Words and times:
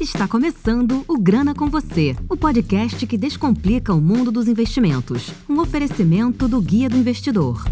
Está 0.00 0.26
começando 0.26 1.04
o 1.06 1.18
Grana 1.18 1.54
com 1.54 1.68
Você, 1.68 2.16
o 2.28 2.36
podcast 2.36 3.06
que 3.06 3.16
descomplica 3.16 3.94
o 3.94 4.00
mundo 4.00 4.30
dos 4.30 4.48
investimentos. 4.48 5.32
Um 5.48 5.60
oferecimento 5.60 6.48
do 6.48 6.60
Guia 6.60 6.88
do 6.88 6.96
Investidor. 6.96 7.64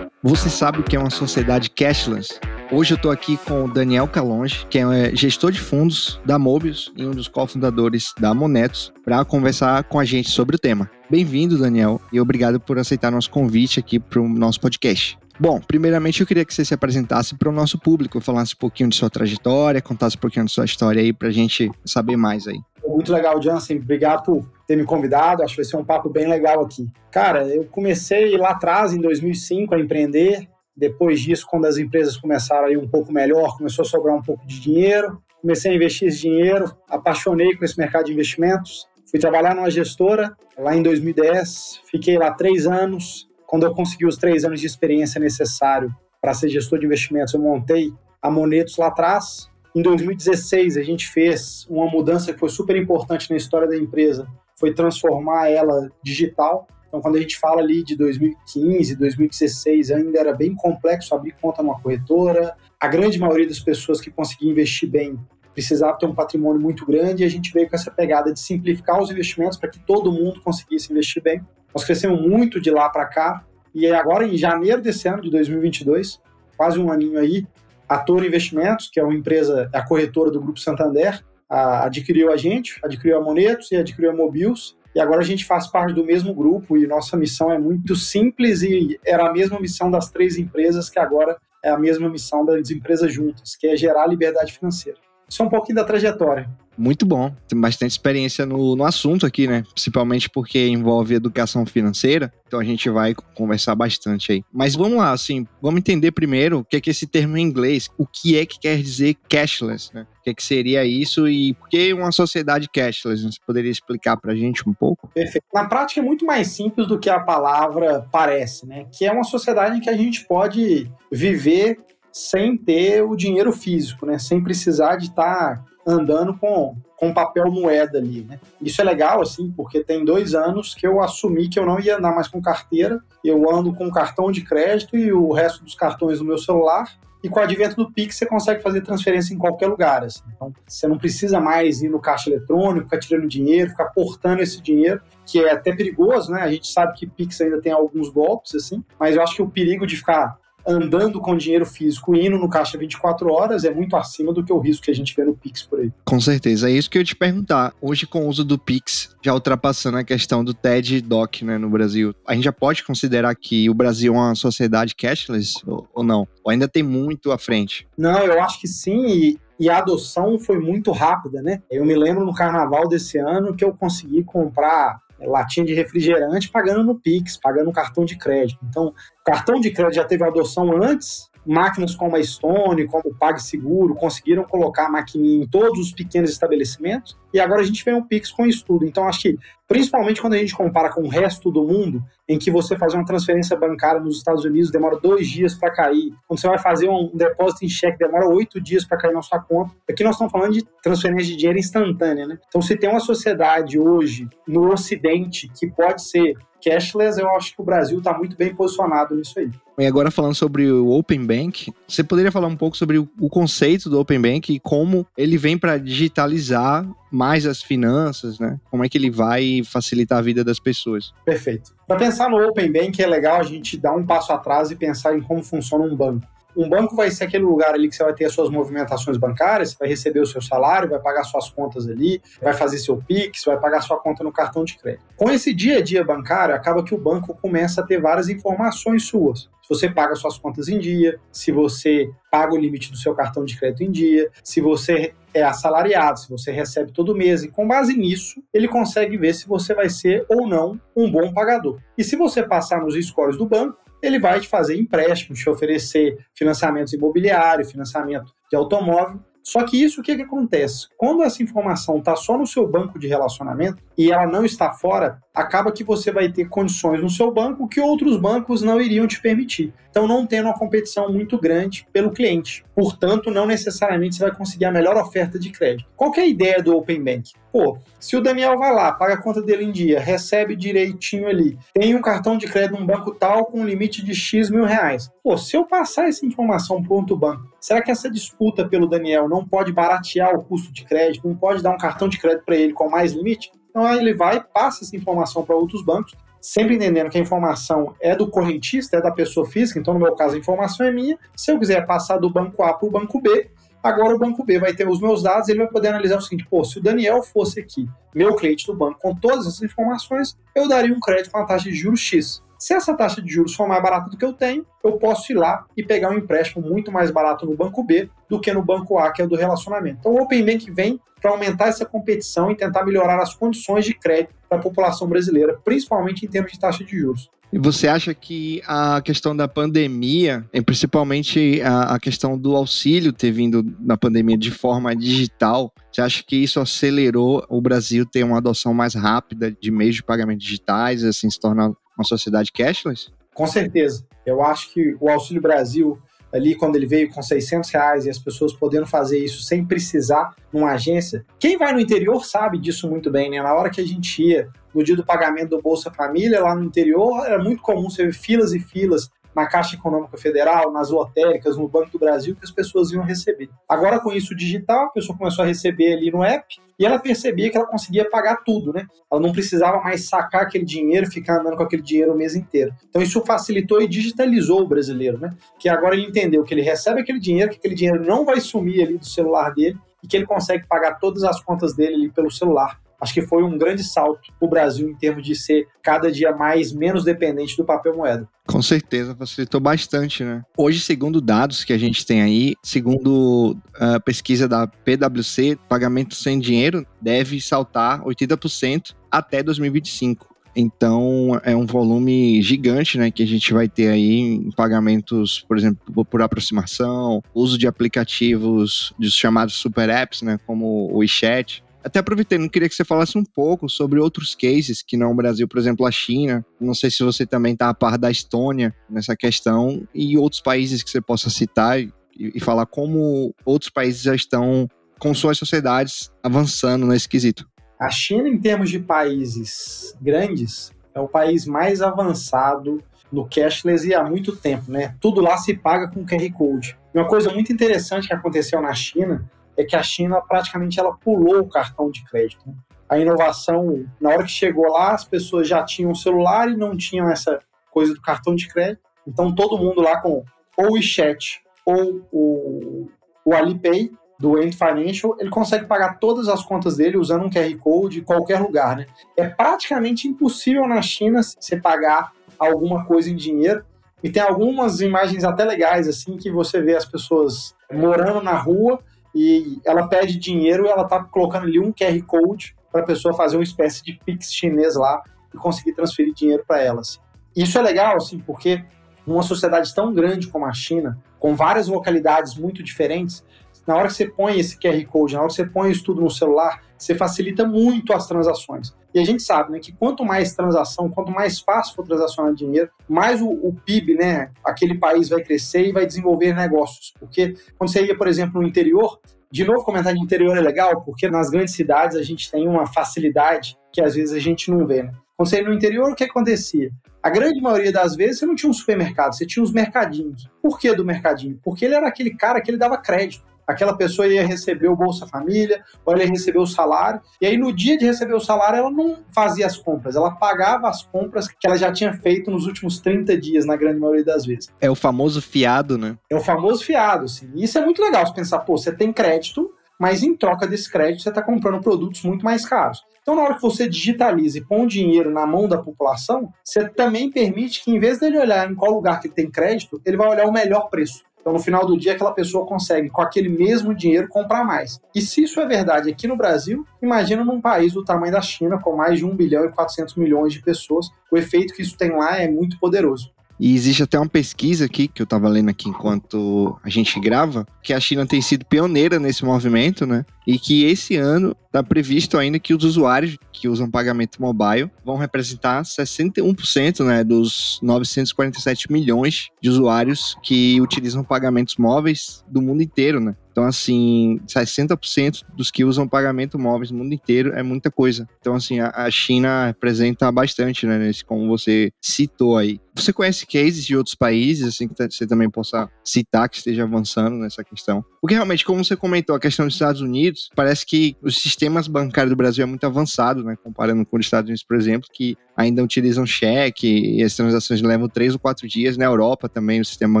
Você 0.22 0.50
sabe 0.50 0.80
o 0.80 0.82
que 0.82 0.96
é 0.96 0.98
uma 0.98 1.08
sociedade 1.08 1.70
cashless? 1.70 2.40
Hoje 2.72 2.94
eu 2.94 2.96
estou 2.96 3.12
aqui 3.12 3.36
com 3.36 3.64
o 3.64 3.72
Daniel 3.72 4.08
Calonge, 4.08 4.66
que 4.68 4.76
é 4.78 5.14
gestor 5.14 5.52
de 5.52 5.60
fundos 5.60 6.20
da 6.24 6.36
Mobius 6.36 6.92
e 6.96 7.06
um 7.06 7.12
dos 7.12 7.28
cofundadores 7.28 8.12
da 8.18 8.34
Monetos, 8.34 8.92
para 9.04 9.24
conversar 9.24 9.84
com 9.84 10.00
a 10.00 10.04
gente 10.04 10.28
sobre 10.30 10.56
o 10.56 10.58
tema. 10.58 10.90
Bem-vindo, 11.08 11.56
Daniel, 11.56 12.00
e 12.12 12.20
obrigado 12.20 12.58
por 12.58 12.76
aceitar 12.76 13.12
nosso 13.12 13.30
convite 13.30 13.78
aqui 13.78 14.00
para 14.00 14.20
o 14.20 14.28
nosso 14.28 14.60
podcast. 14.60 15.16
Bom, 15.38 15.60
primeiramente 15.60 16.20
eu 16.20 16.26
queria 16.26 16.44
que 16.44 16.52
você 16.52 16.64
se 16.64 16.74
apresentasse 16.74 17.36
para 17.36 17.48
o 17.48 17.52
nosso 17.52 17.78
público, 17.78 18.20
falasse 18.20 18.54
um 18.54 18.58
pouquinho 18.58 18.88
de 18.88 18.96
sua 18.96 19.08
trajetória, 19.08 19.80
contasse 19.80 20.16
um 20.16 20.20
pouquinho 20.20 20.46
de 20.46 20.50
sua 20.50 20.64
história 20.64 21.00
aí 21.00 21.12
para 21.12 21.28
a 21.28 21.32
gente 21.32 21.70
saber 21.84 22.16
mais 22.16 22.48
aí. 22.48 22.58
Muito 22.84 23.12
legal, 23.12 23.40
Jansen. 23.40 23.76
Obrigado 23.76 24.24
por 24.24 24.44
ter 24.66 24.74
me 24.74 24.84
convidado. 24.84 25.42
Acho 25.42 25.54
que 25.54 25.62
vai 25.62 25.70
ser 25.70 25.76
um 25.76 25.84
papo 25.84 26.08
bem 26.08 26.26
legal 26.26 26.64
aqui. 26.64 26.88
Cara, 27.12 27.46
eu 27.46 27.64
comecei 27.64 28.36
lá 28.36 28.50
atrás, 28.50 28.92
em 28.92 29.00
2005, 29.00 29.72
a 29.74 29.78
empreender. 29.78 30.48
Depois 30.76 31.20
disso, 31.20 31.46
quando 31.48 31.64
as 31.64 31.78
empresas 31.78 32.16
começaram 32.16 32.66
a 32.66 32.70
ir 32.70 32.76
um 32.76 32.88
pouco 32.88 33.12
melhor, 33.12 33.56
começou 33.56 33.82
a 33.82 33.86
sobrar 33.86 34.14
um 34.14 34.22
pouco 34.22 34.46
de 34.46 34.60
dinheiro. 34.60 35.22
Comecei 35.40 35.70
a 35.70 35.74
investir 35.74 36.08
esse 36.08 36.20
dinheiro, 36.20 36.70
apaixonei 36.88 37.56
com 37.56 37.64
esse 37.64 37.78
mercado 37.78 38.06
de 38.06 38.12
investimentos. 38.12 38.86
Fui 39.10 39.18
trabalhar 39.20 39.54
numa 39.54 39.70
gestora 39.70 40.36
lá 40.58 40.76
em 40.76 40.82
2010, 40.82 41.82
fiquei 41.90 42.18
lá 42.18 42.32
três 42.32 42.66
anos. 42.66 43.28
Quando 43.46 43.64
eu 43.64 43.72
consegui 43.72 44.04
os 44.04 44.16
três 44.16 44.44
anos 44.44 44.60
de 44.60 44.66
experiência 44.66 45.20
necessário 45.20 45.94
para 46.20 46.34
ser 46.34 46.48
gestor 46.48 46.80
de 46.80 46.86
investimentos, 46.86 47.32
eu 47.32 47.40
montei 47.40 47.92
a 48.20 48.30
Monetos 48.30 48.76
lá 48.76 48.88
atrás. 48.88 49.48
Em 49.74 49.82
2016, 49.82 50.76
a 50.76 50.82
gente 50.82 51.06
fez 51.06 51.66
uma 51.70 51.86
mudança 51.86 52.32
que 52.32 52.38
foi 52.38 52.48
super 52.48 52.76
importante 52.76 53.30
na 53.30 53.36
história 53.36 53.68
da 53.68 53.76
empresa, 53.76 54.26
foi 54.58 54.74
transformar 54.74 55.48
ela 55.48 55.90
digital. 56.02 56.66
Então, 56.96 57.02
quando 57.02 57.16
a 57.16 57.20
gente 57.20 57.38
fala 57.38 57.60
ali 57.60 57.84
de 57.84 57.94
2015, 57.94 58.96
2016, 58.96 59.90
ainda 59.90 60.18
era 60.18 60.32
bem 60.32 60.54
complexo 60.54 61.14
abrir 61.14 61.32
conta 61.38 61.62
numa 61.62 61.78
corretora. 61.78 62.56
A 62.80 62.88
grande 62.88 63.18
maioria 63.18 63.46
das 63.46 63.60
pessoas 63.60 64.00
que 64.00 64.10
conseguiam 64.10 64.50
investir 64.50 64.88
bem 64.88 65.18
precisava 65.52 65.98
ter 65.98 66.06
um 66.06 66.14
patrimônio 66.14 66.58
muito 66.58 66.86
grande 66.86 67.22
e 67.22 67.26
a 67.26 67.28
gente 67.28 67.52
veio 67.52 67.68
com 67.68 67.76
essa 67.76 67.90
pegada 67.90 68.32
de 68.32 68.40
simplificar 68.40 68.98
os 68.98 69.10
investimentos 69.10 69.58
para 69.58 69.68
que 69.68 69.78
todo 69.80 70.10
mundo 70.10 70.40
conseguisse 70.40 70.90
investir 70.90 71.22
bem. 71.22 71.42
Nós 71.74 71.84
crescemos 71.84 72.18
muito 72.18 72.62
de 72.62 72.70
lá 72.70 72.88
para 72.88 73.04
cá 73.04 73.44
e 73.74 73.86
agora 73.88 74.26
em 74.26 74.38
janeiro 74.38 74.80
desse 74.80 75.06
ano 75.06 75.20
de 75.20 75.30
2022, 75.30 76.18
quase 76.56 76.78
um 76.78 76.90
aninho 76.90 77.18
aí, 77.18 77.46
a 77.86 77.98
Toro 77.98 78.24
Investimentos, 78.24 78.88
que 78.90 78.98
é 78.98 79.04
uma 79.04 79.14
empresa, 79.14 79.68
é 79.70 79.78
a 79.78 79.86
corretora 79.86 80.30
do 80.30 80.40
Grupo 80.40 80.58
Santander, 80.58 81.22
adquiriu 81.48 82.32
a 82.32 82.38
gente, 82.38 82.80
adquiriu 82.82 83.18
a 83.18 83.20
Monetos 83.20 83.70
e 83.70 83.76
adquiriu 83.76 84.12
a 84.12 84.14
Mobius 84.14 84.75
e 84.96 84.98
agora 84.98 85.20
a 85.20 85.24
gente 85.24 85.44
faz 85.44 85.66
parte 85.66 85.92
do 85.92 86.02
mesmo 86.02 86.32
grupo 86.32 86.74
e 86.74 86.86
nossa 86.86 87.18
missão 87.18 87.52
é 87.52 87.58
muito 87.58 87.94
simples 87.94 88.62
e 88.62 88.98
era 89.04 89.28
a 89.28 89.32
mesma 89.32 89.60
missão 89.60 89.90
das 89.90 90.08
três 90.08 90.38
empresas 90.38 90.88
que 90.88 90.98
agora 90.98 91.36
é 91.62 91.68
a 91.68 91.78
mesma 91.78 92.08
missão 92.08 92.46
das 92.46 92.70
empresas 92.70 93.12
juntas, 93.12 93.54
que 93.56 93.66
é 93.66 93.76
gerar 93.76 94.06
liberdade 94.06 94.54
financeira. 94.54 94.98
É 95.38 95.42
um 95.42 95.48
pouquinho 95.48 95.76
da 95.76 95.84
trajetória. 95.84 96.48
Muito 96.78 97.06
bom. 97.06 97.34
Tem 97.48 97.58
bastante 97.58 97.92
experiência 97.92 98.44
no, 98.44 98.76
no 98.76 98.84
assunto 98.84 99.24
aqui, 99.24 99.46
né? 99.46 99.64
Principalmente 99.72 100.28
porque 100.28 100.68
envolve 100.68 101.14
educação 101.14 101.64
financeira. 101.64 102.32
Então 102.46 102.60
a 102.60 102.64
gente 102.64 102.90
vai 102.90 103.14
conversar 103.34 103.74
bastante 103.74 104.32
aí. 104.32 104.44
Mas 104.52 104.74
vamos 104.74 104.98
lá, 104.98 105.10
assim, 105.10 105.46
vamos 105.60 105.78
entender 105.78 106.12
primeiro 106.12 106.58
o 106.58 106.64
que 106.64 106.76
é 106.76 106.80
que 106.80 106.90
esse 106.90 107.06
termo 107.06 107.36
em 107.36 107.42
inglês, 107.42 107.88
o 107.96 108.06
que 108.06 108.38
é 108.38 108.44
que 108.44 108.58
quer 108.60 108.76
dizer 108.78 109.16
cashless, 109.28 109.92
né? 109.94 110.06
O 110.20 110.22
que 110.22 110.30
é 110.30 110.34
que 110.34 110.44
seria 110.44 110.84
isso 110.84 111.26
e 111.28 111.54
por 111.54 111.68
que 111.68 111.92
uma 111.92 112.12
sociedade 112.12 112.68
cashless? 112.68 113.22
Você 113.22 113.38
poderia 113.46 113.70
explicar 113.70 114.16
pra 114.16 114.34
gente 114.34 114.68
um 114.68 114.74
pouco? 114.74 115.08
Perfeito. 115.08 115.44
Na 115.54 115.66
prática 115.66 116.00
é 116.00 116.02
muito 116.02 116.26
mais 116.26 116.48
simples 116.48 116.86
do 116.86 116.98
que 116.98 117.08
a 117.08 117.20
palavra 117.20 118.06
parece, 118.12 118.66
né? 118.66 118.86
Que 118.92 119.06
é 119.06 119.12
uma 119.12 119.24
sociedade 119.24 119.78
em 119.78 119.80
que 119.80 119.90
a 119.90 119.96
gente 119.96 120.26
pode 120.26 120.90
viver 121.10 121.78
sem 122.16 122.56
ter 122.56 123.02
o 123.02 123.14
dinheiro 123.14 123.52
físico, 123.52 124.06
né? 124.06 124.18
Sem 124.18 124.42
precisar 124.42 124.96
de 124.96 125.08
estar 125.08 125.58
tá 125.58 125.64
andando 125.86 126.34
com, 126.34 126.74
com 126.96 127.12
papel 127.12 127.50
moeda 127.50 127.98
ali, 127.98 128.22
né? 128.22 128.40
Isso 128.58 128.80
é 128.80 128.84
legal, 128.84 129.20
assim, 129.20 129.52
porque 129.54 129.84
tem 129.84 130.02
dois 130.02 130.34
anos 130.34 130.74
que 130.74 130.86
eu 130.86 131.02
assumi 131.02 131.46
que 131.46 131.58
eu 131.58 131.66
não 131.66 131.78
ia 131.78 131.98
andar 131.98 132.14
mais 132.14 132.26
com 132.26 132.40
carteira, 132.40 133.02
eu 133.22 133.54
ando 133.54 133.74
com 133.74 133.90
cartão 133.90 134.32
de 134.32 134.40
crédito 134.40 134.96
e 134.96 135.12
o 135.12 135.30
resto 135.30 135.62
dos 135.62 135.74
cartões 135.74 136.18
no 136.18 136.24
meu 136.24 136.38
celular, 136.38 136.90
e 137.22 137.28
com 137.28 137.38
o 137.38 137.42
advento 137.42 137.76
do 137.76 137.92
Pix 137.92 138.16
você 138.16 138.24
consegue 138.24 138.62
fazer 138.62 138.80
transferência 138.80 139.34
em 139.34 139.38
qualquer 139.38 139.66
lugar. 139.66 140.02
Assim. 140.02 140.22
Então, 140.34 140.54
você 140.66 140.88
não 140.88 140.96
precisa 140.96 141.38
mais 141.38 141.82
ir 141.82 141.90
no 141.90 142.00
caixa 142.00 142.30
eletrônico, 142.30 142.86
ficar 142.86 142.98
tirando 142.98 143.28
dinheiro, 143.28 143.70
ficar 143.70 143.86
portando 143.86 144.40
esse 144.40 144.62
dinheiro, 144.62 145.02
que 145.26 145.44
é 145.44 145.52
até 145.52 145.76
perigoso, 145.76 146.32
né? 146.32 146.40
A 146.40 146.50
gente 146.50 146.68
sabe 146.68 146.94
que 146.94 147.06
Pix 147.06 147.38
ainda 147.42 147.60
tem 147.60 147.72
alguns 147.72 148.08
golpes, 148.08 148.54
assim, 148.54 148.82
mas 148.98 149.16
eu 149.16 149.22
acho 149.22 149.36
que 149.36 149.42
o 149.42 149.50
perigo 149.50 149.86
de 149.86 149.96
ficar 149.96 150.38
andando 150.66 151.20
com 151.20 151.36
dinheiro 151.36 151.64
físico 151.64 152.14
e 152.14 152.26
indo 152.26 152.38
no 152.38 152.48
caixa 152.48 152.76
24 152.76 153.30
horas 153.32 153.64
é 153.64 153.72
muito 153.72 153.96
acima 153.96 154.32
do 154.32 154.44
que 154.44 154.52
o 154.52 154.58
risco 154.58 154.84
que 154.84 154.90
a 154.90 154.94
gente 154.94 155.14
vê 155.14 155.24
no 155.24 155.34
Pix 155.34 155.62
por 155.62 155.80
aí. 155.80 155.92
Com 156.04 156.20
certeza, 156.20 156.68
é 156.68 156.72
isso 156.72 156.90
que 156.90 156.98
eu 156.98 157.00
ia 157.00 157.06
te 157.06 157.14
perguntar. 157.16 157.72
Hoje, 157.80 158.06
com 158.06 158.24
o 158.24 158.28
uso 158.28 158.44
do 158.44 158.58
Pix, 158.58 159.14
já 159.22 159.32
ultrapassando 159.32 159.98
a 159.98 160.04
questão 160.04 160.44
do 160.44 160.52
TED 160.52 161.00
DOC 161.00 161.42
né, 161.42 161.58
no 161.58 161.70
Brasil, 161.70 162.14
a 162.26 162.34
gente 162.34 162.44
já 162.44 162.52
pode 162.52 162.84
considerar 162.84 163.34
que 163.34 163.70
o 163.70 163.74
Brasil 163.74 164.14
é 164.14 164.16
uma 164.16 164.34
sociedade 164.34 164.94
cashless 164.94 165.54
ou, 165.66 165.88
ou 165.94 166.02
não? 166.02 166.26
Ou 166.44 166.50
ainda 166.50 166.68
tem 166.68 166.82
muito 166.82 167.30
à 167.30 167.38
frente? 167.38 167.86
Não, 167.96 168.18
eu 168.24 168.42
acho 168.42 168.60
que 168.60 168.66
sim, 168.66 169.06
e, 169.06 169.38
e 169.58 169.70
a 169.70 169.78
adoção 169.78 170.38
foi 170.38 170.58
muito 170.58 170.90
rápida, 170.92 171.42
né? 171.42 171.62
Eu 171.70 171.84
me 171.84 171.94
lembro 171.94 172.24
no 172.24 172.34
carnaval 172.34 172.88
desse 172.88 173.18
ano 173.18 173.54
que 173.54 173.64
eu 173.64 173.72
consegui 173.72 174.22
comprar 174.24 175.00
latinha 175.20 175.64
de 175.64 175.74
refrigerante 175.74 176.50
pagando 176.50 176.84
no 176.84 176.94
Pix, 176.94 177.36
pagando 177.36 177.66
no 177.66 177.72
cartão 177.72 178.04
de 178.04 178.16
crédito. 178.16 178.58
Então, 178.68 178.92
cartão 179.24 179.60
de 179.60 179.70
crédito 179.70 179.96
já 179.96 180.04
teve 180.04 180.24
adoção 180.24 180.82
antes, 180.82 181.30
máquinas 181.46 181.94
como 181.94 182.16
a 182.16 182.22
Stone, 182.22 182.86
como 182.86 183.04
o 183.06 183.14
PagSeguro, 183.14 183.94
conseguiram 183.94 184.44
colocar 184.44 184.86
a 184.86 184.90
maquininha 184.90 185.44
em 185.44 185.46
todos 185.46 185.78
os 185.78 185.92
pequenos 185.92 186.30
estabelecimentos, 186.30 187.16
e 187.32 187.38
agora 187.38 187.60
a 187.60 187.64
gente 187.64 187.84
vê 187.84 187.94
um 187.94 188.02
Pix 188.02 188.30
com 188.30 188.46
isso 188.46 188.64
tudo. 188.64 188.84
Então, 188.84 189.06
acho 189.06 189.20
que, 189.20 189.38
principalmente 189.66 190.20
quando 190.20 190.34
a 190.34 190.38
gente 190.38 190.54
compara 190.54 190.90
com 190.90 191.02
o 191.02 191.08
resto 191.08 191.50
do 191.50 191.62
mundo, 191.64 192.02
em 192.28 192.38
que 192.38 192.50
você 192.50 192.76
fazer 192.76 192.96
uma 192.96 193.04
transferência 193.04 193.56
bancária 193.56 194.00
nos 194.00 194.18
Estados 194.18 194.44
Unidos 194.44 194.70
demora 194.70 194.98
dois 194.98 195.28
dias 195.28 195.54
para 195.54 195.70
cair, 195.70 196.12
quando 196.26 196.40
você 196.40 196.48
vai 196.48 196.58
fazer 196.58 196.88
um 196.88 197.10
depósito 197.14 197.64
em 197.64 197.68
cheque 197.68 197.98
demora 197.98 198.28
oito 198.28 198.60
dias 198.60 198.84
para 198.84 198.98
cair 198.98 199.12
na 199.12 199.22
sua 199.22 199.40
conta. 199.40 199.74
Aqui 199.88 200.02
nós 200.02 200.14
estamos 200.14 200.32
falando 200.32 200.52
de 200.52 200.64
transferência 200.82 201.26
de 201.26 201.36
dinheiro 201.36 201.58
instantânea, 201.58 202.26
né? 202.26 202.38
Então, 202.48 202.60
se 202.60 202.76
tem 202.76 202.90
uma 202.90 203.00
sociedade 203.00 203.78
hoje 203.78 204.28
no 204.46 204.72
Ocidente 204.72 205.50
que 205.58 205.66
pode 205.66 206.02
ser 206.02 206.36
cashless, 206.64 207.18
eu 207.18 207.30
acho 207.30 207.54
que 207.54 207.62
o 207.62 207.64
Brasil 207.64 207.98
está 207.98 208.16
muito 208.16 208.36
bem 208.36 208.54
posicionado 208.54 209.14
nisso 209.14 209.38
aí. 209.38 209.50
E 209.78 209.86
agora 209.86 210.10
falando 210.10 210.34
sobre 210.34 210.70
o 210.70 210.90
Open 210.90 211.24
Bank, 211.24 211.72
você 211.86 212.02
poderia 212.02 212.32
falar 212.32 212.48
um 212.48 212.56
pouco 212.56 212.76
sobre 212.76 212.98
o 212.98 213.28
conceito 213.28 213.90
do 213.90 214.00
Open 214.00 214.20
Bank 214.20 214.52
e 214.52 214.58
como 214.58 215.06
ele 215.16 215.36
vem 215.36 215.58
para 215.58 215.78
digitalizar 215.78 216.86
mais 217.10 217.46
as 217.46 217.62
finanças, 217.62 218.38
né? 218.38 218.58
Como 218.70 218.84
é 218.84 218.88
que 218.88 218.98
ele 218.98 219.10
vai 219.10 219.62
facilitar 219.64 220.18
a 220.18 220.22
vida 220.22 220.44
das 220.44 220.58
pessoas? 220.58 221.12
Perfeito. 221.24 221.74
Para 221.86 221.96
pensar 221.96 222.28
no 222.28 222.48
Open 222.48 222.70
Bank 222.72 223.02
é 223.02 223.06
legal 223.06 223.40
a 223.40 223.44
gente 223.44 223.76
dar 223.76 223.92
um 223.92 224.04
passo 224.04 224.32
atrás 224.32 224.70
e 224.70 224.76
pensar 224.76 225.16
em 225.16 225.20
como 225.20 225.42
funciona 225.42 225.84
um 225.84 225.94
banco. 225.94 226.26
Um 226.56 226.70
banco 226.70 226.96
vai 226.96 227.10
ser 227.10 227.24
aquele 227.24 227.44
lugar 227.44 227.74
ali 227.74 227.86
que 227.86 227.94
você 227.94 228.02
vai 228.02 228.14
ter 228.14 228.24
as 228.24 228.32
suas 228.32 228.48
movimentações 228.48 229.18
bancárias, 229.18 229.72
você 229.72 229.76
vai 229.78 229.88
receber 229.88 230.20
o 230.20 230.26
seu 230.26 230.40
salário, 230.40 230.88
vai 230.88 230.98
pagar 230.98 231.22
suas 231.24 231.50
contas 231.50 231.86
ali, 231.86 232.22
vai 232.40 232.54
fazer 232.54 232.78
seu 232.78 232.96
Pix, 232.96 233.44
vai 233.44 233.60
pagar 233.60 233.82
sua 233.82 233.98
conta 233.98 234.24
no 234.24 234.32
cartão 234.32 234.64
de 234.64 234.78
crédito. 234.78 235.02
Com 235.16 235.30
esse 235.30 235.52
dia 235.52 235.78
a 235.78 235.82
dia 235.82 236.02
bancário, 236.02 236.54
acaba 236.54 236.82
que 236.82 236.94
o 236.94 236.98
banco 236.98 237.34
começa 237.34 237.82
a 237.82 237.84
ter 237.84 238.00
várias 238.00 238.30
informações 238.30 239.04
suas. 239.04 239.50
Se 239.66 239.68
você 239.68 239.90
paga 239.90 240.14
suas 240.14 240.38
contas 240.38 240.68
em 240.68 240.78
dia, 240.78 241.18
se 241.30 241.52
você 241.52 242.08
paga 242.30 242.54
o 242.54 242.56
limite 242.56 242.90
do 242.90 242.96
seu 242.96 243.14
cartão 243.14 243.44
de 243.44 243.58
crédito 243.58 243.82
em 243.82 243.90
dia, 243.90 244.30
se 244.42 244.60
você 244.60 245.12
é 245.36 245.42
assalariado, 245.42 246.18
se 246.18 246.30
você 246.30 246.50
recebe 246.50 246.92
todo 246.92 247.14
mês, 247.14 247.42
e 247.42 247.48
com 247.48 247.68
base 247.68 247.96
nisso, 247.96 248.42
ele 248.52 248.66
consegue 248.66 249.16
ver 249.18 249.34
se 249.34 249.46
você 249.46 249.74
vai 249.74 249.90
ser 249.90 250.24
ou 250.28 250.48
não 250.48 250.80
um 250.96 251.10
bom 251.10 251.32
pagador. 251.32 251.78
E 251.96 252.02
se 252.02 252.16
você 252.16 252.42
passar 252.42 252.80
nos 252.80 252.94
scores 253.06 253.36
do 253.36 253.46
banco, 253.46 253.78
ele 254.02 254.18
vai 254.18 254.40
te 254.40 254.48
fazer 254.48 254.78
empréstimos, 254.78 255.38
te 255.38 255.50
oferecer 255.50 256.16
financiamentos 256.34 256.92
imobiliários, 256.92 257.70
financiamento 257.70 258.32
de 258.50 258.56
automóvel. 258.56 259.20
Só 259.42 259.62
que 259.62 259.80
isso 259.80 260.00
o 260.00 260.02
que, 260.02 260.16
que 260.16 260.22
acontece? 260.22 260.88
Quando 260.96 261.22
essa 261.22 261.40
informação 261.40 261.98
está 261.98 262.16
só 262.16 262.36
no 262.36 262.46
seu 262.46 262.66
banco 262.66 262.98
de 262.98 263.06
relacionamento 263.06 263.80
e 263.96 264.10
ela 264.10 264.26
não 264.26 264.44
está 264.44 264.72
fora, 264.72 265.20
acaba 265.32 265.70
que 265.70 265.84
você 265.84 266.10
vai 266.10 266.32
ter 266.32 266.48
condições 266.48 267.00
no 267.00 267.08
seu 267.08 267.30
banco 267.30 267.68
que 267.68 267.80
outros 267.80 268.16
bancos 268.16 268.62
não 268.62 268.80
iriam 268.80 269.06
te 269.06 269.20
permitir. 269.20 269.72
Então, 269.96 270.06
não 270.06 270.26
tendo 270.26 270.44
uma 270.44 270.58
competição 270.58 271.10
muito 271.10 271.40
grande 271.40 271.88
pelo 271.90 272.10
cliente. 272.10 272.62
Portanto, 272.74 273.30
não 273.30 273.46
necessariamente 273.46 274.16
você 274.16 274.24
vai 274.24 274.36
conseguir 274.36 274.66
a 274.66 274.70
melhor 274.70 274.94
oferta 274.94 275.38
de 275.38 275.48
crédito. 275.48 275.88
Qual 275.96 276.12
é 276.16 276.20
a 276.20 276.26
ideia 276.26 276.62
do 276.62 276.76
Open 276.76 277.02
Bank? 277.02 277.32
Pô, 277.50 277.78
se 277.98 278.14
o 278.14 278.20
Daniel 278.20 278.58
vai 278.58 278.74
lá, 278.74 278.92
paga 278.92 279.14
a 279.14 279.22
conta 279.22 279.40
dele 279.40 279.64
em 279.64 279.72
dia, 279.72 279.98
recebe 279.98 280.54
direitinho 280.54 281.26
ali, 281.26 281.58
tem 281.72 281.94
um 281.94 282.02
cartão 282.02 282.36
de 282.36 282.46
crédito 282.46 282.78
num 282.78 282.84
banco 282.84 283.14
tal 283.14 283.46
com 283.46 283.60
um 283.60 283.64
limite 283.64 284.04
de 284.04 284.14
X 284.14 284.50
mil 284.50 284.66
reais. 284.66 285.10
Pô, 285.24 285.38
se 285.38 285.56
eu 285.56 285.64
passar 285.64 286.06
essa 286.06 286.26
informação 286.26 286.82
para 286.82 286.94
outro 286.94 287.16
banco, 287.16 287.50
será 287.58 287.80
que 287.80 287.90
essa 287.90 288.10
disputa 288.10 288.68
pelo 288.68 288.86
Daniel 288.86 289.26
não 289.30 289.48
pode 289.48 289.72
baratear 289.72 290.34
o 290.34 290.44
custo 290.44 290.70
de 290.70 290.84
crédito, 290.84 291.26
não 291.26 291.34
pode 291.34 291.62
dar 291.62 291.70
um 291.70 291.78
cartão 291.78 292.06
de 292.06 292.18
crédito 292.18 292.44
para 292.44 292.56
ele 292.56 292.74
com 292.74 292.90
mais 292.90 293.14
limite? 293.14 293.50
Então 293.70 293.90
ele 293.94 294.12
vai, 294.12 294.42
passa 294.42 294.84
essa 294.84 294.94
informação 294.94 295.42
para 295.42 295.56
outros 295.56 295.82
bancos, 295.82 296.14
sempre 296.46 296.76
entendendo 296.76 297.10
que 297.10 297.18
a 297.18 297.20
informação 297.20 297.96
é 298.00 298.14
do 298.14 298.30
correntista, 298.30 298.98
é 298.98 299.02
da 299.02 299.10
pessoa 299.10 299.44
física, 299.44 299.80
então 299.80 299.92
no 299.92 299.98
meu 299.98 300.14
caso 300.14 300.36
a 300.36 300.38
informação 300.38 300.86
é 300.86 300.92
minha. 300.92 301.18
Se 301.34 301.50
eu 301.50 301.58
quiser 301.58 301.84
passar 301.84 302.18
do 302.18 302.30
banco 302.30 302.62
A 302.62 302.72
para 302.72 302.86
o 302.86 302.90
banco 302.90 303.20
B, 303.20 303.50
agora 303.82 304.14
o 304.14 304.18
banco 304.18 304.44
B 304.44 304.56
vai 304.60 304.72
ter 304.72 304.88
os 304.88 305.00
meus 305.00 305.24
dados, 305.24 305.48
ele 305.48 305.58
vai 305.58 305.66
poder 305.66 305.88
analisar 305.88 306.18
o 306.18 306.20
seguinte: 306.20 306.46
pô, 306.48 306.62
se 306.62 306.78
o 306.78 306.82
Daniel 306.82 307.20
fosse 307.20 307.58
aqui, 307.58 307.88
meu 308.14 308.36
cliente 308.36 308.64
do 308.64 308.74
banco, 308.74 309.00
com 309.00 309.12
todas 309.12 309.44
essas 309.44 309.62
informações, 309.62 310.38
eu 310.54 310.68
daria 310.68 310.94
um 310.94 311.00
crédito 311.00 311.32
com 311.32 311.38
a 311.38 311.44
taxa 311.44 311.64
de 311.68 311.74
juros 311.74 311.98
X. 311.98 312.40
Se 312.58 312.74
essa 312.74 312.94
taxa 312.94 313.20
de 313.20 313.32
juros 313.32 313.54
for 313.54 313.68
mais 313.68 313.82
barata 313.82 314.10
do 314.10 314.16
que 314.16 314.24
eu 314.24 314.32
tenho, 314.32 314.64
eu 314.82 314.92
posso 314.92 315.30
ir 315.32 315.34
lá 315.34 315.66
e 315.76 315.82
pegar 315.82 316.10
um 316.10 316.14
empréstimo 316.14 316.66
muito 316.66 316.90
mais 316.90 317.10
barato 317.10 317.44
no 317.44 317.56
banco 317.56 317.82
B 317.82 318.08
do 318.28 318.40
que 318.40 318.52
no 318.52 318.62
banco 318.62 318.98
A, 318.98 319.12
que 319.12 319.20
é 319.20 319.24
o 319.24 319.28
do 319.28 319.36
relacionamento. 319.36 319.98
Então 320.00 320.12
o 320.12 320.22
Open 320.22 320.44
Bank 320.44 320.70
vem 320.70 321.00
para 321.20 321.30
aumentar 321.30 321.68
essa 321.68 321.84
competição 321.84 322.50
e 322.50 322.54
tentar 322.54 322.84
melhorar 322.84 323.20
as 323.20 323.34
condições 323.34 323.84
de 323.84 323.94
crédito 323.94 324.34
para 324.48 324.58
a 324.58 324.60
população 324.60 325.08
brasileira, 325.08 325.58
principalmente 325.64 326.24
em 326.24 326.28
termos 326.28 326.52
de 326.52 326.58
taxa 326.58 326.84
de 326.84 326.98
juros. 326.98 327.30
E 327.52 327.58
você 327.58 327.86
acha 327.86 328.12
que 328.12 328.60
a 328.66 329.00
questão 329.00 329.34
da 329.34 329.46
pandemia, 329.46 330.44
e 330.52 330.60
principalmente 330.60 331.62
a, 331.62 331.98
questão 331.98 332.36
do 332.36 332.56
auxílio 332.56 333.12
ter 333.12 333.30
vindo 333.30 333.64
na 333.80 333.96
pandemia 333.96 334.36
de 334.36 334.50
forma 334.50 334.94
digital, 334.94 335.72
você 335.90 336.00
acha 336.00 336.24
que 336.26 336.36
isso 336.36 336.58
acelerou 336.58 337.46
o 337.48 337.60
Brasil 337.60 338.04
ter 338.04 338.24
uma 338.24 338.38
adoção 338.38 338.74
mais 338.74 338.94
rápida 338.94 339.50
de 339.50 339.70
meios 339.70 339.94
de 339.94 340.02
pagamento 340.02 340.40
digitais, 340.40 341.04
assim, 341.04 341.30
se 341.30 341.38
tornar 341.38 341.72
uma 341.96 342.04
sociedade 342.04 342.52
cashless? 342.52 343.10
Com 343.34 343.46
certeza. 343.46 344.06
Eu 344.24 344.42
acho 344.42 344.72
que 344.72 344.96
o 345.00 345.08
Auxílio 345.08 345.42
Brasil 345.42 346.00
ali 346.32 346.54
quando 346.54 346.76
ele 346.76 346.86
veio 346.86 347.08
com 347.10 347.22
600 347.22 347.70
reais 347.70 348.06
e 348.06 348.10
as 348.10 348.18
pessoas 348.18 348.52
podendo 348.52 348.86
fazer 348.86 349.18
isso 349.18 349.42
sem 349.42 349.64
precisar 349.64 350.34
numa 350.52 350.72
agência. 350.72 351.24
Quem 351.38 351.56
vai 351.56 351.72
no 351.72 351.80
interior 351.80 352.24
sabe 352.24 352.58
disso 352.58 352.88
muito 352.88 353.10
bem, 353.10 353.30
né? 353.30 353.42
Na 353.42 353.54
hora 353.54 353.70
que 353.70 353.80
a 353.80 353.86
gente 353.86 354.22
ia 354.22 354.48
no 354.74 354.84
dia 354.84 354.96
do 354.96 355.04
pagamento 355.04 355.50
do 355.50 355.62
Bolsa 355.62 355.90
Família, 355.90 356.42
lá 356.42 356.54
no 356.54 356.64
interior, 356.64 357.24
era 357.24 357.42
muito 357.42 357.62
comum 357.62 357.88
você 357.88 358.04
ver 358.04 358.12
filas 358.12 358.52
e 358.52 358.60
filas 358.60 359.08
na 359.36 359.46
Caixa 359.46 359.76
Econômica 359.76 360.16
Federal, 360.16 360.72
nas 360.72 360.88
lotéricas, 360.90 361.58
no 361.58 361.68
Banco 361.68 361.90
do 361.90 361.98
Brasil, 361.98 362.34
que 362.34 362.44
as 362.44 362.50
pessoas 362.50 362.90
iam 362.90 363.04
receber. 363.04 363.50
Agora, 363.68 364.00
com 364.00 364.10
isso 364.10 364.34
digital, 364.34 364.86
a 364.86 364.88
pessoa 364.88 365.16
começou 365.16 365.44
a 365.44 365.46
receber 365.46 365.92
ali 365.92 366.10
no 366.10 366.24
app 366.24 366.56
e 366.78 366.86
ela 366.86 366.98
percebia 366.98 367.50
que 367.50 367.56
ela 367.58 367.66
conseguia 367.66 368.08
pagar 368.08 368.36
tudo, 368.36 368.72
né? 368.72 368.86
Ela 369.12 369.20
não 369.20 369.32
precisava 369.32 369.78
mais 369.82 370.08
sacar 370.08 370.44
aquele 370.44 370.64
dinheiro 370.64 371.06
e 371.06 371.10
ficar 371.10 371.40
andando 371.40 371.54
com 371.54 371.62
aquele 371.62 371.82
dinheiro 371.82 372.14
o 372.14 372.16
mês 372.16 372.34
inteiro. 372.34 372.72
Então, 372.88 373.02
isso 373.02 373.22
facilitou 373.26 373.82
e 373.82 373.86
digitalizou 373.86 374.62
o 374.62 374.66
brasileiro, 374.66 375.18
né? 375.18 375.30
Que 375.58 375.68
agora 375.68 375.94
ele 375.94 376.06
entendeu 376.06 376.42
que 376.42 376.54
ele 376.54 376.62
recebe 376.62 377.02
aquele 377.02 377.20
dinheiro, 377.20 377.50
que 377.50 377.58
aquele 377.58 377.74
dinheiro 377.74 378.02
não 378.02 378.24
vai 378.24 378.40
sumir 378.40 378.82
ali 378.82 378.96
do 378.96 379.04
celular 379.04 379.50
dele 379.50 379.78
e 380.02 380.08
que 380.08 380.16
ele 380.16 380.24
consegue 380.24 380.66
pagar 380.66 380.94
todas 380.94 381.24
as 381.24 381.42
contas 381.42 381.76
dele 381.76 381.94
ali 381.94 382.10
pelo 382.10 382.30
celular 382.30 382.80
acho 383.00 383.14
que 383.14 383.22
foi 383.22 383.42
um 383.42 383.56
grande 383.56 383.84
salto 383.84 384.32
para 384.38 384.46
o 384.46 384.50
Brasil 384.50 384.88
em 384.88 384.96
termos 384.96 385.26
de 385.26 385.34
ser 385.34 385.66
cada 385.82 386.10
dia 386.10 386.32
mais 386.32 386.72
menos 386.72 387.04
dependente 387.04 387.56
do 387.56 387.64
papel 387.64 387.96
moeda. 387.96 388.28
Com 388.46 388.62
certeza, 388.62 389.14
facilitou 389.14 389.60
bastante, 389.60 390.22
né? 390.22 390.42
Hoje, 390.56 390.80
segundo 390.80 391.20
dados 391.20 391.64
que 391.64 391.72
a 391.72 391.78
gente 391.78 392.06
tem 392.06 392.22
aí, 392.22 392.54
segundo 392.62 393.56
a 393.74 393.98
pesquisa 393.98 394.48
da 394.48 394.66
PwC, 394.66 395.58
pagamento 395.68 396.14
sem 396.14 396.38
dinheiro 396.38 396.86
deve 397.00 397.40
saltar 397.40 398.02
80% 398.02 398.94
até 399.10 399.42
2025. 399.42 400.36
Então, 400.58 401.38
é 401.44 401.54
um 401.54 401.66
volume 401.66 402.40
gigante, 402.40 402.96
né, 402.96 403.10
que 403.10 403.22
a 403.22 403.26
gente 403.26 403.52
vai 403.52 403.68
ter 403.68 403.88
aí 403.88 404.20
em 404.20 404.50
pagamentos, 404.52 405.44
por 405.46 405.58
exemplo, 405.58 406.02
por 406.02 406.22
aproximação, 406.22 407.22
uso 407.34 407.58
de 407.58 407.66
aplicativos 407.66 408.94
dos 408.98 409.12
chamados 409.12 409.54
super 409.56 409.90
apps, 409.90 410.22
né, 410.22 410.38
como 410.46 410.90
o 410.90 410.98
WeChat, 411.00 411.62
até 411.86 412.00
aproveitando, 412.00 412.50
queria 412.50 412.68
que 412.68 412.74
você 412.74 412.84
falasse 412.84 413.16
um 413.16 413.22
pouco 413.22 413.68
sobre 413.68 414.00
outros 414.00 414.34
cases 414.34 414.82
que 414.82 414.96
não 414.96 415.12
o 415.12 415.14
Brasil, 415.14 415.46
por 415.46 415.56
exemplo, 415.56 415.86
a 415.86 415.90
China. 415.92 416.44
Não 416.60 416.74
sei 416.74 416.90
se 416.90 417.04
você 417.04 417.24
também 417.24 417.52
está 417.52 417.68
a 417.68 417.74
par 417.74 417.96
da 417.96 418.10
Estônia 418.10 418.74
nessa 418.90 419.16
questão 419.16 419.86
e 419.94 420.18
outros 420.18 420.40
países 420.40 420.82
que 420.82 420.90
você 420.90 421.00
possa 421.00 421.30
citar 421.30 421.80
e, 421.80 421.92
e 422.18 422.40
falar 422.40 422.66
como 422.66 423.32
outros 423.44 423.70
países 423.70 424.02
já 424.02 424.16
estão 424.16 424.68
com 424.98 425.14
suas 425.14 425.38
sociedades 425.38 426.10
avançando 426.24 426.86
nesse 426.86 427.08
quesito. 427.08 427.48
A 427.78 427.88
China, 427.88 428.28
em 428.28 428.38
termos 428.38 428.68
de 428.68 428.80
países 428.80 429.96
grandes, 430.00 430.72
é 430.92 430.98
o 430.98 431.06
país 431.06 431.46
mais 431.46 431.82
avançado 431.82 432.82
no 433.12 433.28
cashless 433.28 433.86
e 433.86 433.94
há 433.94 434.02
muito 434.02 434.34
tempo, 434.34 434.72
né? 434.72 434.96
Tudo 435.00 435.20
lá 435.20 435.36
se 435.36 435.54
paga 435.54 435.86
com 435.86 436.04
QR 436.04 436.32
Code. 436.32 436.76
Uma 436.92 437.06
coisa 437.06 437.32
muito 437.32 437.52
interessante 437.52 438.08
que 438.08 438.14
aconteceu 438.14 438.60
na 438.60 438.74
China 438.74 439.24
é 439.56 439.64
que 439.64 439.76
a 439.76 439.82
China 439.82 440.20
praticamente 440.20 440.78
ela 440.78 440.96
pulou 440.96 441.40
o 441.40 441.48
cartão 441.48 441.90
de 441.90 442.04
crédito. 442.04 442.46
Né? 442.46 442.54
A 442.88 442.98
inovação, 442.98 443.84
na 444.00 444.10
hora 444.10 444.24
que 444.24 444.30
chegou 444.30 444.70
lá, 444.70 444.92
as 444.92 445.04
pessoas 445.04 445.48
já 445.48 445.64
tinham 445.64 445.94
celular 445.94 446.48
e 446.50 446.56
não 446.56 446.76
tinham 446.76 447.10
essa 447.10 447.38
coisa 447.70 447.94
do 447.94 448.00
cartão 448.00 448.34
de 448.34 448.48
crédito. 448.48 448.82
Então 449.06 449.34
todo 449.34 449.58
mundo 449.58 449.80
lá 449.80 450.00
com 450.00 450.24
ou 450.56 450.70
o 450.70 450.72
WeChat 450.72 451.42
ou 451.64 452.06
o, 452.12 452.88
o 453.24 453.34
Alipay 453.34 453.90
do 454.18 454.36
Ant 454.36 454.52
Financial, 454.52 455.14
ele 455.20 455.28
consegue 455.28 455.66
pagar 455.66 455.98
todas 455.98 456.28
as 456.28 456.42
contas 456.42 456.76
dele 456.76 456.96
usando 456.96 457.24
um 457.24 457.30
QR 457.30 457.54
Code 457.58 458.00
em 458.00 458.04
qualquer 458.04 458.40
lugar, 458.40 458.76
né? 458.76 458.86
É 459.16 459.28
praticamente 459.28 460.08
impossível 460.08 460.66
na 460.66 460.80
China 460.80 461.20
você 461.22 461.60
pagar 461.60 462.12
alguma 462.38 462.86
coisa 462.86 463.10
em 463.10 463.16
dinheiro. 463.16 463.64
E 464.02 464.10
tem 464.10 464.22
algumas 464.22 464.80
imagens 464.80 465.24
até 465.24 465.44
legais, 465.44 465.88
assim, 465.88 466.16
que 466.16 466.30
você 466.30 466.60
vê 466.60 466.76
as 466.76 466.84
pessoas 466.84 467.54
morando 467.70 468.22
na 468.22 468.34
rua 468.34 468.78
e 469.18 469.62
ela 469.64 469.88
pede 469.88 470.18
dinheiro 470.18 470.66
e 470.66 470.68
ela 470.68 470.84
tá 470.84 471.02
colocando 471.02 471.44
ali 471.44 471.58
um 471.58 471.72
QR 471.72 471.98
Code 472.02 472.54
para 472.70 472.82
a 472.82 472.84
pessoa 472.84 473.14
fazer 473.14 473.38
uma 473.38 473.42
espécie 473.42 473.82
de 473.82 473.98
Pix 474.04 474.30
chinês 474.30 474.76
lá 474.76 475.02
e 475.32 475.38
conseguir 475.38 475.72
transferir 475.72 476.12
dinheiro 476.12 476.44
para 476.46 476.60
elas. 476.62 476.90
Assim. 476.90 477.00
Isso 477.34 477.58
é 477.58 477.62
legal, 477.62 477.96
assim, 477.96 478.18
porque 478.18 478.62
numa 479.06 479.22
sociedade 479.22 479.74
tão 479.74 479.94
grande 479.94 480.26
como 480.26 480.44
a 480.44 480.52
China, 480.52 480.98
com 481.18 481.34
várias 481.34 481.66
localidades 481.66 482.36
muito 482.36 482.62
diferentes, 482.62 483.24
na 483.66 483.74
hora 483.74 483.88
que 483.88 483.94
você 483.94 484.06
põe 484.06 484.38
esse 484.38 484.58
QR 484.58 484.84
Code, 484.84 485.14
na 485.14 485.20
hora 485.20 485.28
que 485.28 485.34
você 485.34 485.46
põe 485.46 485.70
isso 485.70 485.84
tudo 485.84 486.02
no 486.02 486.10
celular, 486.10 486.62
você 486.76 486.94
facilita 486.94 487.46
muito 487.46 487.92
as 487.92 488.06
transações. 488.06 488.74
E 488.94 488.98
a 488.98 489.04
gente 489.04 489.22
sabe 489.22 489.52
né, 489.52 489.58
que 489.58 489.72
quanto 489.72 490.04
mais 490.04 490.34
transação, 490.34 490.88
quanto 490.88 491.12
mais 491.12 491.40
fácil 491.40 491.74
for 491.74 491.84
transacionar 491.84 492.32
dinheiro, 492.34 492.70
mais 492.88 493.20
o, 493.20 493.28
o, 493.28 493.54
PIB, 493.64 493.94
né, 493.94 494.30
aquele 494.44 494.78
país 494.78 495.08
vai 495.08 495.22
crescer 495.22 495.66
e 495.66 495.72
vai 495.72 495.86
desenvolver 495.86 496.34
negócios. 496.34 496.94
Porque 496.98 497.34
quando 497.58 497.70
você 497.70 497.84
ia, 497.84 497.96
por 497.96 498.08
exemplo, 498.08 498.40
no 498.40 498.48
interior, 498.48 498.98
de 499.30 499.44
novo, 499.44 499.64
comentar 499.64 499.92
de 499.92 500.00
interior 500.00 500.36
é 500.36 500.40
legal, 500.40 500.82
porque 500.82 501.10
nas 501.10 501.28
grandes 501.28 501.54
cidades 501.54 501.96
a 501.96 502.02
gente 502.02 502.30
tem 502.30 502.48
uma 502.48 502.66
facilidade 502.66 503.58
que 503.72 503.82
às 503.82 503.94
vezes 503.94 504.14
a 504.14 504.18
gente 504.18 504.50
não 504.50 504.66
vê. 504.66 504.84
Né? 504.84 504.92
Quando 505.16 505.28
você 505.28 505.36
ia 505.42 505.48
no 505.48 505.52
interior, 505.52 505.90
o 505.90 505.94
que 505.94 506.04
acontecia? 506.04 506.70
A 507.02 507.10
grande 507.10 507.40
maioria 507.40 507.70
das 507.70 507.94
vezes 507.94 508.18
você 508.18 508.26
não 508.26 508.34
tinha 508.34 508.50
um 508.50 508.54
supermercado, 508.54 509.14
você 509.14 509.26
tinha 509.26 509.42
os 509.42 509.52
mercadinhos. 509.52 510.28
Por 510.42 510.58
que 510.58 510.74
do 510.74 510.84
mercadinho? 510.84 511.38
Porque 511.42 511.64
ele 511.64 511.74
era 511.74 511.86
aquele 511.86 512.16
cara 512.16 512.40
que 512.40 512.50
ele 512.50 512.58
dava 512.58 512.78
crédito 512.78 513.24
aquela 513.46 513.76
pessoa 513.76 514.08
ia 514.08 514.26
receber 514.26 514.68
o 514.68 514.76
Bolsa 514.76 515.06
Família, 515.06 515.62
ou 515.84 515.92
ela 515.92 516.02
ia 516.02 516.10
receber 516.10 516.38
o 516.38 516.46
salário, 516.46 517.00
e 517.20 517.26
aí 517.26 517.36
no 517.36 517.52
dia 517.52 517.78
de 517.78 517.84
receber 517.84 518.14
o 518.14 518.20
salário 518.20 518.58
ela 518.58 518.70
não 518.70 518.98
fazia 519.14 519.46
as 519.46 519.56
compras, 519.56 519.96
ela 519.96 520.10
pagava 520.10 520.68
as 520.68 520.82
compras 520.82 521.28
que 521.28 521.46
ela 521.46 521.56
já 521.56 521.72
tinha 521.72 521.92
feito 521.92 522.30
nos 522.30 522.46
últimos 522.46 522.80
30 522.80 523.16
dias, 523.16 523.46
na 523.46 523.56
grande 523.56 523.78
maioria 523.78 524.04
das 524.04 524.26
vezes. 524.26 524.50
É 524.60 524.70
o 524.70 524.74
famoso 524.74 525.22
fiado, 525.22 525.78
né? 525.78 525.96
É 526.10 526.16
o 526.16 526.20
famoso 526.20 526.64
fiado, 526.64 527.08
sim. 527.08 527.30
E 527.34 527.44
isso 527.44 527.58
é 527.58 527.64
muito 527.64 527.82
legal, 527.82 528.06
você 528.06 528.12
pensar, 528.12 528.40
pô, 528.40 528.56
você 528.56 528.72
tem 528.72 528.92
crédito, 528.92 529.50
mas 529.78 530.02
em 530.02 530.16
troca 530.16 530.46
desse 530.46 530.70
crédito 530.70 531.02
você 531.02 531.10
está 531.10 531.22
comprando 531.22 531.60
produtos 531.60 532.02
muito 532.02 532.24
mais 532.24 532.46
caros. 532.46 532.82
Então, 533.02 533.14
na 533.14 533.22
hora 533.22 533.34
que 533.34 533.42
você 533.42 533.68
digitaliza 533.68 534.38
e 534.38 534.44
põe 534.44 534.66
dinheiro 534.66 535.12
na 535.12 535.24
mão 535.24 535.46
da 535.46 535.58
população, 535.58 536.32
você 536.42 536.68
também 536.68 537.08
permite 537.10 537.62
que, 537.62 537.70
em 537.70 537.78
vez 537.78 538.00
dele 538.00 538.18
olhar 538.18 538.50
em 538.50 538.54
qual 538.54 538.72
lugar 538.72 539.00
que 539.00 539.06
ele 539.06 539.14
tem 539.14 539.30
crédito, 539.30 539.80
ele 539.84 539.96
vai 539.96 540.08
olhar 540.08 540.26
o 540.26 540.32
melhor 540.32 540.68
preço. 540.68 541.04
Então, 541.26 541.34
no 541.34 541.42
final 541.42 541.66
do 541.66 541.76
dia, 541.76 541.94
aquela 541.94 542.12
pessoa 542.12 542.46
consegue, 542.46 542.88
com 542.88 543.02
aquele 543.02 543.28
mesmo 543.28 543.74
dinheiro, 543.74 544.06
comprar 544.06 544.44
mais. 544.44 544.80
E 544.94 545.00
se 545.00 545.24
isso 545.24 545.40
é 545.40 545.44
verdade 545.44 545.90
aqui 545.90 546.06
no 546.06 546.16
Brasil, 546.16 546.64
imagina 546.80 547.24
num 547.24 547.40
país 547.40 547.72
do 547.72 547.84
tamanho 547.84 548.12
da 548.12 548.20
China, 548.20 548.60
com 548.62 548.76
mais 548.76 549.00
de 549.00 549.04
1 549.04 549.16
bilhão 549.16 549.44
e 549.44 549.50
400 549.50 549.96
milhões 549.96 550.32
de 550.32 550.40
pessoas, 550.40 550.88
o 551.10 551.18
efeito 551.18 551.52
que 551.52 551.62
isso 551.62 551.76
tem 551.76 551.90
lá 551.90 552.16
é 552.16 552.28
muito 552.28 552.60
poderoso. 552.60 553.10
E 553.38 553.54
existe 553.54 553.82
até 553.82 553.98
uma 553.98 554.08
pesquisa 554.08 554.64
aqui, 554.64 554.88
que 554.88 555.02
eu 555.02 555.04
estava 555.04 555.28
lendo 555.28 555.50
aqui 555.50 555.68
enquanto 555.68 556.58
a 556.62 556.70
gente 556.70 556.98
grava, 556.98 557.46
que 557.62 557.72
a 557.72 557.80
China 557.80 558.06
tem 558.06 558.20
sido 558.20 558.46
pioneira 558.46 558.98
nesse 558.98 559.24
movimento, 559.24 559.86
né? 559.86 560.04
E 560.26 560.38
que 560.38 560.64
esse 560.64 560.96
ano 560.96 561.36
está 561.46 561.62
previsto 561.62 562.18
ainda 562.18 562.38
que 562.38 562.54
os 562.54 562.64
usuários 562.64 563.16
que 563.32 563.48
usam 563.48 563.70
pagamento 563.70 564.20
mobile 564.20 564.70
vão 564.84 564.96
representar 564.96 565.62
61% 565.62 566.84
né, 566.84 567.04
dos 567.04 567.60
947 567.62 568.72
milhões 568.72 569.28
de 569.40 569.50
usuários 569.50 570.16
que 570.22 570.60
utilizam 570.60 571.04
pagamentos 571.04 571.56
móveis 571.56 572.24
do 572.28 572.42
mundo 572.42 572.62
inteiro, 572.62 573.00
né? 573.00 573.14
Então, 573.36 573.44
assim, 573.44 574.18
60% 574.26 575.20
dos 575.36 575.50
que 575.50 575.62
usam 575.62 575.86
pagamento 575.86 576.38
móveis 576.38 576.70
no 576.70 576.78
mundo 576.78 576.94
inteiro 576.94 577.34
é 577.34 577.42
muita 577.42 577.70
coisa. 577.70 578.08
Então, 578.18 578.34
assim, 578.34 578.60
a, 578.60 578.90
China 578.90 579.48
representa 579.48 580.10
bastante, 580.10 580.66
né, 580.66 580.78
nesse, 580.78 581.04
como 581.04 581.28
você 581.28 581.70
citou 581.78 582.38
aí. 582.38 582.58
Você 582.74 582.94
conhece 582.94 583.26
cases 583.26 583.66
de 583.66 583.76
outros 583.76 583.94
países, 583.94 584.48
assim, 584.48 584.66
que 584.66 584.74
você 584.74 585.06
também 585.06 585.28
possa 585.28 585.68
citar 585.84 586.30
que 586.30 586.38
esteja 586.38 586.62
avançando 586.62 587.16
nessa 587.18 587.44
questão? 587.44 587.84
Porque 588.00 588.14
realmente, 588.14 588.42
como 588.42 588.64
você 588.64 588.74
comentou, 588.74 589.14
a 589.14 589.20
questão 589.20 589.44
dos 589.44 589.54
Estados 589.54 589.82
Unidos, 589.82 590.30
parece 590.34 590.64
que 590.64 590.96
os 591.02 591.20
sistemas 591.20 591.68
bancários 591.68 592.10
do 592.10 592.16
Brasil 592.16 592.42
é 592.42 592.46
muito 592.46 592.64
avançado, 592.64 593.22
né, 593.22 593.36
comparando 593.44 593.84
com 593.84 593.98
os 593.98 594.06
Estados 594.06 594.28
Unidos, 594.28 594.44
por 594.44 594.56
exemplo, 594.56 594.88
que 594.90 595.14
ainda 595.36 595.62
utilizam 595.62 596.06
cheque 596.06 596.96
e 596.96 597.02
as 597.02 597.14
transações 597.14 597.60
levam 597.60 597.88
três 597.88 598.14
ou 598.14 598.18
quatro 598.18 598.48
dias. 598.48 598.76
Na 598.76 598.86
Europa 598.86 599.28
também, 599.28 599.60
o 599.60 599.64
sistema 599.64 600.00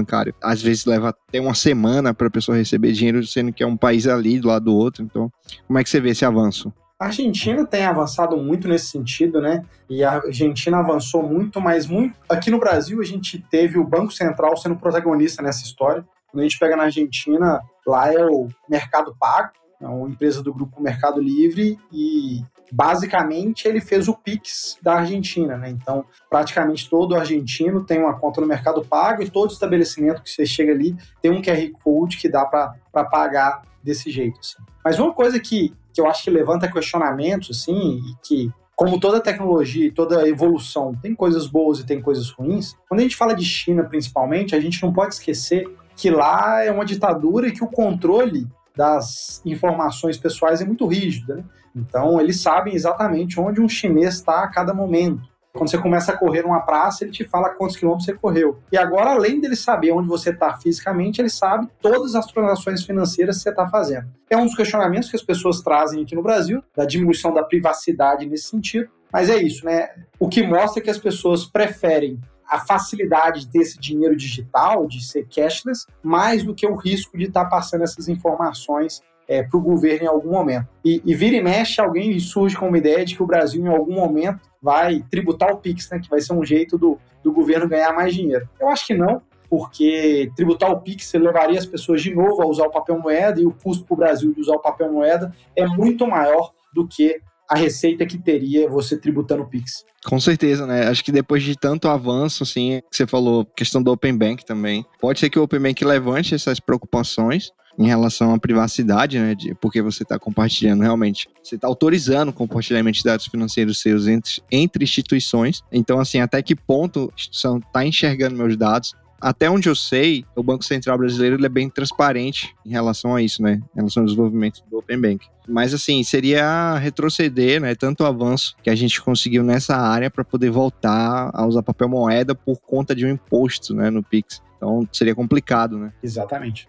bancário, 0.00 0.34
às 0.42 0.62
vezes 0.62 0.86
leva 0.86 1.10
até 1.10 1.40
uma 1.40 1.54
semana 1.54 2.14
para 2.14 2.28
a 2.28 2.30
pessoa 2.30 2.56
receber 2.56 2.92
dinheiro 2.92 3.24
sendo 3.26 3.52
que 3.52 3.62
é 3.62 3.66
um 3.66 3.76
país 3.76 4.06
ali 4.06 4.40
do 4.40 4.48
lado 4.48 4.64
do 4.64 4.74
outro. 4.74 5.04
Então, 5.04 5.30
como 5.66 5.78
é 5.78 5.84
que 5.84 5.90
você 5.90 6.00
vê 6.00 6.10
esse 6.10 6.24
avanço? 6.24 6.72
A 6.98 7.06
Argentina 7.06 7.66
tem 7.66 7.84
avançado 7.84 8.38
muito 8.38 8.66
nesse 8.66 8.86
sentido, 8.86 9.38
né? 9.38 9.62
E 9.88 10.02
a 10.02 10.14
Argentina 10.14 10.78
avançou 10.78 11.22
muito, 11.22 11.60
mas 11.60 11.86
muito. 11.86 12.16
Aqui 12.26 12.50
no 12.50 12.58
Brasil, 12.58 12.98
a 13.02 13.04
gente 13.04 13.38
teve 13.50 13.78
o 13.78 13.84
Banco 13.84 14.10
Central 14.12 14.56
sendo 14.56 14.76
protagonista 14.76 15.42
nessa 15.42 15.62
história. 15.62 16.06
Quando 16.28 16.40
a 16.40 16.42
gente 16.44 16.58
pega 16.58 16.74
na 16.74 16.84
Argentina, 16.84 17.60
lá 17.86 18.10
é 18.10 18.24
o 18.24 18.48
Mercado 18.68 19.14
Pago, 19.20 19.50
é 19.80 19.86
uma 19.86 20.08
empresa 20.08 20.42
do 20.42 20.52
grupo 20.52 20.80
Mercado 20.80 21.20
Livre, 21.20 21.78
e 21.92 22.42
basicamente 22.72 23.68
ele 23.68 23.80
fez 23.80 24.08
o 24.08 24.14
Pix 24.14 24.78
da 24.82 24.94
Argentina, 24.96 25.56
né? 25.56 25.70
Então, 25.70 26.04
praticamente 26.30 26.88
todo 26.88 27.14
argentino 27.14 27.84
tem 27.84 27.98
uma 27.98 28.18
conta 28.18 28.40
no 28.40 28.46
Mercado 28.46 28.84
Pago 28.84 29.22
e 29.22 29.30
todo 29.30 29.52
estabelecimento 29.52 30.22
que 30.22 30.30
você 30.30 30.46
chega 30.46 30.72
ali 30.72 30.96
tem 31.20 31.30
um 31.30 31.42
QR 31.42 31.70
Code 31.82 32.16
que 32.16 32.28
dá 32.28 32.44
para 32.44 33.04
pagar 33.04 33.62
desse 33.82 34.10
jeito. 34.10 34.40
Assim. 34.40 34.56
Mas 34.84 34.98
uma 34.98 35.12
coisa 35.12 35.38
que, 35.38 35.72
que 35.92 36.00
eu 36.00 36.08
acho 36.08 36.24
que 36.24 36.30
levanta 36.30 36.70
questionamentos, 36.70 37.50
assim, 37.50 38.00
e 38.00 38.16
que 38.22 38.52
como 38.74 39.00
toda 39.00 39.20
tecnologia 39.20 39.86
e 39.86 39.90
toda 39.90 40.28
evolução 40.28 40.94
tem 40.94 41.14
coisas 41.14 41.46
boas 41.46 41.80
e 41.80 41.86
tem 41.86 42.00
coisas 42.00 42.30
ruins, 42.30 42.76
quando 42.86 43.00
a 43.00 43.02
gente 43.02 43.16
fala 43.16 43.34
de 43.34 43.44
China 43.44 43.84
principalmente, 43.84 44.54
a 44.54 44.60
gente 44.60 44.82
não 44.82 44.92
pode 44.92 45.14
esquecer 45.14 45.66
que 45.96 46.10
lá 46.10 46.62
é 46.62 46.70
uma 46.70 46.84
ditadura 46.84 47.48
e 47.48 47.52
que 47.52 47.64
o 47.64 47.68
controle 47.68 48.46
das 48.76 49.40
informações 49.44 50.18
pessoais 50.18 50.60
é 50.60 50.64
muito 50.64 50.86
rígida. 50.86 51.36
Né? 51.36 51.44
Então, 51.74 52.20
eles 52.20 52.40
sabem 52.40 52.74
exatamente 52.74 53.40
onde 53.40 53.60
um 53.60 53.68
chinês 53.68 54.14
está 54.14 54.42
a 54.42 54.48
cada 54.48 54.74
momento. 54.74 55.22
Quando 55.52 55.70
você 55.70 55.78
começa 55.78 56.12
a 56.12 56.16
correr 56.16 56.42
numa 56.42 56.60
praça, 56.60 57.02
ele 57.02 57.10
te 57.10 57.24
fala 57.24 57.48
quantos 57.48 57.76
quilômetros 57.76 58.04
você 58.04 58.12
correu. 58.12 58.58
E 58.70 58.76
agora, 58.76 59.10
além 59.12 59.40
dele 59.40 59.56
saber 59.56 59.90
onde 59.90 60.06
você 60.06 60.28
está 60.28 60.52
fisicamente, 60.54 61.20
ele 61.20 61.30
sabe 61.30 61.66
todas 61.80 62.14
as 62.14 62.26
transações 62.26 62.84
financeiras 62.84 63.38
que 63.38 63.42
você 63.44 63.50
está 63.50 63.66
fazendo. 63.66 64.06
É 64.28 64.36
um 64.36 64.44
dos 64.44 64.54
questionamentos 64.54 65.08
que 65.08 65.16
as 65.16 65.22
pessoas 65.22 65.62
trazem 65.62 66.02
aqui 66.02 66.14
no 66.14 66.22
Brasil, 66.22 66.62
da 66.76 66.84
diminuição 66.84 67.32
da 67.32 67.42
privacidade 67.42 68.26
nesse 68.26 68.48
sentido. 68.48 68.90
Mas 69.10 69.30
é 69.30 69.36
isso, 69.38 69.64
né? 69.64 69.88
O 70.20 70.28
que 70.28 70.46
mostra 70.46 70.82
que 70.82 70.90
as 70.90 70.98
pessoas 70.98 71.46
preferem 71.46 72.20
a 72.48 72.58
facilidade 72.60 73.40
de 73.40 73.48
ter 73.48 73.58
esse 73.58 73.78
dinheiro 73.78 74.16
digital, 74.16 74.86
de 74.86 75.04
ser 75.04 75.26
cashless, 75.26 75.86
mais 76.02 76.42
do 76.42 76.54
que 76.54 76.66
o 76.66 76.74
risco 76.74 77.16
de 77.16 77.24
estar 77.24 77.44
tá 77.44 77.50
passando 77.50 77.82
essas 77.82 78.08
informações 78.08 79.02
é, 79.28 79.42
para 79.42 79.58
o 79.58 79.62
governo 79.62 80.04
em 80.04 80.08
algum 80.08 80.30
momento. 80.30 80.68
E, 80.84 81.02
e, 81.04 81.14
vira 81.14 81.36
e 81.36 81.42
mexe, 81.42 81.80
alguém 81.80 82.18
surge 82.18 82.56
com 82.56 82.68
uma 82.68 82.78
ideia 82.78 83.04
de 83.04 83.16
que 83.16 83.22
o 83.22 83.26
Brasil, 83.26 83.64
em 83.64 83.68
algum 83.68 83.94
momento, 83.94 84.40
vai 84.62 85.04
tributar 85.10 85.52
o 85.52 85.58
PIX, 85.58 85.90
né, 85.90 85.98
que 85.98 86.08
vai 86.08 86.20
ser 86.20 86.32
um 86.32 86.44
jeito 86.44 86.78
do, 86.78 86.98
do 87.22 87.32
governo 87.32 87.68
ganhar 87.68 87.92
mais 87.92 88.14
dinheiro. 88.14 88.48
Eu 88.60 88.68
acho 88.68 88.86
que 88.86 88.94
não, 88.94 89.20
porque 89.48 90.30
tributar 90.36 90.70
o 90.70 90.80
PIX 90.80 91.12
levaria 91.14 91.58
as 91.58 91.66
pessoas 91.66 92.02
de 92.02 92.14
novo 92.14 92.42
a 92.42 92.46
usar 92.46 92.66
o 92.66 92.70
papel 92.70 92.98
moeda 92.98 93.40
e 93.40 93.46
o 93.46 93.52
custo 93.52 93.84
para 93.84 93.94
o 93.94 93.96
Brasil 93.96 94.32
de 94.32 94.40
usar 94.40 94.54
o 94.54 94.60
papel 94.62 94.92
moeda 94.92 95.34
é 95.54 95.66
muito 95.66 96.06
maior 96.06 96.52
do 96.72 96.86
que 96.86 97.20
a 97.48 97.56
receita 97.56 98.04
que 98.06 98.18
teria 98.18 98.68
você 98.68 98.96
tributando 98.98 99.42
o 99.42 99.46
Pix. 99.46 99.84
Com 100.04 100.20
certeza, 100.20 100.66
né? 100.66 100.88
Acho 100.88 101.04
que 101.04 101.12
depois 101.12 101.42
de 101.42 101.56
tanto 101.56 101.88
avanço, 101.88 102.42
assim, 102.42 102.80
que 102.90 102.96
você 102.96 103.06
falou, 103.06 103.44
questão 103.44 103.82
do 103.82 103.90
Open 103.90 104.16
Bank 104.16 104.44
também, 104.44 104.84
pode 105.00 105.20
ser 105.20 105.30
que 105.30 105.38
o 105.38 105.42
Open 105.42 105.60
Bank 105.60 105.84
levante 105.84 106.34
essas 106.34 106.60
preocupações 106.60 107.50
em 107.78 107.86
relação 107.86 108.32
à 108.32 108.38
privacidade, 108.38 109.18
né? 109.18 109.34
De, 109.34 109.54
porque 109.56 109.82
você 109.82 110.02
está 110.02 110.18
compartilhando 110.18 110.82
realmente, 110.82 111.28
você 111.42 111.56
está 111.56 111.68
autorizando 111.68 112.30
o 112.30 112.32
compartilhamento 112.32 112.98
de 112.98 113.04
dados 113.04 113.26
financeiros 113.26 113.80
seus 113.80 114.06
entre, 114.06 114.42
entre 114.50 114.84
instituições. 114.84 115.62
Então, 115.70 116.00
assim, 116.00 116.20
até 116.20 116.42
que 116.42 116.54
ponto 116.54 117.10
a 117.12 117.14
instituição 117.14 117.58
está 117.58 117.84
enxergando 117.84 118.36
meus 118.36 118.56
dados? 118.56 118.94
Até 119.20 119.48
onde 119.48 119.68
eu 119.68 119.74
sei, 119.74 120.24
o 120.34 120.42
Banco 120.42 120.64
Central 120.64 120.98
brasileiro 120.98 121.44
é 121.44 121.48
bem 121.48 121.70
transparente 121.70 122.54
em 122.64 122.70
relação 122.70 123.14
a 123.14 123.22
isso, 123.22 123.42
né? 123.42 123.60
Em 123.74 123.76
relação 123.76 124.02
ao 124.02 124.06
desenvolvimento 124.06 124.62
do 124.70 124.78
Open 124.78 125.00
Bank. 125.00 125.26
Mas 125.48 125.72
assim, 125.72 126.02
seria 126.02 126.76
retroceder, 126.78 127.60
né? 127.60 127.74
Tanto 127.74 128.02
o 128.02 128.06
avanço 128.06 128.56
que 128.62 128.70
a 128.70 128.74
gente 128.74 129.00
conseguiu 129.00 129.42
nessa 129.42 129.76
área 129.76 130.10
para 130.10 130.24
poder 130.24 130.50
voltar 130.50 131.30
a 131.32 131.46
usar 131.46 131.62
papel 131.62 131.88
moeda 131.88 132.34
por 132.34 132.60
conta 132.60 132.94
de 132.94 133.06
um 133.06 133.10
imposto, 133.10 133.74
né, 133.74 133.90
no 133.90 134.02
Pix. 134.02 134.42
Então 134.56 134.86
seria 134.92 135.14
complicado, 135.14 135.78
né? 135.78 135.92
Exatamente. 136.02 136.68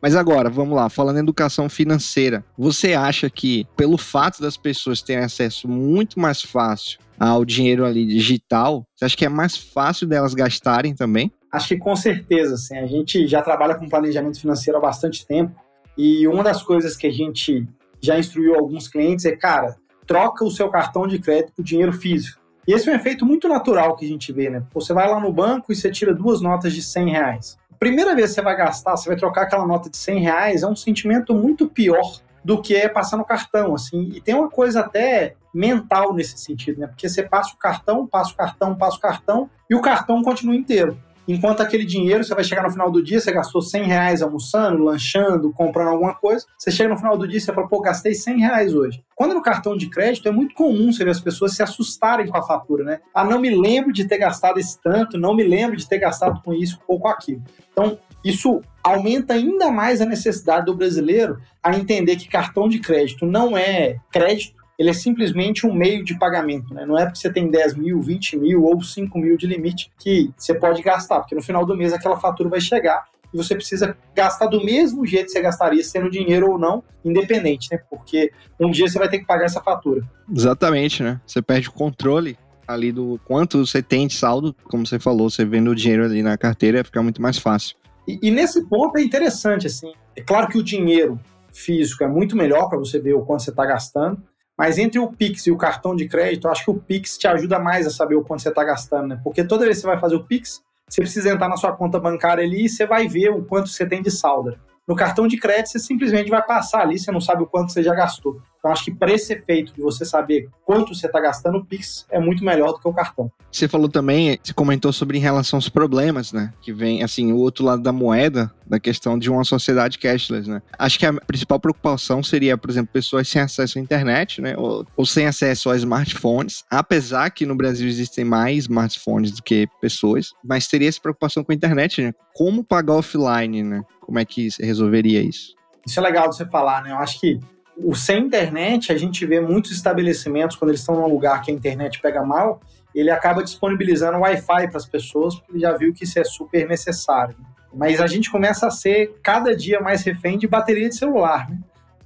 Mas 0.00 0.14
agora, 0.14 0.48
vamos 0.48 0.76
lá, 0.76 0.88
falando 0.88 1.16
em 1.16 1.22
educação 1.22 1.68
financeira, 1.68 2.44
você 2.56 2.94
acha 2.94 3.28
que 3.28 3.66
pelo 3.76 3.98
fato 3.98 4.40
das 4.40 4.56
pessoas 4.56 5.02
terem 5.02 5.24
acesso 5.24 5.66
muito 5.66 6.20
mais 6.20 6.40
fácil 6.40 7.00
ao 7.18 7.44
dinheiro 7.44 7.84
ali 7.84 8.06
digital, 8.06 8.84
você 8.94 9.04
acha 9.04 9.16
que 9.16 9.24
é 9.24 9.28
mais 9.28 9.56
fácil 9.56 10.06
delas 10.06 10.34
gastarem 10.34 10.94
também? 10.94 11.32
Acho 11.50 11.68
que 11.68 11.78
com 11.78 11.96
certeza, 11.96 12.54
assim, 12.54 12.76
a 12.76 12.86
gente 12.86 13.26
já 13.26 13.42
trabalha 13.42 13.74
com 13.74 13.88
planejamento 13.88 14.40
financeiro 14.40 14.78
há 14.78 14.80
bastante 14.80 15.26
tempo 15.26 15.54
e 15.96 16.28
uma 16.28 16.44
das 16.44 16.62
coisas 16.62 16.96
que 16.96 17.06
a 17.06 17.12
gente 17.12 17.66
já 18.00 18.18
instruiu 18.18 18.54
alguns 18.54 18.86
clientes 18.86 19.24
é, 19.24 19.34
cara, 19.34 19.76
troca 20.06 20.44
o 20.44 20.50
seu 20.50 20.68
cartão 20.68 21.06
de 21.06 21.18
crédito 21.18 21.52
por 21.54 21.64
dinheiro 21.64 21.92
físico. 21.92 22.40
E 22.66 22.72
esse 22.72 22.88
é 22.88 22.92
um 22.92 22.96
efeito 22.96 23.24
muito 23.24 23.48
natural 23.48 23.96
que 23.96 24.04
a 24.04 24.08
gente 24.08 24.30
vê, 24.32 24.50
né? 24.50 24.62
Você 24.74 24.92
vai 24.92 25.08
lá 25.08 25.18
no 25.18 25.32
banco 25.32 25.72
e 25.72 25.76
você 25.76 25.90
tira 25.90 26.14
duas 26.14 26.40
notas 26.40 26.72
de 26.74 26.82
100 26.82 27.10
reais. 27.10 27.58
Primeira 27.78 28.14
vez 28.14 28.28
que 28.30 28.34
você 28.34 28.42
vai 28.42 28.56
gastar, 28.56 28.96
você 28.96 29.08
vai 29.08 29.16
trocar 29.16 29.42
aquela 29.42 29.66
nota 29.66 29.88
de 29.88 29.96
100 29.96 30.20
reais, 30.20 30.62
é 30.62 30.66
um 30.66 30.76
sentimento 30.76 31.32
muito 31.34 31.66
pior 31.66 32.20
do 32.44 32.60
que 32.60 32.74
é 32.74 32.88
passar 32.88 33.16
no 33.16 33.24
cartão, 33.24 33.74
assim. 33.74 34.10
E 34.14 34.20
tem 34.20 34.34
uma 34.34 34.50
coisa 34.50 34.80
até 34.80 35.34
mental 35.52 36.14
nesse 36.14 36.38
sentido, 36.38 36.80
né? 36.80 36.86
Porque 36.86 37.08
você 37.08 37.22
passa 37.22 37.54
o 37.54 37.58
cartão, 37.58 38.06
passa 38.06 38.32
o 38.32 38.36
cartão, 38.36 38.74
passa 38.74 38.96
o 38.96 39.00
cartão 39.00 39.50
e 39.68 39.74
o 39.74 39.80
cartão 39.80 40.22
continua 40.22 40.54
inteiro. 40.54 40.98
Enquanto 41.28 41.60
aquele 41.60 41.84
dinheiro, 41.84 42.24
você 42.24 42.34
vai 42.34 42.42
chegar 42.42 42.62
no 42.62 42.70
final 42.70 42.90
do 42.90 43.02
dia, 43.02 43.20
você 43.20 43.30
gastou 43.30 43.60
100 43.60 43.82
reais 43.82 44.22
almoçando, 44.22 44.82
lanchando, 44.82 45.52
comprando 45.52 45.88
alguma 45.88 46.14
coisa, 46.14 46.46
você 46.56 46.70
chega 46.70 46.88
no 46.88 46.96
final 46.96 47.18
do 47.18 47.28
dia 47.28 47.36
e 47.36 47.40
você 47.40 47.52
fala, 47.52 47.68
pô, 47.68 47.82
gastei 47.82 48.14
100 48.14 48.40
reais 48.40 48.74
hoje. 48.74 49.04
Quando 49.14 49.34
no 49.34 49.42
cartão 49.42 49.76
de 49.76 49.90
crédito, 49.90 50.26
é 50.26 50.32
muito 50.32 50.54
comum 50.54 50.90
você 50.90 51.04
ver 51.04 51.10
as 51.10 51.20
pessoas 51.20 51.54
se 51.54 51.62
assustarem 51.62 52.26
com 52.26 52.38
a 52.38 52.42
fatura, 52.42 52.82
né? 52.82 53.00
Ah, 53.12 53.24
não 53.24 53.38
me 53.38 53.50
lembro 53.50 53.92
de 53.92 54.08
ter 54.08 54.16
gastado 54.16 54.58
esse 54.58 54.80
tanto, 54.80 55.18
não 55.18 55.36
me 55.36 55.44
lembro 55.44 55.76
de 55.76 55.86
ter 55.86 55.98
gastado 55.98 56.40
com 56.42 56.54
isso 56.54 56.80
ou 56.88 56.98
com 56.98 57.08
aquilo. 57.08 57.42
Então, 57.70 57.98
isso 58.24 58.62
aumenta 58.82 59.34
ainda 59.34 59.70
mais 59.70 60.00
a 60.00 60.06
necessidade 60.06 60.64
do 60.64 60.74
brasileiro 60.74 61.38
a 61.62 61.76
entender 61.76 62.16
que 62.16 62.26
cartão 62.26 62.70
de 62.70 62.78
crédito 62.78 63.26
não 63.26 63.56
é 63.56 63.98
crédito, 64.10 64.57
ele 64.78 64.90
é 64.90 64.92
simplesmente 64.92 65.66
um 65.66 65.74
meio 65.74 66.04
de 66.04 66.16
pagamento. 66.16 66.72
Né? 66.72 66.86
Não 66.86 66.96
é 66.96 67.04
porque 67.04 67.18
você 67.18 67.32
tem 67.32 67.50
10 67.50 67.74
mil, 67.74 68.00
20 68.00 68.36
mil 68.36 68.62
ou 68.62 68.80
5 68.80 69.18
mil 69.18 69.36
de 69.36 69.46
limite 69.46 69.90
que 69.98 70.30
você 70.36 70.54
pode 70.54 70.80
gastar, 70.82 71.20
porque 71.20 71.34
no 71.34 71.42
final 71.42 71.66
do 71.66 71.76
mês 71.76 71.92
aquela 71.92 72.16
fatura 72.16 72.48
vai 72.48 72.60
chegar 72.60 73.04
e 73.32 73.36
você 73.36 73.54
precisa 73.54 73.96
gastar 74.14 74.46
do 74.46 74.64
mesmo 74.64 75.04
jeito 75.04 75.26
que 75.26 75.32
você 75.32 75.42
gastaria 75.42 75.82
sendo 75.82 76.10
dinheiro 76.10 76.50
ou 76.50 76.58
não, 76.58 76.82
independente, 77.04 77.68
né? 77.70 77.78
Porque 77.90 78.32
um 78.58 78.70
dia 78.70 78.88
você 78.88 78.98
vai 78.98 79.08
ter 79.08 79.18
que 79.18 79.26
pagar 79.26 79.44
essa 79.44 79.60
fatura. 79.60 80.02
Exatamente, 80.34 81.02
né? 81.02 81.20
Você 81.26 81.42
perde 81.42 81.68
o 81.68 81.72
controle 81.72 82.38
ali 82.66 82.92
do 82.92 83.20
quanto 83.24 83.66
você 83.66 83.82
tem 83.82 84.06
de 84.06 84.14
saldo, 84.14 84.54
como 84.64 84.86
você 84.86 84.98
falou, 84.98 85.28
você 85.28 85.44
vendo 85.44 85.70
o 85.70 85.74
dinheiro 85.74 86.04
ali 86.04 86.22
na 86.22 86.38
carteira 86.38 86.84
fica 86.84 87.02
muito 87.02 87.20
mais 87.20 87.38
fácil. 87.38 87.76
E, 88.06 88.18
e 88.22 88.30
nesse 88.30 88.64
ponto 88.66 88.96
é 88.98 89.02
interessante, 89.02 89.66
assim, 89.66 89.92
é 90.16 90.22
claro 90.22 90.48
que 90.48 90.58
o 90.58 90.62
dinheiro 90.62 91.18
físico 91.52 92.04
é 92.04 92.08
muito 92.08 92.36
melhor 92.36 92.68
para 92.68 92.78
você 92.78 92.98
ver 92.98 93.14
o 93.14 93.22
quanto 93.22 93.42
você 93.42 93.50
está 93.50 93.66
gastando, 93.66 94.22
mas 94.58 94.76
entre 94.76 94.98
o 94.98 95.06
Pix 95.06 95.46
e 95.46 95.52
o 95.52 95.56
cartão 95.56 95.94
de 95.94 96.08
crédito, 96.08 96.48
eu 96.48 96.50
acho 96.50 96.64
que 96.64 96.70
o 96.70 96.74
Pix 96.74 97.16
te 97.16 97.28
ajuda 97.28 97.60
mais 97.60 97.86
a 97.86 97.90
saber 97.90 98.16
o 98.16 98.24
quanto 98.24 98.42
você 98.42 98.48
está 98.48 98.64
gastando, 98.64 99.06
né? 99.06 99.20
Porque 99.22 99.44
toda 99.44 99.64
vez 99.64 99.76
que 99.76 99.82
você 99.82 99.86
vai 99.86 99.98
fazer 99.98 100.16
o 100.16 100.24
Pix, 100.24 100.60
você 100.88 101.00
precisa 101.00 101.30
entrar 101.30 101.48
na 101.48 101.56
sua 101.56 101.72
conta 101.72 102.00
bancária 102.00 102.42
ali 102.42 102.64
e 102.64 102.68
você 102.68 102.84
vai 102.84 103.06
ver 103.06 103.30
o 103.30 103.44
quanto 103.44 103.68
você 103.68 103.86
tem 103.86 104.02
de 104.02 104.10
saldo. 104.10 104.58
No 104.86 104.96
cartão 104.96 105.28
de 105.28 105.36
crédito, 105.38 105.68
você 105.68 105.78
simplesmente 105.78 106.28
vai 106.28 106.44
passar 106.44 106.80
ali, 106.80 106.98
você 106.98 107.12
não 107.12 107.20
sabe 107.20 107.42
o 107.42 107.46
quanto 107.46 107.72
você 107.72 107.82
já 107.82 107.94
gastou. 107.94 108.40
Então, 108.58 108.72
acho 108.72 108.84
que 108.84 108.94
para 108.94 109.12
esse 109.12 109.32
efeito 109.32 109.72
de 109.72 109.80
você 109.80 110.04
saber 110.04 110.48
quanto 110.64 110.94
você 110.94 111.06
está 111.06 111.20
gastando, 111.20 111.58
o 111.58 111.64
Pix 111.64 112.06
é 112.10 112.18
muito 112.18 112.44
melhor 112.44 112.72
do 112.72 112.80
que 112.80 112.88
o 112.88 112.92
cartão. 112.92 113.30
Você 113.50 113.68
falou 113.68 113.88
também, 113.88 114.38
você 114.42 114.52
comentou 114.52 114.92
sobre 114.92 115.16
em 115.16 115.20
relação 115.20 115.58
aos 115.58 115.68
problemas, 115.68 116.32
né? 116.32 116.52
Que 116.60 116.72
vem, 116.72 117.02
assim, 117.02 117.32
o 117.32 117.36
outro 117.36 117.64
lado 117.64 117.82
da 117.82 117.92
moeda, 117.92 118.52
da 118.66 118.80
questão 118.80 119.18
de 119.18 119.30
uma 119.30 119.44
sociedade 119.44 119.98
cashless, 119.98 120.48
né? 120.48 120.60
Acho 120.78 120.98
que 120.98 121.06
a 121.06 121.12
principal 121.12 121.60
preocupação 121.60 122.22
seria, 122.22 122.58
por 122.58 122.68
exemplo, 122.68 122.92
pessoas 122.92 123.28
sem 123.28 123.40
acesso 123.40 123.78
à 123.78 123.80
internet, 123.80 124.40
né? 124.40 124.54
Ou, 124.56 124.84
ou 124.96 125.06
sem 125.06 125.26
acesso 125.26 125.70
a 125.70 125.76
smartphones, 125.76 126.64
apesar 126.68 127.30
que 127.30 127.46
no 127.46 127.54
Brasil 127.54 127.88
existem 127.88 128.24
mais 128.24 128.64
smartphones 128.64 129.30
do 129.30 129.42
que 129.42 129.68
pessoas, 129.80 130.32
mas 130.44 130.66
teria 130.66 130.88
essa 130.88 131.00
preocupação 131.00 131.44
com 131.44 131.52
a 131.52 131.54
internet, 131.54 132.02
né? 132.02 132.12
Como 132.34 132.64
pagar 132.64 132.94
offline, 132.94 133.62
né? 133.62 133.82
Como 134.00 134.18
é 134.18 134.24
que 134.24 134.50
você 134.50 134.64
resolveria 134.64 135.22
isso? 135.22 135.54
Isso 135.86 135.98
é 135.98 136.02
legal 136.02 136.28
de 136.28 136.36
você 136.36 136.44
falar, 136.44 136.82
né? 136.82 136.90
Eu 136.90 136.98
acho 136.98 137.20
que 137.20 137.38
o 137.82 137.94
sem 137.94 138.24
internet, 138.24 138.92
a 138.92 138.98
gente 138.98 139.24
vê 139.24 139.40
muitos 139.40 139.70
estabelecimentos, 139.70 140.56
quando 140.56 140.70
eles 140.70 140.80
estão 140.80 140.96
num 140.96 141.06
lugar 141.06 141.42
que 141.42 141.50
a 141.50 141.54
internet 141.54 142.00
pega 142.00 142.24
mal, 142.24 142.60
ele 142.94 143.10
acaba 143.10 143.42
disponibilizando 143.42 144.18
Wi-Fi 144.18 144.68
para 144.68 144.76
as 144.76 144.86
pessoas, 144.86 145.36
porque 145.36 145.52
ele 145.52 145.60
já 145.60 145.76
viu 145.76 145.92
que 145.92 146.04
isso 146.04 146.18
é 146.18 146.24
super 146.24 146.66
necessário. 146.66 147.36
Mas 147.72 148.00
a 148.00 148.06
gente 148.06 148.30
começa 148.30 148.66
a 148.66 148.70
ser 148.70 149.18
cada 149.22 149.54
dia 149.54 149.80
mais 149.80 150.02
refém 150.02 150.38
de 150.38 150.48
bateria 150.48 150.88
de 150.88 150.96
celular, 150.96 151.48
né? 151.48 151.58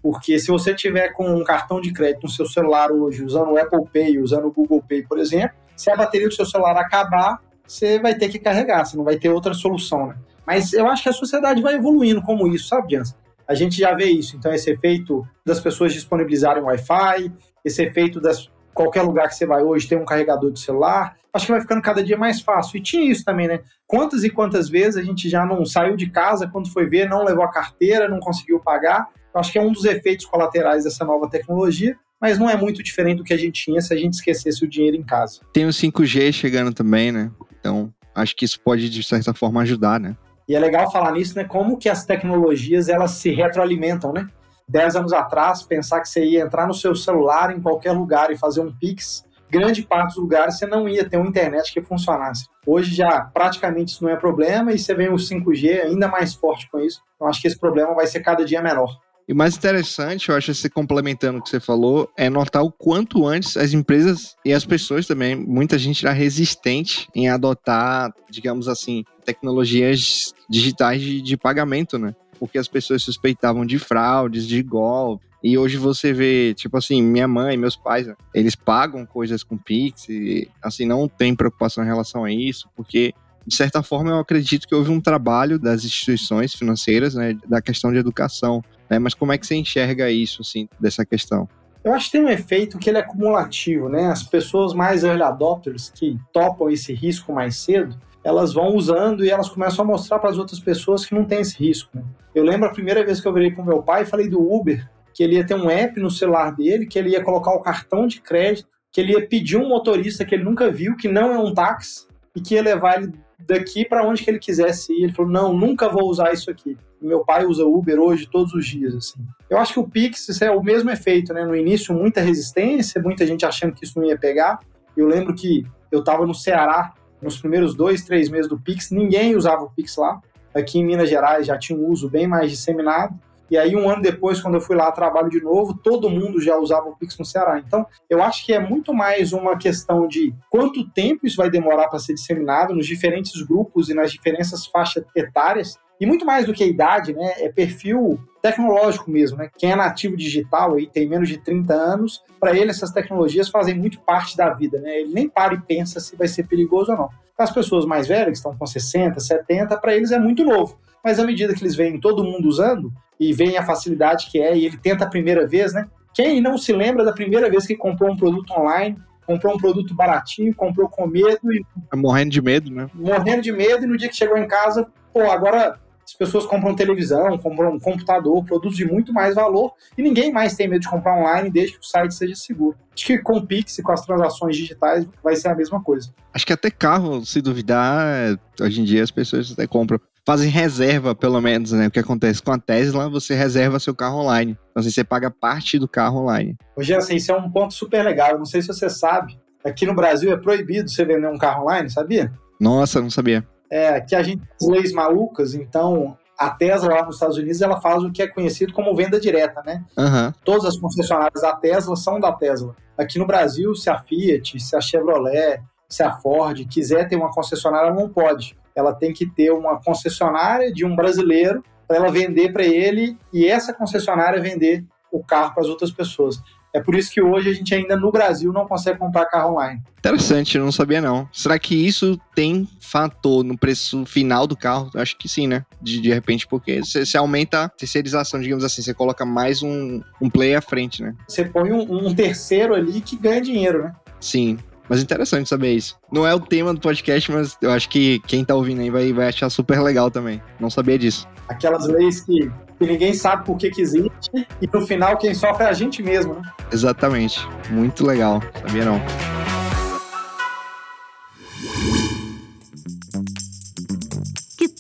Porque 0.02 0.38
se 0.38 0.48
você 0.48 0.74
tiver 0.74 1.10
com 1.10 1.28
um 1.28 1.44
cartão 1.44 1.80
de 1.80 1.92
crédito 1.92 2.24
no 2.24 2.28
seu 2.28 2.44
celular 2.44 2.90
hoje, 2.90 3.24
usando 3.24 3.52
o 3.52 3.58
Apple 3.58 3.86
Pay, 3.92 4.18
usando 4.18 4.46
o 4.46 4.52
Google 4.52 4.82
Pay, 4.86 5.04
por 5.04 5.18
exemplo, 5.18 5.56
se 5.76 5.90
a 5.90 5.96
bateria 5.96 6.28
do 6.28 6.34
seu 6.34 6.44
celular 6.44 6.76
acabar, 6.76 7.40
você 7.64 8.00
vai 8.00 8.14
ter 8.14 8.28
que 8.28 8.40
carregar, 8.40 8.84
você 8.84 8.96
não 8.96 9.04
vai 9.04 9.16
ter 9.16 9.30
outra 9.30 9.54
solução, 9.54 10.08
né? 10.08 10.16
Mas 10.44 10.72
eu 10.72 10.88
acho 10.88 11.04
que 11.04 11.08
a 11.08 11.12
sociedade 11.12 11.62
vai 11.62 11.76
evoluindo 11.76 12.20
como 12.20 12.48
isso, 12.48 12.66
sabe, 12.66 12.96
Jansen? 12.96 13.16
A 13.52 13.54
gente 13.54 13.76
já 13.76 13.94
vê 13.94 14.06
isso. 14.06 14.34
Então, 14.34 14.50
esse 14.50 14.70
efeito 14.70 15.28
das 15.44 15.60
pessoas 15.60 15.92
disponibilizarem 15.92 16.62
Wi-Fi, 16.62 17.30
esse 17.62 17.82
efeito 17.82 18.18
das 18.18 18.50
qualquer 18.72 19.02
lugar 19.02 19.28
que 19.28 19.34
você 19.34 19.44
vai 19.44 19.62
hoje 19.62 19.86
tem 19.86 19.98
um 19.98 20.06
carregador 20.06 20.50
de 20.50 20.58
celular. 20.58 21.14
Acho 21.34 21.44
que 21.44 21.52
vai 21.52 21.60
ficando 21.60 21.82
cada 21.82 22.02
dia 22.02 22.16
mais 22.16 22.40
fácil. 22.40 22.78
E 22.78 22.80
tinha 22.80 23.10
isso 23.10 23.22
também, 23.26 23.46
né? 23.46 23.60
Quantas 23.86 24.24
e 24.24 24.30
quantas 24.30 24.70
vezes 24.70 24.96
a 24.96 25.02
gente 25.02 25.28
já 25.28 25.44
não 25.44 25.66
saiu 25.66 25.96
de 25.96 26.08
casa 26.08 26.48
quando 26.48 26.72
foi 26.72 26.86
ver, 26.86 27.06
não 27.06 27.24
levou 27.24 27.44
a 27.44 27.50
carteira, 27.50 28.08
não 28.08 28.20
conseguiu 28.20 28.58
pagar. 28.58 29.06
Acho 29.34 29.52
que 29.52 29.58
é 29.58 29.62
um 29.62 29.70
dos 29.70 29.84
efeitos 29.84 30.24
colaterais 30.24 30.84
dessa 30.84 31.04
nova 31.04 31.28
tecnologia, 31.28 31.94
mas 32.18 32.38
não 32.38 32.48
é 32.48 32.56
muito 32.56 32.82
diferente 32.82 33.18
do 33.18 33.24
que 33.24 33.34
a 33.34 33.38
gente 33.38 33.64
tinha 33.64 33.82
se 33.82 33.92
a 33.92 33.96
gente 33.98 34.14
esquecesse 34.14 34.64
o 34.64 34.68
dinheiro 34.68 34.96
em 34.96 35.02
casa. 35.02 35.40
Tem 35.52 35.66
o 35.66 35.70
5G 35.70 36.32
chegando 36.32 36.72
também, 36.72 37.12
né? 37.12 37.30
Então, 37.60 37.92
acho 38.14 38.34
que 38.34 38.46
isso 38.46 38.58
pode, 38.58 38.88
de 38.88 39.02
certa 39.02 39.34
forma, 39.34 39.60
ajudar, 39.60 40.00
né? 40.00 40.16
E 40.48 40.54
é 40.54 40.58
legal 40.58 40.90
falar 40.90 41.12
nisso, 41.12 41.36
né? 41.36 41.44
Como 41.44 41.76
que 41.76 41.88
as 41.88 42.04
tecnologias 42.04 42.88
elas 42.88 43.12
se 43.12 43.30
retroalimentam, 43.30 44.12
né? 44.12 44.26
Dez 44.68 44.96
anos 44.96 45.12
atrás, 45.12 45.62
pensar 45.62 46.00
que 46.00 46.08
você 46.08 46.24
ia 46.24 46.42
entrar 46.42 46.66
no 46.66 46.74
seu 46.74 46.94
celular 46.94 47.54
em 47.54 47.60
qualquer 47.60 47.92
lugar 47.92 48.30
e 48.30 48.38
fazer 48.38 48.60
um 48.60 48.72
Pix, 48.72 49.24
grande 49.50 49.82
parte 49.82 50.14
dos 50.14 50.22
lugares 50.22 50.56
você 50.56 50.66
não 50.66 50.88
ia 50.88 51.08
ter 51.08 51.18
uma 51.18 51.28
internet 51.28 51.72
que 51.72 51.82
funcionasse. 51.82 52.46
Hoje 52.66 52.94
já 52.94 53.20
praticamente 53.20 53.92
isso 53.92 54.02
não 54.02 54.10
é 54.10 54.16
problema 54.16 54.72
e 54.72 54.78
você 54.78 54.94
vem 54.94 55.10
o 55.10 55.16
5G 55.16 55.82
ainda 55.82 56.08
mais 56.08 56.32
forte 56.34 56.70
com 56.70 56.80
isso. 56.80 57.02
Então 57.14 57.28
acho 57.28 57.40
que 57.40 57.48
esse 57.48 57.58
problema 57.58 57.94
vai 57.94 58.06
ser 58.06 58.20
cada 58.20 58.44
dia 58.44 58.62
menor. 58.62 58.96
E 59.28 59.34
mais 59.34 59.56
interessante, 59.56 60.28
eu 60.28 60.36
acho, 60.36 60.52
se 60.52 60.68
complementando 60.68 61.38
o 61.38 61.42
que 61.42 61.48
você 61.48 61.60
falou, 61.60 62.10
é 62.18 62.28
notar 62.28 62.62
o 62.62 62.72
quanto 62.72 63.26
antes 63.26 63.56
as 63.56 63.72
empresas 63.72 64.36
e 64.44 64.52
as 64.52 64.64
pessoas 64.64 65.06
também, 65.06 65.36
muita 65.36 65.78
gente 65.78 66.04
era 66.04 66.14
resistente 66.14 67.08
em 67.14 67.28
adotar, 67.28 68.12
digamos 68.28 68.66
assim, 68.68 69.04
tecnologias 69.24 70.34
digitais 70.48 71.00
de, 71.00 71.22
de 71.22 71.36
pagamento, 71.36 71.98
né? 71.98 72.14
Porque 72.38 72.58
as 72.58 72.68
pessoas 72.68 73.02
suspeitavam 73.02 73.64
de 73.64 73.78
fraudes, 73.78 74.46
de 74.46 74.62
golpe. 74.62 75.24
E 75.42 75.58
hoje 75.58 75.76
você 75.76 76.12
vê, 76.12 76.54
tipo 76.54 76.76
assim, 76.76 77.02
minha 77.02 77.26
mãe, 77.26 77.56
meus 77.56 77.76
pais, 77.76 78.08
eles 78.32 78.54
pagam 78.54 79.04
coisas 79.04 79.42
com 79.42 79.58
Pix 79.58 80.08
e, 80.08 80.48
assim, 80.62 80.86
não 80.86 81.08
tem 81.08 81.34
preocupação 81.34 81.82
em 81.82 81.86
relação 81.86 82.24
a 82.24 82.32
isso, 82.32 82.68
porque 82.76 83.12
de 83.46 83.54
certa 83.54 83.82
forma, 83.82 84.10
eu 84.10 84.18
acredito 84.18 84.66
que 84.66 84.74
houve 84.74 84.90
um 84.90 85.00
trabalho 85.00 85.58
das 85.58 85.84
instituições 85.84 86.54
financeiras, 86.54 87.14
né, 87.14 87.36
da 87.46 87.60
questão 87.60 87.92
de 87.92 87.98
educação, 87.98 88.62
né, 88.88 88.98
mas 88.98 89.14
como 89.14 89.32
é 89.32 89.38
que 89.38 89.46
você 89.46 89.56
enxerga 89.56 90.10
isso, 90.10 90.42
assim, 90.42 90.68
dessa 90.78 91.04
questão? 91.04 91.48
Eu 91.84 91.92
acho 91.92 92.06
que 92.06 92.12
tem 92.12 92.24
um 92.24 92.28
efeito 92.28 92.78
que 92.78 92.88
ele 92.88 92.98
é 92.98 93.00
acumulativo, 93.00 93.88
né? 93.88 94.06
As 94.06 94.22
pessoas 94.22 94.72
mais 94.72 95.02
early 95.02 95.22
adopters 95.22 95.90
que 95.90 96.16
topam 96.32 96.70
esse 96.70 96.92
risco 96.92 97.32
mais 97.32 97.56
cedo, 97.56 97.98
elas 98.24 98.52
vão 98.52 98.74
usando 98.74 99.24
e 99.24 99.30
elas 99.30 99.48
começam 99.48 99.84
a 99.84 99.88
mostrar 99.88 100.18
para 100.18 100.30
as 100.30 100.38
outras 100.38 100.60
pessoas 100.60 101.04
que 101.04 101.14
não 101.14 101.24
tem 101.24 101.40
esse 101.40 101.58
risco. 101.58 101.90
Né? 101.94 102.02
Eu 102.34 102.44
lembro 102.44 102.68
a 102.68 102.72
primeira 102.72 103.04
vez 103.04 103.20
que 103.20 103.26
eu 103.26 103.32
virei 103.32 103.52
o 103.52 103.64
meu 103.64 103.82
pai 103.82 104.02
e 104.02 104.06
falei 104.06 104.28
do 104.28 104.40
Uber, 104.40 104.88
que 105.12 105.22
ele 105.22 105.36
ia 105.36 105.46
ter 105.46 105.54
um 105.54 105.68
app 105.68 105.98
no 106.00 106.10
celular 106.10 106.50
dele, 106.54 106.86
que 106.86 106.98
ele 106.98 107.10
ia 107.10 107.22
colocar 107.22 107.52
o 107.52 107.60
cartão 107.60 108.06
de 108.06 108.20
crédito, 108.20 108.68
que 108.90 109.00
ele 109.00 109.12
ia 109.12 109.26
pedir 109.26 109.56
um 109.56 109.68
motorista 109.68 110.24
que 110.24 110.34
ele 110.34 110.44
nunca 110.44 110.70
viu, 110.70 110.96
que 110.96 111.08
não 111.08 111.32
é 111.32 111.38
um 111.38 111.52
táxi, 111.52 112.06
e 112.34 112.40
que 112.40 112.54
ia 112.54 112.62
levar 112.62 113.02
ele 113.02 113.12
daqui 113.38 113.84
para 113.84 114.06
onde 114.06 114.22
que 114.22 114.30
ele 114.30 114.38
quisesse 114.38 114.92
ir. 114.92 115.04
Ele 115.04 115.12
falou: 115.12 115.30
não, 115.30 115.52
nunca 115.52 115.88
vou 115.88 116.08
usar 116.08 116.32
isso 116.32 116.50
aqui. 116.50 116.76
Meu 117.00 117.24
pai 117.24 117.44
usa 117.44 117.64
Uber 117.64 117.98
hoje 117.98 118.28
todos 118.30 118.54
os 118.54 118.66
dias. 118.66 118.94
Assim. 118.94 119.20
Eu 119.50 119.58
acho 119.58 119.74
que 119.74 119.80
o 119.80 119.88
Pix 119.88 120.40
é 120.40 120.50
o 120.50 120.62
mesmo 120.62 120.90
efeito, 120.90 121.34
né? 121.34 121.44
No 121.44 121.56
início, 121.56 121.94
muita 121.94 122.20
resistência, 122.20 123.02
muita 123.02 123.26
gente 123.26 123.44
achando 123.44 123.74
que 123.74 123.84
isso 123.84 123.98
não 123.98 124.06
ia 124.06 124.16
pegar. 124.16 124.60
Eu 124.96 125.08
lembro 125.08 125.34
que 125.34 125.66
eu 125.90 126.00
estava 126.00 126.24
no 126.26 126.34
Ceará 126.34 126.94
nos 127.22 127.38
primeiros 127.38 127.74
dois, 127.74 128.02
três 128.02 128.28
meses 128.28 128.48
do 128.48 128.58
Pix, 128.58 128.90
ninguém 128.90 129.36
usava 129.36 129.62
o 129.62 129.70
Pix 129.70 129.96
lá. 129.96 130.20
Aqui 130.54 130.78
em 130.78 130.84
Minas 130.84 131.08
Gerais 131.08 131.46
já 131.46 131.56
tinha 131.56 131.78
um 131.78 131.86
uso 131.86 132.10
bem 132.10 132.26
mais 132.26 132.50
disseminado. 132.50 133.14
E 133.52 133.58
aí, 133.58 133.76
um 133.76 133.86
ano 133.86 134.00
depois, 134.00 134.40
quando 134.40 134.54
eu 134.54 134.62
fui 134.62 134.74
lá 134.74 134.90
trabalho 134.90 135.28
de 135.28 135.38
novo, 135.38 135.74
todo 135.74 136.08
mundo 136.08 136.40
já 136.40 136.56
usava 136.56 136.88
o 136.88 136.96
Pix 136.96 137.18
no 137.18 137.24
Ceará. 137.26 137.58
Então, 137.58 137.86
eu 138.08 138.22
acho 138.22 138.46
que 138.46 138.54
é 138.54 138.58
muito 138.58 138.94
mais 138.94 139.34
uma 139.34 139.58
questão 139.58 140.08
de 140.08 140.34
quanto 140.48 140.88
tempo 140.88 141.26
isso 141.26 141.36
vai 141.36 141.50
demorar 141.50 141.88
para 141.88 141.98
ser 141.98 142.14
disseminado 142.14 142.74
nos 142.74 142.86
diferentes 142.86 143.42
grupos 143.42 143.90
e 143.90 143.94
nas 143.94 144.10
diferentes 144.10 144.64
faixas 144.68 145.04
etárias. 145.14 145.78
E 146.00 146.06
muito 146.06 146.24
mais 146.24 146.46
do 146.46 146.54
que 146.54 146.64
a 146.64 146.66
idade, 146.66 147.12
né? 147.12 147.34
É 147.40 147.52
perfil 147.52 148.18
tecnológico 148.40 149.10
mesmo, 149.10 149.36
né? 149.36 149.50
Quem 149.58 149.70
é 149.70 149.76
nativo 149.76 150.16
digital 150.16 150.76
aí 150.76 150.86
tem 150.86 151.06
menos 151.06 151.28
de 151.28 151.36
30 151.36 151.74
anos, 151.74 152.24
para 152.40 152.56
ele 152.56 152.70
essas 152.70 152.90
tecnologias 152.90 153.50
fazem 153.50 153.74
muito 153.74 154.00
parte 154.00 154.34
da 154.34 154.48
vida, 154.54 154.80
né? 154.80 155.00
Ele 155.00 155.12
nem 155.12 155.28
para 155.28 155.52
e 155.52 155.60
pensa 155.60 156.00
se 156.00 156.16
vai 156.16 156.26
ser 156.26 156.44
perigoso 156.44 156.92
ou 156.92 156.96
não. 156.96 157.10
As 157.36 157.50
pessoas 157.50 157.84
mais 157.84 158.08
velhas, 158.08 158.28
que 158.28 158.36
estão 158.38 158.56
com 158.56 158.64
60, 158.64 159.20
70, 159.20 159.76
para 159.76 159.94
eles 159.94 160.10
é 160.10 160.18
muito 160.18 160.42
novo. 160.42 160.78
Mas 161.04 161.18
à 161.18 161.24
medida 161.26 161.52
que 161.52 161.62
eles 161.62 161.74
veem 161.74 162.00
todo 162.00 162.24
mundo 162.24 162.48
usando, 162.48 162.92
e 163.22 163.32
veem 163.32 163.56
a 163.56 163.62
facilidade 163.62 164.28
que 164.30 164.40
é, 164.40 164.56
e 164.56 164.66
ele 164.66 164.76
tenta 164.76 165.04
a 165.04 165.08
primeira 165.08 165.46
vez, 165.46 165.72
né? 165.72 165.86
Quem 166.12 166.40
não 166.40 166.58
se 166.58 166.72
lembra 166.72 167.04
da 167.04 167.12
primeira 167.12 167.48
vez 167.48 167.64
que 167.64 167.76
comprou 167.76 168.10
um 168.10 168.16
produto 168.16 168.52
online, 168.52 168.98
comprou 169.24 169.54
um 169.54 169.58
produto 169.58 169.94
baratinho, 169.94 170.52
comprou 170.54 170.88
com 170.88 171.06
medo 171.06 171.52
e. 171.52 171.64
Tá 171.88 171.96
morrendo 171.96 172.30
de 172.30 172.42
medo, 172.42 172.70
né? 172.70 172.90
Morrendo 172.92 173.42
de 173.42 173.52
medo, 173.52 173.84
e 173.84 173.86
no 173.86 173.96
dia 173.96 174.08
que 174.08 174.16
chegou 174.16 174.36
em 174.36 174.48
casa, 174.48 174.86
pô, 175.12 175.22
agora 175.30 175.78
as 176.04 176.14
pessoas 176.14 176.44
compram 176.44 176.74
televisão, 176.74 177.38
compram 177.38 177.74
um 177.74 177.78
computador, 177.78 178.44
produtos 178.44 178.76
de 178.76 178.84
muito 178.84 179.12
mais 179.12 179.36
valor, 179.36 179.72
e 179.96 180.02
ninguém 180.02 180.32
mais 180.32 180.56
tem 180.56 180.66
medo 180.66 180.80
de 180.80 180.88
comprar 180.88 181.16
online 181.16 181.48
desde 181.48 181.78
que 181.78 181.84
o 181.84 181.88
site 181.88 182.12
seja 182.12 182.34
seguro. 182.34 182.76
Acho 182.92 183.06
que 183.06 183.18
com 183.18 183.38
o 183.38 183.46
Pix 183.46 183.78
e 183.78 183.82
com 183.82 183.92
as 183.92 184.04
transações 184.04 184.56
digitais 184.56 185.06
vai 185.22 185.36
ser 185.36 185.48
a 185.48 185.54
mesma 185.54 185.80
coisa. 185.80 186.12
Acho 186.34 186.44
que 186.44 186.52
até 186.52 186.70
carro, 186.70 187.24
se 187.24 187.40
duvidar, 187.40 188.36
hoje 188.60 188.80
em 188.80 188.84
dia 188.84 189.02
as 189.02 189.12
pessoas 189.12 189.52
até 189.52 189.66
compram 189.66 190.00
fazem 190.24 190.48
reserva, 190.48 191.14
pelo 191.14 191.40
menos, 191.40 191.72
né? 191.72 191.86
O 191.86 191.90
que 191.90 191.98
acontece 191.98 192.42
com 192.42 192.52
a 192.52 192.58
Tesla, 192.58 193.08
você 193.08 193.34
reserva 193.34 193.78
seu 193.78 193.94
carro 193.94 194.20
online. 194.20 194.56
Então, 194.70 194.80
assim, 194.80 194.90
você 194.90 195.04
paga 195.04 195.30
parte 195.30 195.78
do 195.78 195.88
carro 195.88 196.20
online. 196.20 196.56
Hoje, 196.76 196.94
assim, 196.94 197.16
isso 197.16 197.32
é 197.32 197.36
um 197.36 197.50
ponto 197.50 197.74
super 197.74 198.04
legal. 198.04 198.32
Eu 198.32 198.38
não 198.38 198.44
sei 198.44 198.62
se 198.62 198.68
você 198.68 198.88
sabe, 198.88 199.38
aqui 199.64 199.84
no 199.84 199.94
Brasil 199.94 200.32
é 200.32 200.36
proibido 200.36 200.90
você 200.90 201.04
vender 201.04 201.28
um 201.28 201.38
carro 201.38 201.62
online, 201.62 201.90
sabia? 201.90 202.32
Nossa, 202.60 203.00
não 203.00 203.10
sabia. 203.10 203.46
É, 203.70 203.96
aqui 203.96 204.14
a 204.14 204.22
gente 204.22 204.42
tem 204.58 204.70
leis 204.70 204.92
malucas, 204.92 205.54
então 205.54 206.16
a 206.38 206.50
Tesla 206.50 206.94
lá 206.94 207.06
nos 207.06 207.16
Estados 207.16 207.38
Unidos 207.38 207.62
ela 207.62 207.80
faz 207.80 208.02
o 208.02 208.12
que 208.12 208.22
é 208.22 208.28
conhecido 208.28 208.72
como 208.72 208.94
venda 208.94 209.18
direta, 209.18 209.62
né? 209.64 209.82
Uhum. 209.96 210.32
Todas 210.44 210.66
as 210.66 210.78
concessionárias 210.78 211.40
da 211.40 211.56
Tesla 211.56 211.96
são 211.96 212.20
da 212.20 212.32
Tesla. 212.32 212.76
Aqui 212.98 213.18
no 213.18 213.26
Brasil, 213.26 213.74
se 213.74 213.88
a 213.88 213.98
Fiat, 213.98 214.60
se 214.60 214.76
a 214.76 214.80
Chevrolet, 214.80 215.62
se 215.88 216.02
a 216.02 216.12
Ford 216.12 216.66
quiser 216.68 217.08
ter 217.08 217.16
uma 217.16 217.30
concessionária, 217.30 217.92
não 217.92 218.08
pode 218.08 218.56
ela 218.74 218.94
tem 218.94 219.12
que 219.12 219.26
ter 219.26 219.50
uma 219.50 219.80
concessionária 219.80 220.72
de 220.72 220.84
um 220.84 220.94
brasileiro 220.94 221.62
para 221.86 221.96
ela 221.96 222.10
vender 222.10 222.52
para 222.52 222.64
ele 222.64 223.16
e 223.32 223.46
essa 223.46 223.72
concessionária 223.72 224.40
vender 224.40 224.84
o 225.10 225.22
carro 225.22 225.52
para 225.54 225.62
as 225.62 225.68
outras 225.68 225.90
pessoas. 225.90 226.40
É 226.74 226.80
por 226.80 226.94
isso 226.94 227.12
que 227.12 227.20
hoje 227.20 227.50
a 227.50 227.52
gente 227.52 227.74
ainda 227.74 227.96
no 227.96 228.10
Brasil 228.10 228.50
não 228.50 228.66
consegue 228.66 228.98
comprar 228.98 229.26
carro 229.26 229.52
online. 229.52 229.82
Interessante, 229.98 230.56
eu 230.56 230.64
não 230.64 230.72
sabia 230.72 231.02
não. 231.02 231.28
Será 231.30 231.58
que 231.58 231.74
isso 231.74 232.18
tem 232.34 232.66
fator 232.80 233.44
no 233.44 233.58
preço 233.58 234.06
final 234.06 234.46
do 234.46 234.56
carro? 234.56 234.90
Eu 234.94 235.02
acho 235.02 235.16
que 235.18 235.28
sim, 235.28 235.46
né? 235.46 235.66
De, 235.82 236.00
de 236.00 236.12
repente, 236.12 236.46
porque 236.46 236.80
você 236.82 237.16
aumenta 237.18 237.64
a 237.64 237.68
terceirização, 237.68 238.40
digamos 238.40 238.64
assim, 238.64 238.80
você 238.80 238.94
coloca 238.94 239.24
mais 239.26 239.62
um, 239.62 240.00
um 240.20 240.30
play 240.30 240.54
à 240.54 240.62
frente, 240.62 241.02
né? 241.02 241.14
Você 241.28 241.44
põe 241.44 241.70
um, 241.70 242.06
um 242.06 242.14
terceiro 242.14 242.74
ali 242.74 243.02
que 243.02 243.16
ganha 243.16 243.40
dinheiro, 243.42 243.82
né? 243.82 243.92
Sim, 244.18 244.58
Mas 244.92 245.02
interessante 245.02 245.48
saber 245.48 245.72
isso. 245.72 245.98
Não 246.12 246.26
é 246.26 246.34
o 246.34 246.38
tema 246.38 246.74
do 246.74 246.78
podcast, 246.78 247.32
mas 247.32 247.56
eu 247.62 247.70
acho 247.70 247.88
que 247.88 248.18
quem 248.26 248.44
tá 248.44 248.54
ouvindo 248.54 248.82
aí 248.82 248.90
vai, 248.90 249.10
vai 249.10 249.28
achar 249.28 249.48
super 249.48 249.80
legal 249.80 250.10
também. 250.10 250.42
Não 250.60 250.68
sabia 250.68 250.98
disso. 250.98 251.26
Aquelas 251.48 251.86
leis 251.86 252.20
que, 252.20 252.52
que 252.78 252.86
ninguém 252.86 253.14
sabe 253.14 253.46
por 253.46 253.56
que, 253.56 253.70
que 253.70 253.80
existe 253.80 254.30
e 254.60 254.68
no 254.70 254.86
final 254.86 255.16
quem 255.16 255.32
sofre 255.32 255.64
é 255.64 255.68
a 255.70 255.72
gente 255.72 256.02
mesmo, 256.02 256.34
né? 256.34 256.42
Exatamente. 256.70 257.40
Muito 257.70 258.04
legal. 258.04 258.42
Sabia 258.66 258.84
não. 258.84 259.41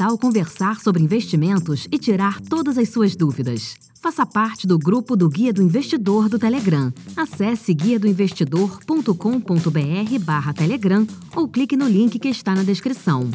Tal 0.02 0.18
conversar 0.18 0.80
sobre 0.80 1.00
investimentos 1.00 1.86
e 1.88 1.96
tirar 1.96 2.40
todas 2.40 2.76
as 2.76 2.88
suas 2.88 3.14
dúvidas? 3.14 3.76
Faça 4.00 4.26
parte 4.26 4.66
do 4.66 4.76
grupo 4.76 5.14
do 5.14 5.28
Guia 5.28 5.52
do 5.52 5.62
Investidor 5.62 6.28
do 6.28 6.40
Telegram. 6.40 6.92
Acesse 7.16 7.72
guiadoinvestidor.com.br 7.72 10.18
barra 10.24 10.52
Telegram 10.52 11.06
ou 11.36 11.46
clique 11.46 11.76
no 11.76 11.86
link 11.86 12.18
que 12.18 12.26
está 12.26 12.52
na 12.52 12.64
descrição. 12.64 13.30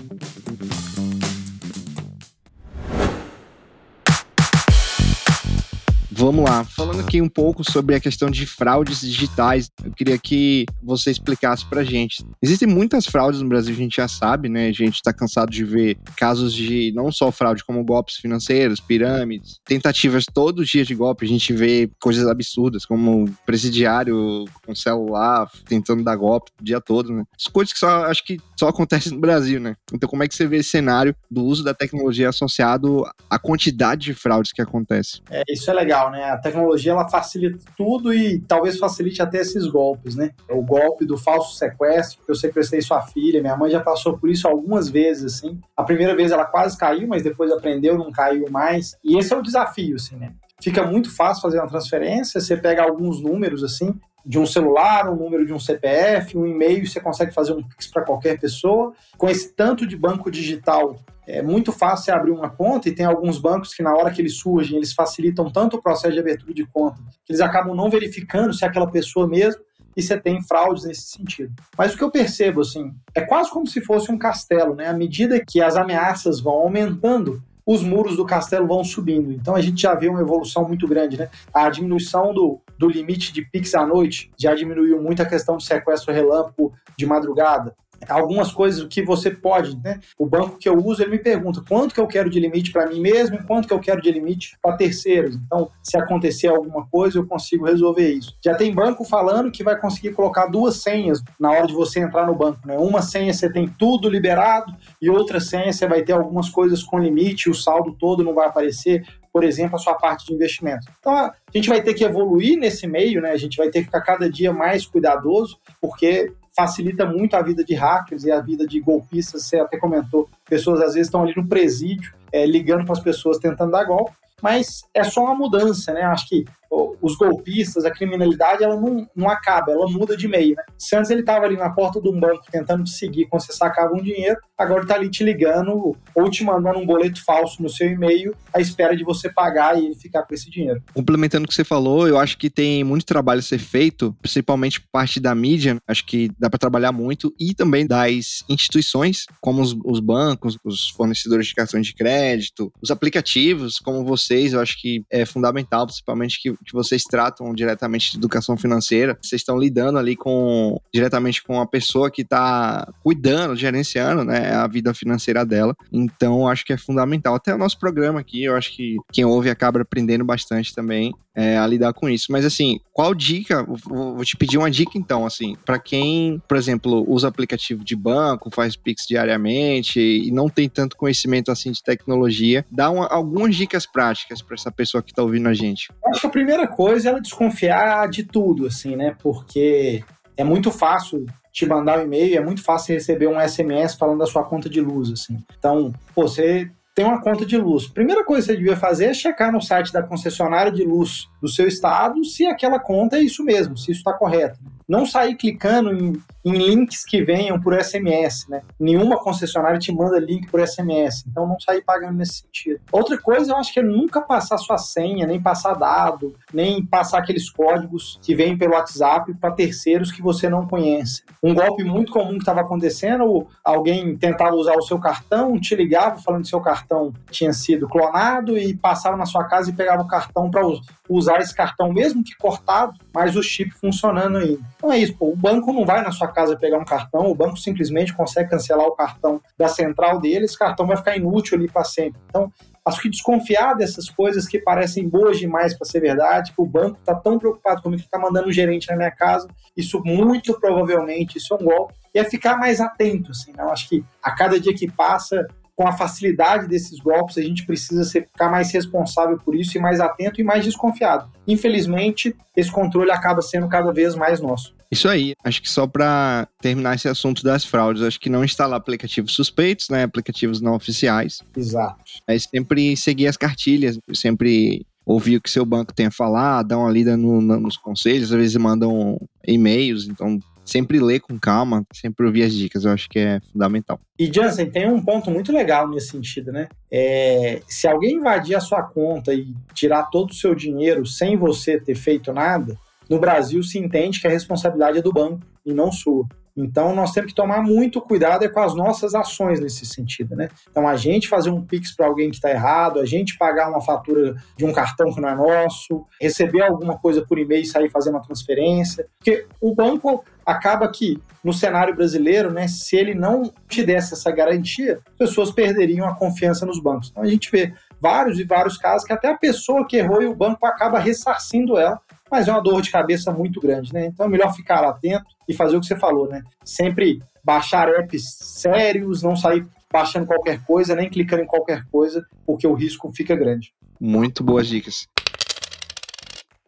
Vamos 6.19 6.45
lá. 6.45 6.63
Falando 6.63 7.01
aqui 7.01 7.21
um 7.21 7.30
pouco 7.30 7.63
sobre 7.63 7.93
a 7.93 7.99
questão 7.99 8.27
de 8.27 8.47
fraudes 8.47 9.01
digitais, 9.01 9.69
eu 9.86 9.91
queria 9.91 10.17
que 10.17 10.65
você 10.82 11.12
explicasse 11.12 11.63
pra 11.63 11.84
gente. 11.84 12.25
Existem 12.41 12.67
muitas 12.67 13.06
fraudes 13.06 13.39
no 13.39 13.47
Brasil, 13.47 13.71
a 13.71 13.77
gente 13.77 13.97
já 13.97 14.08
sabe, 14.08 14.49
né? 14.49 14.67
A 14.67 14.71
gente 14.71 14.99
tá 15.03 15.13
cansado 15.13 15.51
de 15.51 15.63
ver 15.63 15.95
casos 16.15 16.56
de 16.56 16.91
não 16.95 17.12
só 17.12 17.32
fraude, 17.32 17.63
como 17.63 17.86
golpes 17.86 18.15
financeiros, 18.15 18.80
pirâmides, 18.80 19.60
tentativas 19.63 20.25
todo 20.25 20.65
dia 20.65 20.84
de 20.84 20.95
golpe. 20.95 21.23
A 21.23 21.30
gente 21.30 21.53
vê 21.53 21.88
coisas 22.01 22.27
absurdas, 22.27 22.84
como 22.84 23.32
presidiário 23.45 24.45
com 24.65 24.73
celular 24.73 25.47
tentando 25.67 26.03
dar 26.03 26.15
golpe 26.15 26.51
o 26.60 26.63
dia 26.63 26.82
todo, 26.82 27.13
né? 27.13 27.25
As 27.39 27.45
coisas 27.45 27.71
que 27.71 27.77
só 27.77 28.06
acho 28.06 28.25
que 28.25 28.39
só 28.60 28.69
acontecem 28.69 29.12
no 29.13 29.19
Brasil, 29.19 29.60
né? 29.60 29.75
Então, 29.93 30.10
como 30.10 30.23
é 30.23 30.27
que 30.27 30.34
você 30.34 30.47
vê 30.47 30.58
esse 30.58 30.69
cenário 30.69 31.15
do 31.30 31.43
uso 31.43 31.63
da 31.63 31.75
tecnologia 31.75 32.30
associado 32.30 33.03
à 33.30 33.38
quantidade 33.38 34.06
de 34.06 34.13
fraudes 34.15 34.51
que 34.51 34.63
acontece? 34.63 35.21
É, 35.30 35.43
isso 35.47 35.69
é 35.69 35.73
legal 35.75 36.06
né? 36.09 36.31
A 36.31 36.37
tecnologia 36.37 36.91
ela 36.91 37.07
facilita 37.07 37.59
tudo 37.75 38.13
e 38.13 38.39
talvez 38.39 38.77
facilite 38.77 39.21
até 39.21 39.39
esses 39.39 39.67
golpes, 39.67 40.15
né? 40.15 40.31
O 40.49 40.61
golpe 40.61 41.05
do 41.05 41.17
falso 41.17 41.55
sequestro, 41.55 42.23
que 42.25 42.31
eu 42.31 42.35
sequestrei 42.35 42.81
sua 42.81 43.01
filha, 43.01 43.41
minha 43.41 43.55
mãe 43.55 43.69
já 43.69 43.79
passou 43.79 44.17
por 44.17 44.29
isso 44.29 44.47
algumas 44.47 44.89
vezes, 44.89 45.35
assim. 45.35 45.59
A 45.75 45.83
primeira 45.83 46.15
vez 46.15 46.31
ela 46.31 46.45
quase 46.45 46.77
caiu, 46.77 47.07
mas 47.07 47.23
depois 47.23 47.51
aprendeu, 47.51 47.97
não 47.97 48.11
caiu 48.11 48.49
mais. 48.49 48.97
E 49.03 49.17
esse 49.17 49.33
é 49.33 49.37
o 49.37 49.41
desafio, 49.41 49.95
assim, 49.95 50.15
né? 50.15 50.33
Fica 50.59 50.83
muito 50.83 51.15
fácil 51.15 51.43
fazer 51.43 51.59
uma 51.59 51.67
transferência, 51.67 52.41
você 52.41 52.57
pega 52.57 52.81
alguns 52.81 53.21
números, 53.21 53.63
assim, 53.63 53.93
de 54.27 54.37
um 54.37 54.45
celular, 54.45 55.09
um 55.09 55.15
número 55.15 55.45
de 55.45 55.53
um 55.53 55.59
CPF, 55.59 56.37
um 56.37 56.45
e-mail, 56.45 56.85
você 56.85 56.99
consegue 56.99 57.33
fazer 57.33 57.53
um 57.53 57.63
Pix 57.63 57.87
para 57.87 58.03
qualquer 58.03 58.37
pessoa. 58.37 58.91
Com 59.17 59.29
esse 59.29 59.53
tanto 59.53 59.87
de 59.87 59.95
banco 59.95 60.29
digital, 60.29 60.99
é 61.25 61.41
muito 61.41 61.71
fácil 61.71 62.13
abrir 62.13 62.31
uma 62.31 62.49
conta 62.49 62.89
e 62.89 62.91
tem 62.93 63.05
alguns 63.05 63.39
bancos 63.39 63.73
que 63.73 63.81
na 63.81 63.95
hora 63.95 64.11
que 64.11 64.21
eles 64.21 64.37
surgem, 64.37 64.75
eles 64.75 64.91
facilitam 64.91 65.49
tanto 65.49 65.77
o 65.77 65.81
processo 65.81 66.13
de 66.13 66.19
abertura 66.19 66.53
de 66.53 66.65
conta, 66.65 66.97
que 67.25 67.31
eles 67.31 67.39
acabam 67.39 67.73
não 67.73 67.89
verificando 67.89 68.53
se 68.53 68.65
é 68.65 68.67
aquela 68.67 68.91
pessoa 68.91 69.25
mesmo 69.25 69.61
e 69.95 70.01
você 70.01 70.19
tem 70.19 70.43
fraudes 70.43 70.83
nesse 70.83 71.07
sentido. 71.07 71.53
Mas 71.77 71.93
o 71.93 71.97
que 71.97 72.03
eu 72.03 72.11
percebo, 72.11 72.61
assim, 72.61 72.93
é 73.15 73.21
quase 73.21 73.49
como 73.49 73.65
se 73.65 73.79
fosse 73.81 74.11
um 74.11 74.17
castelo, 74.17 74.75
né? 74.75 74.87
À 74.87 74.93
medida 74.93 75.43
que 75.43 75.61
as 75.61 75.77
ameaças 75.77 76.41
vão 76.41 76.53
aumentando, 76.53 77.41
os 77.67 77.84
muros 77.84 78.15
do 78.15 78.25
castelo 78.25 78.65
vão 78.65 78.82
subindo. 78.82 79.34
Então 79.34 79.53
a 79.53 79.62
gente 79.62 79.82
já 79.82 79.93
vê 79.93 80.08
uma 80.08 80.21
evolução 80.21 80.65
muito 80.65 80.88
grande, 80.88 81.17
né? 81.17 81.30
A 81.53 81.69
diminuição 81.69 82.34
do, 82.34 82.62
do 82.80 82.88
limite 82.88 83.34
de 83.34 83.41
Pix 83.41 83.75
à 83.75 83.86
noite 83.86 84.32
já 84.39 84.56
diminuiu 84.56 85.01
muito 85.01 85.21
a 85.21 85.25
questão 85.25 85.58
do 85.58 85.62
sequestro 85.62 86.13
relâmpago 86.13 86.71
de 86.97 87.06
madrugada 87.06 87.75
algumas 88.07 88.51
coisas 88.51 88.86
que 88.88 89.03
você 89.03 89.31
pode, 89.31 89.77
né? 89.77 89.99
O 90.17 90.25
banco 90.25 90.57
que 90.57 90.69
eu 90.69 90.77
uso, 90.77 91.01
ele 91.01 91.12
me 91.12 91.19
pergunta 91.19 91.63
quanto 91.67 91.93
que 91.93 91.99
eu 91.99 92.07
quero 92.07 92.29
de 92.29 92.39
limite 92.39 92.71
para 92.71 92.88
mim 92.88 92.99
mesmo 92.99 93.36
e 93.36 93.43
quanto 93.43 93.67
que 93.67 93.73
eu 93.73 93.79
quero 93.79 94.01
de 94.01 94.12
limite 94.12 94.57
para 94.62 94.77
terceiros. 94.77 95.36
Então, 95.36 95.69
se 95.83 95.97
acontecer 95.97 96.47
alguma 96.47 96.86
coisa, 96.88 97.17
eu 97.17 97.25
consigo 97.25 97.65
resolver 97.65 98.10
isso. 98.10 98.36
Já 98.43 98.55
tem 98.55 98.73
banco 98.73 99.03
falando 99.03 99.51
que 99.51 99.63
vai 99.63 99.79
conseguir 99.79 100.13
colocar 100.13 100.47
duas 100.47 100.77
senhas 100.77 101.21
na 101.39 101.51
hora 101.51 101.67
de 101.67 101.73
você 101.73 101.99
entrar 101.99 102.25
no 102.25 102.36
banco, 102.36 102.60
né? 102.65 102.77
Uma 102.77 103.01
senha 103.01 103.33
você 103.33 103.51
tem 103.51 103.67
tudo 103.67 104.10
liberado 104.10 104.73
e 105.01 105.10
outra 105.10 105.39
senha 105.39 105.71
você 105.71 105.88
vai 105.88 106.03
ter 106.03 106.13
algumas 106.13 106.49
coisas 106.49 106.83
com 106.83 106.99
limite, 106.99 107.49
o 107.49 107.53
saldo 107.53 107.95
todo 107.99 108.23
não 108.23 108.33
vai 108.33 108.47
aparecer, 108.47 109.05
por 109.31 109.43
exemplo, 109.43 109.75
a 109.75 109.79
sua 109.79 109.95
parte 109.95 110.25
de 110.25 110.33
investimento. 110.33 110.88
Então, 110.99 111.13
a 111.13 111.33
gente 111.53 111.69
vai 111.69 111.81
ter 111.81 111.93
que 111.93 112.03
evoluir 112.03 112.57
nesse 112.57 112.88
meio, 112.88 113.21
né? 113.21 113.31
A 113.31 113.38
gente 113.38 113.57
vai 113.57 113.69
ter 113.69 113.79
que 113.79 113.86
ficar 113.86 114.01
cada 114.01 114.29
dia 114.29 114.51
mais 114.51 114.86
cuidadoso, 114.86 115.57
porque 115.81 116.33
facilita 116.57 117.05
muito 117.05 117.35
a 117.35 117.41
vida 117.43 117.63
de 117.63 117.75
hackers 117.75 118.23
e 118.23 118.31
a 118.31 118.41
vida 118.41 118.65
de 118.65 118.79
golpistas. 118.79 119.43
Você 119.43 119.59
até 119.59 119.77
comentou, 119.77 120.27
pessoas 120.49 120.81
às 120.81 120.95
vezes 120.95 121.07
estão 121.07 121.21
ali 121.21 121.33
no 121.37 121.47
presídio, 121.47 122.15
é, 122.31 122.47
ligando 122.47 122.83
para 122.83 122.93
as 122.93 122.99
pessoas 122.99 123.37
tentando 123.37 123.71
dar 123.71 123.83
golpe, 123.83 124.11
mas 124.41 124.81
é 124.91 125.03
só 125.03 125.23
uma 125.23 125.35
mudança, 125.35 125.93
né? 125.93 126.01
Acho 126.01 126.27
que 126.27 126.45
os 126.69 127.15
golpistas, 127.15 127.86
a 127.86 127.91
criminalidade, 127.91 128.63
ela 128.63 128.75
não, 128.75 129.08
não 129.15 129.30
acaba, 129.30 129.71
ela 129.71 129.88
muda 129.89 130.15
de 130.15 130.27
meio, 130.27 130.56
né? 130.56 130.63
Se 130.77 130.95
antes 130.95 131.10
ele 131.10 131.21
estava 131.21 131.45
ali 131.45 131.56
na 131.56 131.69
porta 131.69 132.01
de 132.01 132.10
um 132.10 132.19
banco 132.19 132.43
tentando 132.51 132.84
te 132.84 132.91
seguir 132.91 133.27
quando 133.27 133.43
você 133.43 133.53
sacava 133.53 133.93
um 133.93 134.01
dinheiro, 134.01 134.38
agora 134.58 134.80
ele 134.80 134.86
está 134.86 134.95
ali 134.95 135.10
te 135.10 135.23
ligando 135.23 135.95
ou 136.15 136.30
te 136.30 136.43
mandando 136.43 136.80
um 136.80 136.86
boleto 136.86 137.23
falso 137.23 137.62
no 137.62 137.69
seu 137.69 137.89
e-mail 137.89 138.36
à 138.53 138.60
espera 138.60 138.95
de 138.95 139.03
você 139.03 139.30
pagar 139.30 139.77
e 139.77 139.86
ele 139.86 139.95
ficar 139.95 140.23
com 140.23 140.34
esse 140.34 140.49
dinheiro. 140.49 140.82
Complementando 140.93 141.45
o 141.45 141.47
que 141.47 141.56
você 141.56 141.63
falou, 141.63 142.08
eu 142.08 142.17
acho 142.17 142.38
que 142.38 142.49
tem 142.49 142.84
muito 142.84 143.06
trabalho 143.06 143.39
a 143.39 143.43
ser 143.43 143.60
feito, 143.60 144.15
principalmente 144.21 144.82
parte 144.91 145.19
da 145.19 145.34
mídia, 145.34 145.77
acho 145.88 146.06
que 146.06 146.30
dá 146.38 146.49
para 146.49 146.60
trabalhar 146.60 146.91
muito, 146.91 147.34
e 147.39 147.53
também 147.53 147.86
das 147.86 148.43
instituições, 148.49 149.25
como 149.41 149.62
os, 149.62 149.75
os 149.86 149.99
bancos, 149.99 150.58
os 150.63 150.89
fornecedores 150.89 151.47
de 151.47 151.56
cartões 151.56 151.88
de 151.88 151.93
crédito, 151.93 152.71
os 152.82 152.91
aplicativos, 152.91 153.80
como 153.80 154.03
vocês, 154.03 154.53
eu 154.53 154.60
acho 154.60 154.80
que 154.80 155.03
é 155.12 155.25
fundamental, 155.25 155.86
principalmente 155.86 156.41
que 156.41 156.56
que 156.65 156.73
vocês 156.73 157.03
tratam 157.03 157.53
diretamente 157.53 158.11
de 158.11 158.17
educação 158.17 158.57
financeira, 158.57 159.17
vocês 159.21 159.41
estão 159.41 159.57
lidando 159.57 159.97
ali 159.97 160.15
com 160.15 160.79
diretamente 160.93 161.43
com 161.43 161.59
a 161.59 161.67
pessoa 161.67 162.11
que 162.11 162.21
está 162.21 162.91
cuidando, 163.03 163.55
gerenciando, 163.55 164.23
né, 164.23 164.53
a 164.53 164.67
vida 164.67 164.93
financeira 164.93 165.45
dela. 165.45 165.75
Então, 165.91 166.47
acho 166.47 166.65
que 166.65 166.73
é 166.73 166.77
fundamental. 166.77 167.35
Até 167.35 167.53
o 167.53 167.57
nosso 167.57 167.79
programa 167.79 168.19
aqui, 168.19 168.43
eu 168.43 168.55
acho 168.55 168.75
que 168.75 168.97
quem 169.11 169.25
ouve 169.25 169.49
acaba 169.49 169.81
aprendendo 169.81 170.23
bastante 170.25 170.73
também 170.73 171.13
é, 171.37 171.55
a 171.55 171.67
lidar 171.67 171.93
com 171.93 172.09
isso. 172.09 172.31
Mas 172.31 172.43
assim, 172.43 172.79
qual 172.91 173.13
dica? 173.13 173.63
Vou 173.63 174.25
te 174.25 174.35
pedir 174.35 174.57
uma 174.57 174.71
dica 174.71 174.97
então, 174.97 175.23
assim, 175.23 175.55
para 175.63 175.77
quem, 175.77 176.41
por 176.47 176.57
exemplo, 176.57 177.05
usa 177.07 177.27
aplicativo 177.27 177.83
de 177.83 177.95
banco, 177.95 178.49
faz 178.51 178.75
Pix 178.75 179.05
diariamente 179.07 179.99
e 179.99 180.31
não 180.31 180.49
tem 180.49 180.67
tanto 180.67 180.97
conhecimento 180.97 181.51
assim 181.51 181.71
de 181.71 181.83
tecnologia, 181.83 182.65
dá 182.71 182.89
uma, 182.89 183.05
algumas 183.05 183.55
dicas 183.55 183.85
práticas 183.85 184.41
para 184.41 184.55
essa 184.55 184.71
pessoa 184.71 185.03
que 185.03 185.11
está 185.11 185.21
ouvindo 185.21 185.47
a 185.47 185.53
gente. 185.53 185.91
Acho 186.07 186.21
que 186.21 186.27
a 186.27 186.31
primeira 186.47 186.65
coisa 186.65 187.10
é 187.10 187.12
ela 187.12 187.19
desconfiar 187.19 188.07
de 188.07 188.23
tudo, 188.23 188.67
assim, 188.67 188.95
né? 188.95 189.13
Porque 189.21 190.01
é 190.38 190.45
muito 190.45 190.71
fácil 190.71 191.25
te 191.51 191.65
mandar 191.65 191.99
um 191.99 192.03
e-mail, 192.03 192.38
é 192.38 192.39
muito 192.39 192.63
fácil 192.63 192.93
receber 192.93 193.27
um 193.27 193.38
SMS 193.38 193.95
falando 193.95 194.19
da 194.19 194.25
sua 194.25 194.45
conta 194.45 194.69
de 194.69 194.79
luz, 194.79 195.12
assim. 195.12 195.43
Então, 195.60 195.91
pô, 196.15 196.21
você 196.25 196.71
tem 196.95 197.03
uma 197.03 197.21
conta 197.21 197.45
de 197.45 197.57
luz. 197.57 197.86
Primeira 197.88 198.23
coisa 198.23 198.47
que 198.47 198.53
você 198.53 198.57
devia 198.57 198.77
fazer 198.77 199.07
é 199.07 199.13
checar 199.13 199.51
no 199.51 199.62
site 199.62 199.91
da 199.91 200.01
concessionária 200.01 200.71
de 200.71 200.86
luz 200.86 201.27
do 201.41 201.47
seu 201.47 201.67
estado 201.67 202.23
se 202.23 202.45
aquela 202.45 202.80
conta 202.80 203.17
é 203.17 203.21
isso 203.21 203.43
mesmo, 203.43 203.78
se 203.78 203.91
isso 203.91 204.00
está 204.00 204.13
correto. 204.13 204.60
Não 204.88 205.06
sair 205.06 205.36
clicando 205.36 205.91
em, 205.91 206.13
em, 206.45 206.52
links 206.52 207.04
que 207.04 207.21
venham 207.21 207.60
por 207.60 207.73
SMS, 207.73 208.47
né? 208.47 208.62
Nenhuma 208.80 209.17
concessionária 209.17 209.78
te 209.78 209.91
manda 209.91 210.17
link 210.17 210.50
por 210.50 210.65
SMS, 210.65 211.26
então 211.28 211.45
não 211.45 211.60
sair 211.60 211.84
pagando 211.84 212.17
nesse 212.17 212.43
sentido. 212.43 212.80
Outra 212.89 213.17
coisa, 213.17 213.52
eu 213.52 213.58
acho 213.58 213.73
que 213.73 213.82
é 213.82 213.84
nunca 213.84 214.21
passar 214.21 214.58
sua 214.58 214.78
senha, 214.78 215.28
nem 215.28 215.41
passar 215.41 215.73
dado, 215.73 216.36
nem 216.54 216.86
passar 216.86 217.19
aqueles 217.19 217.50
códigos 217.50 218.17
que 218.21 218.34
vêm 218.34 218.58
pelo 218.58 218.76
WhatsApp 218.76 219.34
para 219.34 219.52
terceiros 219.52 220.10
que 220.10 220.21
você 220.21 220.47
não 220.47 220.65
conhece. 220.65 221.23
Um 221.43 221.54
golpe 221.54 221.84
muito 221.84 222.13
comum 222.13 222.32
que 222.32 222.38
estava 222.38 222.62
acontecendo, 222.62 223.45
alguém 223.65 224.17
tentava 224.17 224.56
usar 224.56 224.76
o 224.76 224.82
seu 224.82 225.00
cartão, 225.00 225.60
te 225.60 225.76
ligava 225.76 226.17
falando 226.21 226.43
que 226.43 226.50
seu 226.50 226.62
cartão 226.62 227.12
tinha 227.30 227.52
sido 227.52 227.89
clonado 227.89 228.58
e 228.58 228.73
passava 228.73 229.17
na 229.17 229.26
sua 229.26 229.43
casa 229.43 229.69
e 229.69 229.73
pegava 229.73 230.02
o 230.02 230.08
cartão 230.08 230.50
para 230.50 230.65
usar 231.09 231.39
esse 231.39 231.55
cartão, 231.55 231.91
mesmo 231.91 232.23
que 232.23 232.35
cortado, 232.35 232.93
mas 233.13 233.35
o 233.35 233.43
chip 233.43 233.71
funcionando 233.71 234.37
ainda. 234.37 234.61
Então 234.75 234.91
é 234.91 234.97
isso, 234.97 235.15
pô, 235.17 235.31
o 235.31 235.35
banco 235.35 235.71
não 235.73 235.85
vai 235.85 236.01
na 236.01 236.11
sua 236.11 236.27
casa 236.27 236.57
pegar 236.57 236.77
um 236.77 236.85
cartão, 236.85 237.27
o 237.27 237.35
banco 237.35 237.57
simplesmente 237.57 238.13
consegue 238.13 238.49
cancelar 238.49 238.85
o 238.85 238.95
cartão 238.95 239.41
da 239.57 239.67
central 239.67 240.19
dele, 240.19 240.45
esse 240.45 240.57
cartão 240.57 240.85
vai 240.85 240.97
ficar 240.97 241.15
inútil 241.15 241.57
ali 241.57 241.69
para 241.69 241.83
sempre. 241.83 242.19
Então, 242.29 242.51
acho 242.85 243.01
que 243.01 243.09
desconfiar 243.09 243.73
dessas 243.75 244.09
coisas 244.09 244.47
que 244.47 244.59
parecem 244.59 245.07
boas 245.07 245.37
demais 245.37 245.77
para 245.77 245.85
ser 245.85 245.99
verdade, 245.99 246.53
que 246.53 246.61
o 246.61 246.65
banco 246.65 246.97
está 246.99 247.13
tão 247.13 247.37
preocupado 247.37 247.81
comigo 247.81 248.01
que 248.01 248.07
está 248.07 248.17
mandando 248.17 248.47
um 248.47 248.51
gerente 248.51 248.89
na 248.89 248.95
minha 248.95 249.11
casa, 249.11 249.47
isso 249.75 250.01
muito 250.03 250.57
provavelmente 250.59 251.37
isso 251.37 251.53
é 251.53 251.57
um 251.57 251.65
golpe, 251.65 251.93
e 252.13 252.19
é 252.19 252.23
ficar 252.23 252.57
mais 252.57 252.79
atento, 252.79 253.31
assim, 253.31 253.51
né? 253.51 253.63
Acho 253.69 253.89
que 253.89 254.03
a 254.23 254.31
cada 254.31 254.59
dia 254.59 254.73
que 254.73 254.89
passa 254.89 255.45
com 255.77 255.87
a 255.87 255.91
facilidade 255.91 256.67
desses 256.67 256.99
golpes, 256.99 257.37
a 257.37 257.41
gente 257.43 257.63
precisa 257.63 258.03
ficar 258.03 258.49
mais 258.49 258.71
responsável 258.71 259.37
por 259.37 259.55
isso 259.55 259.77
e 259.77 259.79
mais 259.79 259.99
atento 259.99 260.41
e 260.41 260.43
mais 260.43 260.65
desconfiado. 260.65 261.29
Infelizmente, 261.47 262.35
esse 262.55 262.71
controle 262.71 263.11
acaba 263.11 263.43
sendo 263.43 263.67
cada 263.69 263.93
vez 263.93 264.15
mais 264.15 264.41
nosso. 264.41 264.73
Isso 264.91 265.07
aí. 265.07 265.35
Acho 265.43 265.61
que 265.61 265.69
só 265.69 265.85
para 265.85 266.47
terminar 266.59 266.95
esse 266.95 267.07
assunto 267.07 267.43
das 267.43 267.63
fraudes, 267.63 268.01
acho 268.01 268.19
que 268.19 268.29
não 268.29 268.43
instalar 268.43 268.79
aplicativos 268.79 269.35
suspeitos, 269.35 269.89
né? 269.89 270.01
Aplicativos 270.01 270.59
não 270.59 270.73
oficiais. 270.73 271.43
Exato. 271.55 272.01
É 272.25 272.39
sempre 272.39 272.97
seguir 272.97 273.27
as 273.27 273.37
cartilhas, 273.37 273.99
sempre 274.15 274.83
ouvir 275.05 275.37
o 275.37 275.41
que 275.41 275.51
seu 275.51 275.63
banco 275.63 275.93
tem 275.93 276.07
a 276.07 276.11
falar, 276.11 276.63
dar 276.63 276.79
uma 276.79 276.89
lida 276.89 277.15
no, 277.15 277.39
no, 277.39 277.59
nos 277.59 277.77
conselhos, 277.77 278.31
às 278.31 278.37
vezes 278.37 278.55
mandam 278.57 279.19
e-mails, 279.45 280.07
então 280.07 280.39
sempre 280.67 280.99
ler 280.99 281.19
com 281.21 281.39
calma, 281.39 281.86
sempre 281.93 282.25
ouvir 282.25 282.43
as 282.43 282.53
dicas, 282.53 282.86
eu 282.86 282.91
acho 282.91 283.10
que 283.10 283.17
é 283.17 283.39
fundamental. 283.51 283.99
E 284.19 284.32
Jansen, 284.32 284.69
tem 284.69 284.88
um 284.88 285.01
ponto 285.03 285.32
muito 285.32 285.51
legal 285.51 285.88
nesse 285.89 286.10
sentido, 286.10 286.51
né? 286.51 286.67
É, 286.91 287.62
se 287.67 287.88
alguém 287.88 288.15
invadir 288.15 288.56
a 288.56 288.60
sua 288.60 288.84
conta 288.84 289.34
e 289.34 289.47
tirar 289.73 290.03
todo 290.03 290.32
o 290.32 290.36
seu 290.36 290.53
dinheiro 290.53 291.06
sem 291.06 291.38
você 291.38 291.80
ter 291.80 291.95
feito 291.95 292.34
nada, 292.34 292.77
no 293.10 293.19
Brasil 293.19 293.63
se 293.63 293.80
entende 293.80 294.19
que 294.19 294.27
a 294.27 294.32
responsabilidade 294.32 294.97
é 294.97 295.01
do 295.01 295.13
banco 295.13 295.39
e 295.65 295.73
não 295.73 295.91
sua. 295.91 296.25
Então, 296.57 296.95
nós 296.95 297.11
temos 297.11 297.31
que 297.31 297.35
tomar 297.35 297.61
muito 297.61 298.01
cuidado 298.01 298.43
é 298.43 298.49
com 298.49 298.59
as 298.59 298.73
nossas 298.73 299.13
ações 299.13 299.59
nesse 299.59 299.85
sentido, 299.85 300.35
né? 300.35 300.49
Então, 300.69 300.87
a 300.87 300.95
gente 300.95 301.27
fazer 301.27 301.51
um 301.51 301.61
Pix 301.61 301.95
para 301.95 302.07
alguém 302.07 302.31
que 302.31 302.37
está 302.37 302.49
errado, 302.49 302.99
a 302.99 303.05
gente 303.05 303.37
pagar 303.37 303.69
uma 303.69 303.79
fatura 303.79 304.35
de 304.57 304.65
um 304.65 304.73
cartão 304.73 305.13
que 305.13 305.21
não 305.21 305.29
é 305.29 305.35
nosso, 305.35 306.05
receber 306.19 306.63
alguma 306.63 306.97
coisa 306.97 307.23
por 307.23 307.37
e-mail 307.37 307.61
e 307.61 307.65
sair 307.65 307.89
fazer 307.89 308.09
uma 308.09 308.21
transferência. 308.21 309.07
Porque 309.19 309.45
o 309.61 309.75
banco 309.75 310.25
acaba 310.43 310.87
que, 310.87 311.21
no 311.43 311.53
cenário 311.53 311.95
brasileiro, 311.95 312.51
né, 312.51 312.67
se 312.67 312.95
ele 312.95 313.13
não 313.13 313.51
te 313.67 313.83
desse 313.83 314.13
essa 314.13 314.31
garantia, 314.31 314.99
pessoas 315.17 315.51
perderiam 315.51 316.07
a 316.07 316.15
confiança 316.15 316.65
nos 316.65 316.81
bancos. 316.81 317.09
Então, 317.11 317.21
a 317.21 317.27
gente 317.27 317.51
vê 317.51 317.73
vários 317.99 318.39
e 318.39 318.43
vários 318.43 318.77
casos 318.77 319.05
que 319.05 319.13
até 319.13 319.29
a 319.29 319.37
pessoa 319.37 319.85
que 319.85 319.97
errou 319.97 320.21
e 320.21 320.25
o 320.25 320.35
banco 320.35 320.65
acaba 320.65 320.99
ressarcindo 320.99 321.77
ela 321.77 321.99
mas 322.31 322.47
é 322.47 322.51
uma 322.51 322.61
dor 322.61 322.81
de 322.81 322.91
cabeça 322.91 323.31
muito 323.31 323.59
grande, 323.59 323.93
né? 323.93 324.05
Então 324.05 324.25
é 324.25 324.29
melhor 324.29 324.53
ficar 324.53 324.83
atento 324.83 325.25
e 325.47 325.53
fazer 325.53 325.77
o 325.77 325.79
que 325.79 325.87
você 325.87 325.95
falou, 325.95 326.27
né? 326.27 326.43
Sempre 326.63 327.21
baixar 327.43 327.89
apps 327.89 328.37
sérios, 328.41 329.23
não 329.23 329.35
sair 329.35 329.65
baixando 329.91 330.25
qualquer 330.25 330.63
coisa, 330.65 330.95
nem 330.95 331.09
clicando 331.09 331.43
em 331.43 331.47
qualquer 331.47 331.85
coisa, 331.91 332.25
porque 332.45 332.67
o 332.67 332.73
risco 332.73 333.11
fica 333.13 333.35
grande. 333.35 333.73
Muito 333.99 334.43
boas 334.43 334.67
dicas. 334.67 335.07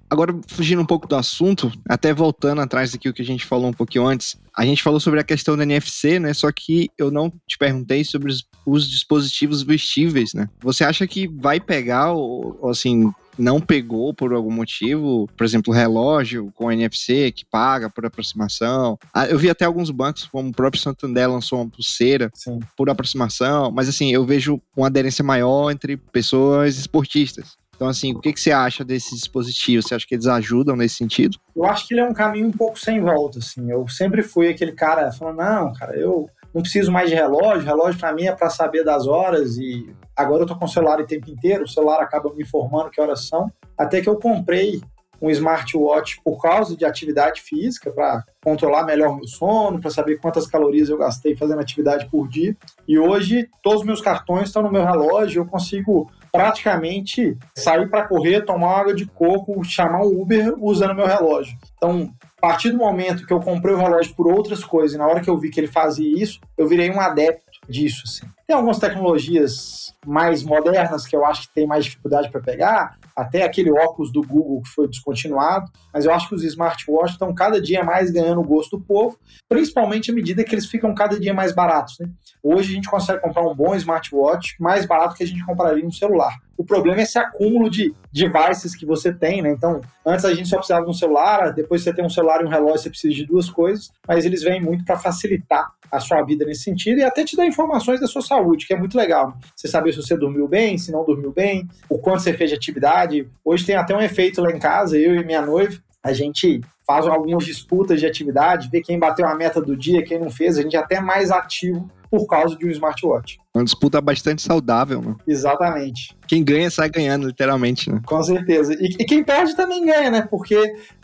Agora, 0.09 0.35
fugindo 0.47 0.81
um 0.81 0.85
pouco 0.85 1.07
do 1.07 1.15
assunto, 1.15 1.71
até 1.87 2.11
voltando 2.11 2.61
atrás 2.61 2.91
daquilo 2.91 3.13
que 3.13 3.21
a 3.21 3.25
gente 3.25 3.45
falou 3.45 3.67
um 3.67 3.73
pouquinho 3.73 4.07
antes, 4.07 4.35
a 4.57 4.65
gente 4.65 4.81
falou 4.81 4.99
sobre 4.99 5.19
a 5.19 5.23
questão 5.23 5.55
da 5.55 5.61
NFC, 5.61 6.19
né? 6.19 6.33
Só 6.33 6.51
que 6.51 6.89
eu 6.97 7.11
não 7.11 7.29
te 7.47 7.59
perguntei 7.59 8.03
sobre 8.03 8.31
os, 8.31 8.43
os 8.65 8.89
dispositivos 8.89 9.61
vestíveis, 9.61 10.33
né? 10.33 10.49
Você 10.61 10.83
acha 10.83 11.05
que 11.05 11.27
vai 11.27 11.59
pegar, 11.59 12.13
ou 12.13 12.67
assim, 12.69 13.11
não 13.37 13.59
pegou 13.59 14.13
por 14.13 14.33
algum 14.33 14.51
motivo, 14.51 15.27
por 15.37 15.45
exemplo, 15.45 15.73
relógio 15.73 16.51
com 16.55 16.71
NFC 16.71 17.31
que 17.31 17.45
paga 17.45 17.89
por 17.89 18.05
aproximação. 18.05 18.97
Ah, 19.13 19.27
eu 19.27 19.37
vi 19.37 19.49
até 19.49 19.65
alguns 19.65 19.89
bancos, 19.91 20.25
como 20.25 20.49
o 20.49 20.53
próprio 20.53 20.81
Santander 20.81 21.29
lançou 21.29 21.61
uma 21.61 21.69
pulseira 21.69 22.29
Sim. 22.33 22.59
por 22.75 22.89
aproximação, 22.89 23.71
mas 23.71 23.87
assim, 23.87 24.11
eu 24.11 24.25
vejo 24.25 24.61
uma 24.75 24.87
aderência 24.87 25.23
maior 25.23 25.71
entre 25.71 25.97
pessoas 25.97 26.77
esportistas. 26.77 27.57
Então, 27.79 27.87
assim, 27.87 28.13
o 28.13 28.19
que, 28.19 28.33
que 28.33 28.41
você 28.41 28.51
acha 28.51 28.83
desses 28.83 29.17
dispositivos? 29.17 29.85
Você 29.85 29.95
acha 29.95 30.05
que 30.05 30.13
eles 30.13 30.27
ajudam 30.27 30.75
nesse 30.75 30.95
sentido? 30.95 31.37
Eu 31.55 31.63
acho 31.63 31.87
que 31.87 31.93
ele 31.93 32.01
é 32.01 32.05
um 32.05 32.13
caminho 32.13 32.47
um 32.47 32.51
pouco 32.51 32.77
sem 32.77 32.99
volta, 32.99 33.39
assim. 33.39 33.71
Eu 33.71 33.87
sempre 33.87 34.21
fui 34.21 34.49
aquele 34.49 34.73
cara 34.73 35.09
falando, 35.13 35.37
não, 35.37 35.71
cara, 35.71 35.95
eu 35.95 36.29
não 36.53 36.61
preciso 36.61 36.91
mais 36.91 37.09
de 37.09 37.15
relógio, 37.15 37.65
relógio 37.65 37.99
para 37.99 38.13
mim 38.13 38.25
é 38.25 38.31
para 38.31 38.49
saber 38.49 38.83
das 38.83 39.07
horas 39.07 39.57
e 39.57 39.93
Agora 40.19 40.43
eu 40.43 40.45
tô 40.45 40.53
com 40.53 40.65
o 40.65 40.67
celular 40.67 40.99
o 40.99 41.07
tempo 41.07 41.31
inteiro, 41.31 41.63
o 41.63 41.67
celular 41.67 42.01
acaba 42.01 42.29
me 42.33 42.41
informando 42.41 42.89
que 42.89 42.99
horas 42.99 43.25
são. 43.25 43.49
Até 43.77 44.01
que 44.01 44.09
eu 44.09 44.17
comprei 44.17 44.81
um 45.21 45.29
smartwatch 45.29 46.19
por 46.25 46.41
causa 46.41 46.75
de 46.75 46.83
atividade 46.83 47.39
física, 47.39 47.89
para 47.89 48.25
controlar 48.43 48.83
melhor 48.83 49.15
meu 49.15 49.25
sono, 49.25 49.79
para 49.79 49.89
saber 49.89 50.17
quantas 50.19 50.45
calorias 50.45 50.89
eu 50.89 50.97
gastei 50.97 51.37
fazendo 51.37 51.61
atividade 51.61 52.09
por 52.09 52.27
dia. 52.27 52.53
E 52.85 52.99
hoje 52.99 53.47
todos 53.63 53.79
os 53.79 53.85
meus 53.85 54.01
cartões 54.01 54.47
estão 54.47 54.61
no 54.61 54.69
meu 54.69 54.83
relógio, 54.83 55.41
eu 55.41 55.45
consigo 55.45 56.11
praticamente 56.31 57.37
sair 57.55 57.89
para 57.89 58.07
correr, 58.07 58.41
tomar 58.41 58.79
água 58.79 58.93
de 58.93 59.05
coco, 59.05 59.63
chamar 59.63 60.01
um 60.01 60.21
Uber 60.21 60.53
usando 60.59 60.95
meu 60.95 61.07
relógio. 61.07 61.57
Então, 61.77 62.11
a 62.37 62.41
partir 62.41 62.71
do 62.71 62.77
momento 62.77 63.25
que 63.25 63.33
eu 63.33 63.39
comprei 63.39 63.73
o 63.73 63.77
relógio 63.77 64.13
por 64.15 64.27
outras 64.27 64.63
coisas, 64.63 64.95
e 64.95 64.97
na 64.97 65.07
hora 65.07 65.21
que 65.21 65.29
eu 65.29 65.37
vi 65.37 65.49
que 65.49 65.59
ele 65.59 65.67
fazia 65.67 66.21
isso, 66.21 66.39
eu 66.57 66.67
virei 66.67 66.89
um 66.89 66.99
adepto 66.99 67.59
disso. 67.67 68.03
Assim. 68.05 68.27
Tem 68.49 68.55
algumas 68.55 68.79
tecnologias 68.79 69.93
mais 70.03 70.41
modernas 70.41 71.05
que 71.05 71.15
eu 71.15 71.23
acho 71.23 71.43
que 71.43 71.53
tem 71.53 71.67
mais 71.67 71.85
dificuldade 71.85 72.31
para 72.31 72.41
pegar, 72.41 72.97
até 73.15 73.43
aquele 73.43 73.71
óculos 73.71 74.11
do 74.11 74.23
Google 74.23 74.63
que 74.63 74.69
foi 74.69 74.87
descontinuado, 74.87 75.69
mas 75.93 76.05
eu 76.05 76.11
acho 76.11 76.27
que 76.27 76.33
os 76.33 76.43
smartwatches 76.43 77.11
estão 77.11 77.31
cada 77.31 77.61
dia 77.61 77.83
mais 77.83 78.09
ganhando 78.09 78.41
o 78.41 78.43
gosto 78.43 78.75
do 78.75 78.83
povo, 78.83 79.19
principalmente 79.47 80.09
à 80.09 80.13
medida 80.15 80.43
que 80.43 80.55
eles 80.55 80.65
ficam 80.65 80.95
cada 80.95 81.19
dia 81.19 81.31
mais 81.31 81.53
baratos. 81.53 81.99
Né? 81.99 82.09
Hoje 82.41 82.71
a 82.71 82.75
gente 82.75 82.89
consegue 82.89 83.21
comprar 83.21 83.43
um 83.43 83.53
bom 83.53 83.75
smartwatch 83.75 84.55
mais 84.59 84.83
barato 84.83 85.13
que 85.13 85.23
a 85.23 85.27
gente 85.27 85.45
compraria 85.45 85.85
um 85.85 85.91
celular. 85.91 86.33
O 86.57 86.63
problema 86.65 86.99
é 86.99 87.03
esse 87.03 87.17
acúmulo 87.17 87.69
de 87.69 87.93
devices 88.11 88.75
que 88.75 88.85
você 88.85 89.13
tem, 89.13 89.41
né? 89.41 89.49
Então, 89.51 89.79
antes 90.05 90.25
a 90.25 90.33
gente 90.33 90.49
só 90.49 90.57
precisava 90.57 90.83
de 90.83 90.91
um 90.91 90.93
celular, 90.93 91.53
depois 91.53 91.81
você 91.81 91.93
tem 91.93 92.03
um 92.03 92.09
celular 92.09 92.41
e 92.41 92.45
um 92.45 92.49
relógio, 92.49 92.79
você 92.79 92.89
precisa 92.89 93.13
de 93.13 93.25
duas 93.25 93.49
coisas, 93.49 93.93
mas 94.05 94.25
eles 94.25 94.43
vêm 94.43 94.61
muito 94.61 94.83
para 94.83 94.97
facilitar 94.97 95.71
a 95.89 95.99
sua 96.01 96.21
vida 96.21 96.45
nesse 96.45 96.63
sentido 96.63 96.99
e 96.99 97.03
até 97.03 97.23
te 97.23 97.35
dar 97.35 97.45
informações 97.45 97.99
da 97.99 98.07
sua 98.07 98.21
saúde, 98.21 98.38
que 98.65 98.73
é 98.73 98.77
muito 98.77 98.97
legal. 98.97 99.37
Você 99.55 99.67
saber 99.67 99.91
se 99.91 100.01
você 100.01 100.17
dormiu 100.17 100.47
bem, 100.47 100.77
se 100.77 100.91
não 100.91 101.05
dormiu 101.05 101.31
bem, 101.31 101.67
o 101.89 101.97
quanto 101.97 102.21
você 102.21 102.33
fez 102.33 102.49
de 102.49 102.55
atividade. 102.55 103.29
Hoje 103.43 103.65
tem 103.65 103.75
até 103.75 103.95
um 103.95 104.01
efeito 104.01 104.41
lá 104.41 104.51
em 104.51 104.59
casa, 104.59 104.97
eu 104.97 105.15
e 105.15 105.25
minha 105.25 105.41
noiva, 105.41 105.77
a 106.03 106.13
gente 106.13 106.61
faz 106.85 107.05
algumas 107.05 107.45
disputas 107.45 107.99
de 107.99 108.07
atividade, 108.07 108.69
vê 108.71 108.81
quem 108.81 108.97
bateu 108.97 109.27
a 109.27 109.35
meta 109.35 109.61
do 109.61 109.77
dia, 109.77 110.03
quem 110.03 110.19
não 110.19 110.29
fez, 110.29 110.57
a 110.57 110.61
gente 110.61 110.75
é 110.75 110.79
até 110.79 110.99
mais 110.99 111.29
ativo 111.29 111.89
por 112.09 112.25
causa 112.25 112.55
de 112.55 112.65
um 112.65 112.71
smartwatch. 112.71 113.37
Uma 113.53 113.63
disputa 113.63 114.01
bastante 114.01 114.41
saudável, 114.41 115.01
né? 115.01 115.15
Exatamente. 115.27 116.15
Quem 116.27 116.43
ganha 116.43 116.71
sai 116.71 116.89
ganhando, 116.89 117.27
literalmente, 117.27 117.91
né? 117.91 118.01
Com 118.05 118.23
certeza. 118.23 118.73
E, 118.73 118.87
e 118.99 119.05
quem 119.05 119.23
perde 119.23 119.55
também 119.55 119.85
ganha, 119.85 120.09
né? 120.09 120.27
Porque 120.27 120.55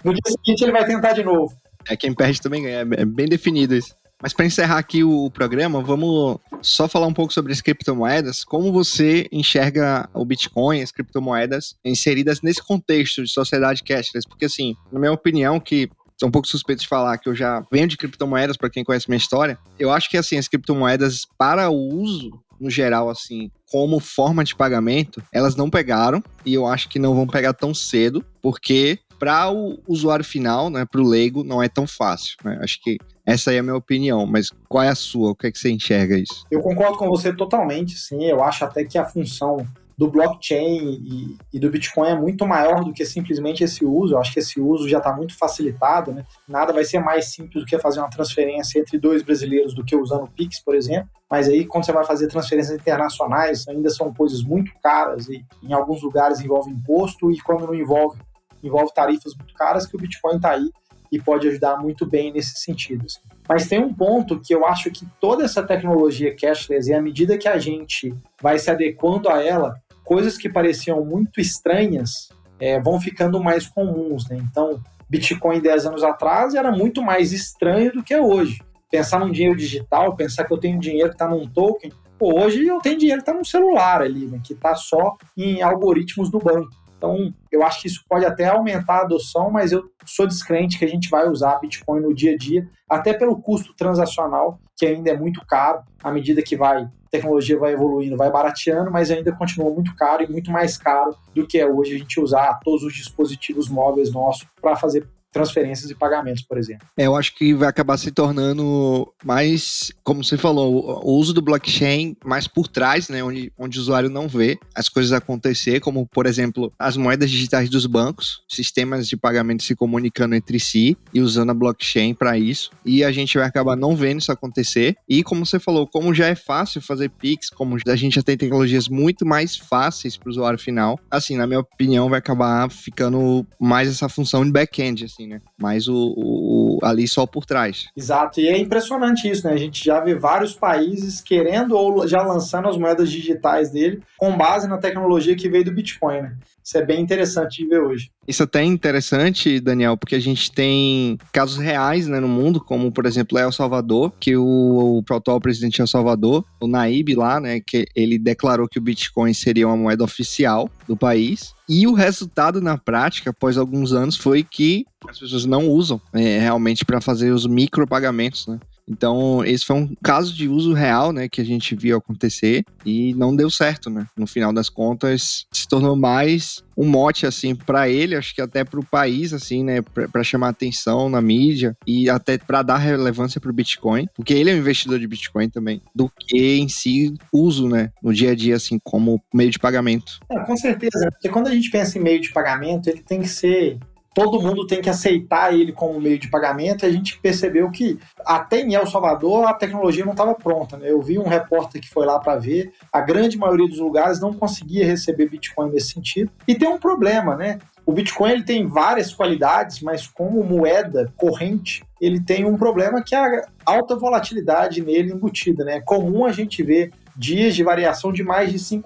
no 0.03 0.11
dia 0.11 0.21
seguinte 0.25 0.63
ele 0.63 0.71
vai 0.71 0.85
tentar 0.85 1.13
de 1.13 1.23
novo. 1.23 1.53
É, 1.87 1.95
quem 1.95 2.13
perde 2.13 2.41
também 2.41 2.63
ganha. 2.63 2.79
É 2.97 3.05
bem 3.05 3.27
definido 3.27 3.75
isso. 3.75 3.95
Mas 4.25 4.33
para 4.33 4.47
encerrar 4.47 4.79
aqui 4.79 5.03
o 5.03 5.29
programa, 5.29 5.83
vamos 5.83 6.39
só 6.59 6.87
falar 6.87 7.05
um 7.05 7.13
pouco 7.13 7.31
sobre 7.31 7.53
as 7.53 7.61
criptomoedas. 7.61 8.43
Como 8.43 8.73
você 8.73 9.27
enxerga 9.31 10.09
o 10.15 10.25
Bitcoin, 10.25 10.81
as 10.81 10.91
criptomoedas 10.91 11.75
inseridas 11.85 12.41
nesse 12.41 12.59
contexto 12.59 13.21
de 13.21 13.29
sociedade 13.29 13.83
cashless? 13.83 14.27
Porque, 14.27 14.45
assim, 14.45 14.75
na 14.91 14.99
minha 14.99 15.11
opinião, 15.11 15.59
que 15.59 15.87
sou 16.19 16.27
um 16.27 16.31
pouco 16.31 16.47
suspeito 16.47 16.81
de 16.81 16.87
falar 16.87 17.19
que 17.19 17.29
eu 17.29 17.35
já 17.35 17.63
venho 17.71 17.87
de 17.87 17.97
criptomoedas, 17.97 18.57
para 18.57 18.67
quem 18.67 18.83
conhece 18.83 19.07
minha 19.07 19.19
história. 19.19 19.59
Eu 19.77 19.91
acho 19.91 20.09
que, 20.09 20.17
assim, 20.17 20.39
as 20.39 20.47
criptomoedas, 20.47 21.27
para 21.37 21.69
o 21.69 21.77
uso, 21.77 22.31
no 22.59 22.71
geral, 22.71 23.11
assim, 23.11 23.51
como 23.69 23.99
forma 23.99 24.43
de 24.43 24.55
pagamento, 24.55 25.21
elas 25.31 25.55
não 25.55 25.69
pegaram 25.69 26.23
e 26.43 26.51
eu 26.51 26.65
acho 26.65 26.89
que 26.89 26.97
não 26.97 27.13
vão 27.13 27.27
pegar 27.27 27.53
tão 27.53 27.75
cedo, 27.75 28.25
porque 28.41 28.97
para 29.19 29.51
o 29.51 29.79
usuário 29.87 30.25
final, 30.25 30.71
né, 30.71 30.83
para 30.83 30.99
o 30.99 31.07
leigo, 31.07 31.43
não 31.43 31.61
é 31.61 31.69
tão 31.69 31.85
fácil. 31.85 32.35
Né? 32.43 32.57
Acho 32.61 32.81
que 32.81 32.97
essa 33.25 33.49
aí 33.49 33.57
é 33.57 33.59
a 33.59 33.63
minha 33.63 33.75
opinião, 33.75 34.25
mas 34.25 34.51
qual 34.69 34.83
é 34.83 34.89
a 34.89 34.95
sua? 34.95 35.31
O 35.31 35.35
que 35.35 35.47
é 35.47 35.51
que 35.51 35.57
você 35.57 35.71
enxerga 35.71 36.17
isso? 36.17 36.45
Eu 36.51 36.61
concordo 36.61 36.97
com 36.97 37.09
você 37.09 37.33
totalmente, 37.35 37.97
sim. 37.97 38.23
Eu 38.25 38.43
acho 38.43 38.63
até 38.63 38.83
que 38.83 38.97
a 38.97 39.05
função 39.05 39.65
do 39.97 40.09
blockchain 40.09 40.99
e, 41.01 41.37
e, 41.53 41.59
do 41.59 41.69
Bitcoin 41.69 42.09
é 42.09 42.15
muito 42.15 42.45
maior 42.45 42.83
do 42.83 42.91
que 42.91 43.05
simplesmente 43.05 43.63
esse 43.63 43.85
uso. 43.85 44.13
Eu 44.13 44.19
acho 44.19 44.33
que 44.33 44.39
esse 44.39 44.59
uso 44.59 44.89
já 44.89 44.97
está 44.97 45.13
muito 45.13 45.37
facilitado, 45.37 46.11
né? 46.11 46.25
Nada 46.47 46.73
vai 46.73 46.83
ser 46.83 46.99
mais 46.99 47.31
simples 47.31 47.63
do 47.63 47.65
que 47.65 47.79
fazer 47.79 47.99
uma 47.99 48.09
transferência 48.09 48.79
entre 48.79 48.99
dois 48.99 49.23
brasileiros 49.23 49.73
do 49.73 49.85
que 49.85 49.95
usando 49.95 50.25
o 50.25 50.31
Pix, 50.31 50.59
por 50.59 50.75
exemplo. 50.75 51.09
Mas 51.31 51.47
aí, 51.47 51.65
quando 51.65 51.85
você 51.85 51.93
vai 51.93 52.05
fazer 52.05 52.27
transferências 52.27 52.77
internacionais, 52.77 53.67
ainda 53.67 53.89
são 53.89 54.13
coisas 54.13 54.43
muito 54.43 54.71
caras 54.83 55.27
e 55.29 55.43
em 55.63 55.73
alguns 55.73 56.03
lugares 56.03 56.41
envolve 56.41 56.69
imposto 56.69 57.31
e 57.31 57.39
quando 57.39 57.65
não 57.65 57.73
envolve, 57.73 58.19
envolve 58.61 58.93
tarifas 58.93 59.33
muito 59.35 59.53
caras 59.53 59.85
que 59.87 59.95
o 59.95 59.99
Bitcoin 59.99 60.35
está 60.35 60.51
aí 60.51 60.69
e 61.11 61.19
pode 61.19 61.47
ajudar 61.47 61.77
muito 61.77 62.05
bem 62.05 62.31
nesse 62.31 62.57
sentido. 62.57 63.05
Assim. 63.05 63.19
Mas 63.47 63.67
tem 63.67 63.79
um 63.79 63.93
ponto 63.93 64.39
que 64.39 64.53
eu 64.53 64.65
acho 64.65 64.89
que 64.91 65.05
toda 65.19 65.43
essa 65.43 65.63
tecnologia 65.63 66.35
cashless, 66.35 66.89
e 66.89 66.93
à 66.93 67.01
medida 67.01 67.37
que 67.37 67.47
a 67.47 67.57
gente 67.57 68.13
vai 68.41 68.57
se 68.57 68.69
adequando 68.69 69.29
a 69.29 69.43
ela, 69.43 69.75
coisas 70.03 70.37
que 70.37 70.49
pareciam 70.49 71.03
muito 71.03 71.39
estranhas 71.39 72.29
é, 72.59 72.79
vão 72.79 72.99
ficando 72.99 73.41
mais 73.41 73.67
comuns. 73.67 74.27
Né? 74.29 74.37
Então, 74.49 74.81
Bitcoin 75.09 75.59
10 75.59 75.85
anos 75.87 76.03
atrás 76.03 76.55
era 76.55 76.71
muito 76.71 77.01
mais 77.01 77.31
estranho 77.31 77.91
do 77.91 78.03
que 78.03 78.13
é 78.13 78.21
hoje. 78.21 78.61
Pensar 78.89 79.19
num 79.19 79.31
dinheiro 79.31 79.57
digital, 79.57 80.15
pensar 80.15 80.45
que 80.45 80.53
eu 80.53 80.57
tenho 80.57 80.79
dinheiro 80.79 81.09
que 81.09 81.15
está 81.15 81.27
num 81.27 81.47
token, 81.47 81.91
Pô, 82.17 82.41
hoje 82.41 82.65
eu 82.65 82.79
tenho 82.79 82.97
dinheiro 82.97 83.21
que 83.21 83.29
está 83.29 83.37
num 83.37 83.43
celular 83.43 84.01
ali, 84.01 84.25
né, 84.25 84.39
que 84.43 84.53
está 84.53 84.73
só 84.73 85.17
em 85.35 85.61
algoritmos 85.61 86.29
do 86.31 86.39
banco. 86.39 86.69
Então, 86.97 87.33
eu 87.51 87.63
acho 87.63 87.81
que 87.81 87.87
isso 87.87 88.03
pode 88.07 88.25
até 88.25 88.47
aumentar 88.47 88.99
a 88.99 89.01
adoção, 89.01 89.51
mas 89.51 89.71
eu 89.71 89.89
sou 90.05 90.27
descrente 90.27 90.79
que 90.79 90.85
a 90.85 90.87
gente 90.87 91.09
vai 91.09 91.27
usar 91.27 91.59
Bitcoin 91.59 92.01
no 92.01 92.13
dia 92.13 92.33
a 92.33 92.37
dia, 92.37 92.67
até 92.89 93.13
pelo 93.13 93.39
custo 93.41 93.73
transacional, 93.75 94.59
que 94.75 94.85
ainda 94.85 95.11
é 95.11 95.17
muito 95.17 95.45
caro, 95.45 95.83
à 96.03 96.11
medida 96.11 96.41
que 96.41 96.55
vai 96.55 96.83
a 96.83 97.17
tecnologia 97.17 97.57
vai 97.57 97.71
evoluindo, 97.71 98.17
vai 98.17 98.29
barateando, 98.29 98.91
mas 98.91 99.09
ainda 99.09 99.31
continua 99.31 99.71
muito 99.71 99.95
caro 99.95 100.23
e 100.23 100.27
muito 100.29 100.51
mais 100.51 100.77
caro 100.77 101.15
do 101.33 101.47
que 101.47 101.57
é 101.57 101.65
hoje 101.65 101.95
a 101.95 101.97
gente 101.97 102.19
usar 102.19 102.59
todos 102.61 102.83
os 102.83 102.93
dispositivos 102.93 103.69
móveis 103.69 104.11
nossos 104.11 104.45
para 104.61 104.75
fazer 104.75 105.07
transferências 105.35 105.91
e 105.91 105.95
pagamentos, 105.95 106.43
por 106.43 106.57
exemplo. 106.57 106.87
É, 106.97 107.05
eu 107.05 107.15
acho 107.15 107.35
que 107.35 107.53
vai 107.53 107.67
acabar 107.67 107.97
se 107.97 108.09
tornando 108.09 109.13
mais, 109.21 109.91
como 110.01 110.23
você 110.23 110.37
falou, 110.37 111.03
o 111.03 111.11
uso 111.17 111.33
do 111.33 111.41
blockchain 111.41 112.15
mais 112.23 112.47
por 112.47 112.69
trás, 112.69 113.09
né, 113.09 113.21
onde, 113.21 113.51
onde 113.57 113.77
o 113.77 113.81
usuário 113.81 114.09
não 114.09 114.29
vê 114.29 114.57
as 114.73 114.87
coisas 114.87 115.11
acontecer, 115.11 115.81
como, 115.81 116.07
por 116.07 116.25
exemplo, 116.25 116.71
as 116.79 116.95
moedas 116.95 117.29
digitais 117.29 117.69
dos 117.69 117.85
bancos, 117.85 118.43
sistemas 118.47 119.09
de 119.09 119.17
pagamento 119.17 119.63
se 119.63 119.75
comunicando 119.75 120.35
entre 120.35 120.57
si 120.57 120.97
e 121.13 121.19
usando 121.19 121.49
a 121.49 121.53
blockchain 121.53 122.13
para 122.13 122.37
isso. 122.37 122.71
E 122.85 123.03
a 123.03 123.11
gente 123.11 123.37
vai 123.37 123.45
acabar 123.45 123.75
não 123.75 123.93
vendo 123.93 124.21
isso 124.21 124.31
acontecer. 124.31 124.95
E 125.09 125.21
como 125.21 125.45
você 125.45 125.59
falou, 125.59 125.85
como 125.85 126.13
já 126.13 126.27
é 126.27 126.35
fácil 126.35 126.81
fazer 126.81 127.09
Pix, 127.09 127.49
como 127.49 127.77
a 127.85 127.95
gente 127.97 128.15
já 128.15 128.23
tem 128.23 128.37
tecnologias 128.37 128.87
muito 128.87 129.25
mais 129.25 129.57
fáceis 129.57 130.15
para 130.15 130.29
o 130.29 130.31
usuário 130.31 130.57
final, 130.57 130.97
assim, 131.11 131.35
na 131.35 131.45
minha 131.45 131.59
opinião, 131.59 132.09
vai 132.09 132.19
acabar 132.19 132.69
ficando 132.71 133.45
mais 133.59 133.89
essa 133.89 134.07
função 134.07 134.45
de 134.45 134.51
back-end, 134.51 135.03
assim, 135.03 135.24
assim, 135.25 135.27
né? 135.27 135.41
Mas 135.59 135.87
o, 135.87 136.13
o, 136.15 136.79
ali 136.83 137.07
só 137.07 137.25
por 137.25 137.45
trás. 137.45 137.87
Exato, 137.95 138.39
e 138.39 138.47
é 138.47 138.57
impressionante 138.57 139.29
isso, 139.29 139.47
né? 139.47 139.53
A 139.53 139.57
gente 139.57 139.83
já 139.83 139.99
vê 139.99 140.15
vários 140.15 140.53
países 140.53 141.21
querendo 141.21 141.75
ou 141.75 142.07
já 142.07 142.21
lançando 142.21 142.67
as 142.67 142.77
moedas 142.77 143.11
digitais 143.11 143.71
dele 143.71 144.01
com 144.17 144.37
base 144.37 144.67
na 144.67 144.77
tecnologia 144.77 145.35
que 145.35 145.49
veio 145.49 145.65
do 145.65 145.73
Bitcoin, 145.73 146.21
né? 146.21 146.37
Isso 146.63 146.77
é 146.79 146.83
bem 146.83 146.99
interessante 146.99 147.57
de 147.57 147.69
ver 147.69 147.79
hoje. 147.79 148.09
Isso 148.27 148.41
até 148.41 148.61
é 148.61 148.65
interessante, 148.65 149.59
Daniel, 149.59 149.95
porque 149.95 150.15
a 150.15 150.19
gente 150.19 150.51
tem 150.51 151.15
casos 151.31 151.57
reais 151.57 152.07
né, 152.07 152.19
no 152.19 152.27
mundo, 152.27 152.59
como 152.59 152.91
por 152.91 153.05
exemplo 153.05 153.37
El 153.37 153.51
Salvador, 153.51 154.11
que 154.19 154.35
o, 154.35 155.03
o 155.07 155.13
atual 155.13 155.39
presidente 155.39 155.75
de 155.75 155.81
El 155.81 155.87
Salvador, 155.87 156.43
o 156.59 156.67
Naib 156.67 157.13
lá, 157.13 157.39
né, 157.39 157.59
que 157.59 157.85
ele 157.95 158.17
declarou 158.17 158.67
que 158.67 158.79
o 158.79 158.81
Bitcoin 158.81 159.31
seria 159.31 159.67
uma 159.67 159.77
moeda 159.77 160.03
oficial 160.03 160.67
do 160.87 160.97
país. 160.97 161.53
E 161.67 161.87
o 161.87 161.93
resultado 161.93 162.61
na 162.61 162.77
prática, 162.77 163.31
após 163.31 163.57
alguns 163.57 163.91
anos, 163.91 164.15
foi 164.15 164.43
que 164.43 164.85
as 165.07 165.19
pessoas 165.19 165.45
não 165.45 165.67
usam 165.67 165.99
é, 166.13 166.39
realmente 166.39 166.85
para 166.85 167.01
fazer 167.01 167.31
os 167.31 167.47
micropagamentos, 167.47 168.47
né? 168.47 168.59
Então, 168.87 169.43
esse 169.43 169.65
foi 169.65 169.75
um 169.75 169.95
caso 170.03 170.33
de 170.33 170.47
uso 170.47 170.73
real, 170.73 171.11
né, 171.11 171.27
que 171.27 171.41
a 171.41 171.45
gente 171.45 171.75
viu 171.75 171.97
acontecer 171.97 172.63
e 172.85 173.13
não 173.15 173.35
deu 173.35 173.49
certo, 173.49 173.89
né? 173.89 174.05
No 174.15 174.27
final 174.27 174.53
das 174.53 174.69
contas, 174.69 175.45
se 175.51 175.67
tornou 175.67 175.95
mais 175.95 176.63
um 176.77 176.85
mote 176.87 177.25
assim 177.25 177.55
para 177.55 177.89
ele, 177.89 178.15
acho 178.15 178.35
que 178.35 178.41
até 178.41 178.63
para 178.63 178.79
o 178.79 178.85
país 178.85 179.33
assim, 179.33 179.63
né, 179.63 179.81
para 179.81 180.23
chamar 180.23 180.49
atenção 180.49 181.09
na 181.09 181.21
mídia 181.21 181.75
e 181.87 182.09
até 182.09 182.37
para 182.37 182.61
dar 182.61 182.77
relevância 182.77 183.39
para 183.39 183.49
o 183.49 183.53
Bitcoin, 183.53 184.07
porque 184.13 184.33
ele 184.33 184.49
é 184.49 184.53
um 184.53 184.57
investidor 184.57 184.99
de 184.99 185.07
Bitcoin 185.07 185.49
também, 185.49 185.81
do 185.95 186.09
que 186.09 186.57
em 186.57 186.67
si 186.67 187.13
uso, 187.31 187.67
né, 187.67 187.91
no 188.03 188.13
dia 188.13 188.31
a 188.31 188.35
dia 188.35 188.55
assim 188.55 188.77
como 188.83 189.21
meio 189.33 189.49
de 189.49 189.59
pagamento. 189.59 190.19
É, 190.29 190.39
com 190.39 190.55
certeza, 190.57 191.09
porque 191.11 191.29
quando 191.29 191.47
a 191.47 191.53
gente 191.53 191.71
pensa 191.71 191.97
em 191.97 192.01
meio 192.01 192.19
de 192.19 192.31
pagamento, 192.31 192.89
ele 192.89 193.01
tem 193.01 193.21
que 193.21 193.29
ser 193.29 193.79
todo 194.15 194.41
mundo 194.41 194.65
tem 194.65 194.81
que 194.81 194.89
aceitar 194.89 195.53
ele 195.53 195.73
como 195.73 195.99
meio 195.99 196.17
de 196.17 196.29
pagamento 196.29 196.85
e 196.85 196.87
a 196.87 196.91
gente 196.91 197.19
percebeu 197.19 197.69
que 197.69 197.99
até 198.25 198.61
em 198.61 198.73
El 198.73 198.87
Salvador 198.87 199.45
a 199.45 199.53
tecnologia 199.53 200.05
não 200.05 200.13
estava 200.13 200.33
pronta. 200.33 200.77
Né? 200.77 200.89
Eu 200.89 201.01
vi 201.01 201.19
um 201.19 201.27
repórter 201.27 201.81
que 201.81 201.89
foi 201.89 202.05
lá 202.05 202.17
para 202.17 202.37
ver, 202.37 202.71
a 202.93 203.01
grande 203.01 203.37
maioria 203.37 203.67
dos 203.67 203.77
lugares 203.77 204.21
não 204.21 204.33
conseguia 204.33 204.85
receber 204.85 205.29
Bitcoin 205.29 205.69
nesse 205.69 205.91
sentido. 205.91 206.31
E 206.47 206.55
tem 206.55 206.69
um 206.69 206.79
problema, 206.79 207.35
né? 207.35 207.59
O 207.85 207.91
Bitcoin 207.91 208.31
ele 208.31 208.43
tem 208.43 208.65
várias 208.65 209.13
qualidades, 209.13 209.81
mas 209.81 210.07
como 210.07 210.43
moeda 210.43 211.13
corrente, 211.17 211.83
ele 211.99 212.19
tem 212.19 212.45
um 212.45 212.57
problema 212.57 213.03
que 213.03 213.13
é 213.13 213.19
a 213.19 213.45
alta 213.65 213.97
volatilidade 213.97 214.81
nele 214.81 215.11
embutida. 215.11 215.65
Né? 215.65 215.75
É 215.75 215.81
comum 215.81 216.25
a 216.25 216.31
gente 216.31 216.63
ver 216.63 216.91
dias 217.15 217.55
de 217.55 217.63
variação 217.63 218.11
de 218.11 218.23
mais 218.23 218.51
de 218.51 218.59
5%. 218.59 218.83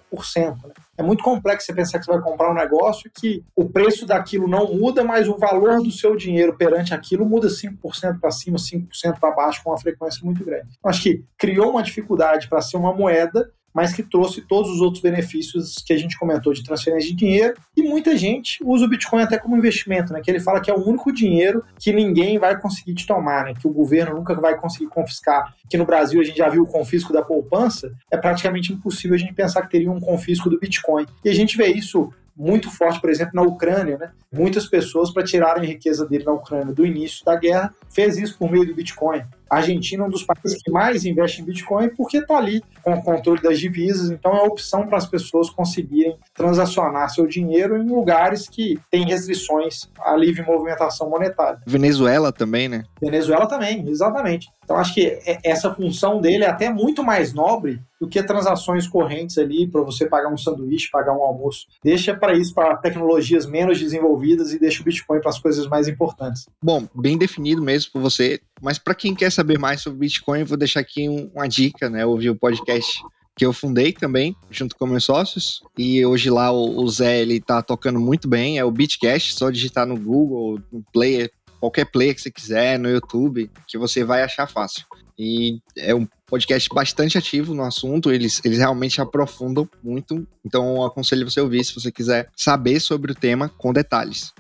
Né? 0.64 0.74
é 1.00 1.02
muito 1.02 1.24
complexo 1.24 1.66
você 1.66 1.74
pensar 1.74 1.98
que 1.98 2.06
você 2.06 2.12
vai 2.12 2.22
comprar 2.22 2.52
um 2.52 2.54
negócio 2.54 3.10
que 3.14 3.42
o 3.56 3.70
preço 3.70 4.06
daquilo 4.06 4.50
não 4.50 4.74
muda, 4.74 5.02
mas 5.02 5.30
o 5.30 5.38
valor 5.38 5.82
do 5.82 5.90
seu 5.90 6.14
dinheiro 6.14 6.58
perante 6.58 6.94
aquilo 6.94 7.26
muda 7.26 7.48
5% 7.48 8.20
para 8.20 8.32
cima, 8.32 8.58
5% 8.58 9.18
para 9.18 9.32
baixo, 9.32 9.64
com 9.64 9.70
uma 9.70 9.80
frequência 9.80 10.20
muito 10.26 10.44
grande. 10.44 10.78
Acho 10.84 11.02
que 11.02 11.24
criou 11.38 11.72
uma 11.72 11.84
dificuldade 11.84 12.50
para 12.50 12.62
ser 12.62 12.76
uma 12.76 12.94
moeda 12.94 13.50
mas 13.74 13.94
que 13.94 14.04
trouxe 14.04 14.42
todos 14.42 14.72
os 14.72 14.82
outros 14.82 15.02
benefícios 15.02 15.76
que 15.86 15.94
a 15.94 15.98
gente 15.98 16.18
comentou 16.18 16.54
de 16.54 16.64
transferência 16.64 17.10
de 17.10 17.16
dinheiro. 17.16 17.54
E 17.76 17.84
muita 17.84 18.18
gente 18.18 18.60
usa 18.64 18.86
o 18.86 18.90
Bitcoin 18.90 19.22
até 19.22 19.38
como 19.38 19.58
investimento, 19.58 20.14
né? 20.14 20.22
Que 20.22 20.32
ele 20.32 20.40
fala 20.40 20.60
que 20.60 20.70
é 20.70 20.74
o 20.74 20.88
único 20.88 21.12
dinheiro 21.12 21.64
que 21.78 21.94
ninguém 21.94 22.38
vai 22.38 22.60
conseguir 22.60 22.94
te 22.94 23.06
tomar, 23.06 23.46
né? 23.46 23.54
Que 23.60 23.68
o 23.68 23.72
governo 23.72 24.16
nunca 24.16 24.34
vai 24.36 24.58
conseguir 24.58 24.88
confiscar. 24.88 25.54
Que 25.70 25.78
no 25.78 25.86
Brasil 25.86 26.20
a 26.20 26.24
gente 26.24 26.38
já 26.38 26.50
viu 26.50 26.64
o 26.64 26.68
confisco 26.68 27.14
da 27.14 27.22
poupança, 27.22 27.92
é 28.12 28.18
praticamente 28.18 28.74
impossível 28.74 29.16
a 29.16 29.20
gente 29.20 29.34
pensar 29.34 29.62
que 29.62 29.70
teria 29.70 29.92
um 29.92 30.00
confisco 30.00 30.50
do 30.50 30.60
Bitcoin. 30.60 31.06
E 31.24 31.30
a 31.30 31.34
gente 31.34 31.56
vê 31.58 31.68
isso 31.68 32.12
muito 32.40 32.72
forte, 32.72 33.02
por 33.02 33.10
exemplo, 33.10 33.34
na 33.36 33.42
Ucrânia, 33.42 33.98
né? 33.98 34.12
Muitas 34.32 34.66
pessoas, 34.66 35.12
para 35.12 35.24
tirarem 35.26 35.68
riqueza 35.68 36.08
dele 36.08 36.24
na 36.24 36.32
Ucrânia 36.32 36.74
do 36.74 36.86
início 36.86 37.26
da 37.26 37.36
guerra, 37.36 37.74
fez 37.90 38.18
isso 38.18 38.38
por 38.38 38.50
meio 38.50 38.66
do 38.66 38.74
Bitcoin. 38.74 39.24
A 39.50 39.58
Argentina 39.58 40.04
é 40.04 40.08
um 40.08 40.10
dos 40.10 40.24
países 40.24 40.62
que 40.62 40.72
mais 40.72 41.06
investe 41.06 41.42
em 41.42 41.46
Bitcoin 41.46 41.90
porque 41.90 42.18
está 42.18 42.38
ali 42.38 42.62
com 42.84 42.94
o 42.94 43.02
controle 43.02 43.42
das 43.42 43.60
divisas, 43.60 44.12
então 44.12 44.36
é 44.36 44.42
opção 44.44 44.88
para 44.88 44.98
as 44.98 45.08
pessoas 45.08 45.50
conseguirem 45.50 46.18
transacionar 46.34 47.10
seu 47.10 47.26
dinheiro 47.26 47.78
em 47.78 47.88
lugares 47.88 48.48
que 48.48 48.80
têm 48.92 49.06
restrições 49.06 49.90
à 50.00 50.16
livre 50.16 50.44
movimentação 50.44 51.10
monetária. 51.10 51.60
Venezuela 51.66 52.32
também, 52.32 52.70
né? 52.70 52.84
Venezuela 53.02 53.48
também, 53.48 53.88
exatamente. 53.88 54.48
Então 54.64 54.78
acho 54.78 54.94
que 54.94 55.20
é, 55.26 55.40
essa 55.44 55.74
função 55.74 56.22
dele 56.22 56.44
é 56.44 56.50
até 56.50 56.70
muito 56.70 57.04
mais 57.04 57.34
nobre 57.34 57.82
do 58.00 58.08
que 58.08 58.22
transações 58.24 58.88
correntes 58.88 59.38
ali 59.38 59.68
para 59.68 59.82
você 59.82 60.06
pagar 60.08 60.32
um 60.32 60.38
sanduíche, 60.38 60.90
pagar 60.90 61.14
um 61.14 61.22
almoço. 61.22 61.68
Deixa 61.84 62.16
para 62.16 62.36
isso 62.36 62.54
para 62.54 62.78
tecnologias 62.78 63.46
menos 63.46 63.80
desenvolvidas 63.80 64.54
e 64.54 64.60
deixa 64.60 64.82
o 64.82 64.86
Bitcoin 64.86 65.20
para 65.20 65.30
as 65.30 65.40
coisas 65.40 65.68
mais 65.68 65.88
importantes. 65.88 66.48
Bom, 66.64 66.88
bem 66.96 67.18
definido 67.18 67.62
mesmo 67.62 67.92
por 67.92 68.02
você. 68.02 68.40
Mas 68.62 68.78
para 68.78 68.96
quem 68.96 69.14
quer 69.14 69.32
saber 69.32 69.60
mais 69.60 69.82
sobre 69.82 70.00
Bitcoin, 70.00 70.44
vou 70.44 70.58
deixar 70.58 70.80
aqui 70.80 71.08
uma 71.34 71.48
dica, 71.48 71.90
né? 71.90 72.06
Ouvir 72.06 72.30
o 72.30 72.36
podcast 72.36 73.02
que 73.36 73.46
eu 73.46 73.54
fundei 73.54 73.94
também, 73.94 74.36
junto 74.52 74.76
com 74.76 74.86
meus 74.86 75.06
sócios. 75.06 75.64
E 75.78 76.06
hoje 76.06 76.30
lá 76.30 76.52
o, 76.52 76.86
Zé, 76.90 77.22
ele 77.22 77.40
tá 77.40 77.62
tocando 77.62 77.98
muito 77.98 78.28
bem. 78.28 78.60
É 78.60 78.66
o 78.66 78.72
Bitcast, 78.72 79.34
só 79.34 79.50
digitar 79.50 79.88
no 79.88 79.98
Google, 79.98 80.60
no 80.70 80.84
Player, 80.92 81.32
qualquer 81.60 81.86
player 81.86 82.14
que 82.14 82.22
você 82.22 82.32
quiser, 82.32 82.78
no 82.78 82.90
YouTube, 82.90 83.50
que 83.66 83.78
você 83.78 84.04
vai 84.04 84.24
achar 84.24 84.46
fácil. 84.46 84.86
E 85.20 85.60
é 85.78 85.94
um 85.94 86.08
podcast 86.26 86.70
bastante 86.74 87.18
ativo 87.18 87.54
no 87.54 87.64
assunto, 87.64 88.10
eles, 88.10 88.40
eles 88.46 88.60
realmente 88.60 89.02
aprofundam 89.02 89.68
muito. 89.84 90.26
Então, 90.46 90.82
aconselho 90.86 91.30
você 91.30 91.42
a 91.42 91.44
ouvir 91.44 91.66
se 91.66 91.76
você 91.76 91.92
quiser 91.92 92.30
saber 92.34 92.80
sobre 92.80 93.12
o 93.12 93.16
tema 93.16 93.50
com 93.50 93.74
detalhes. 93.74 94.34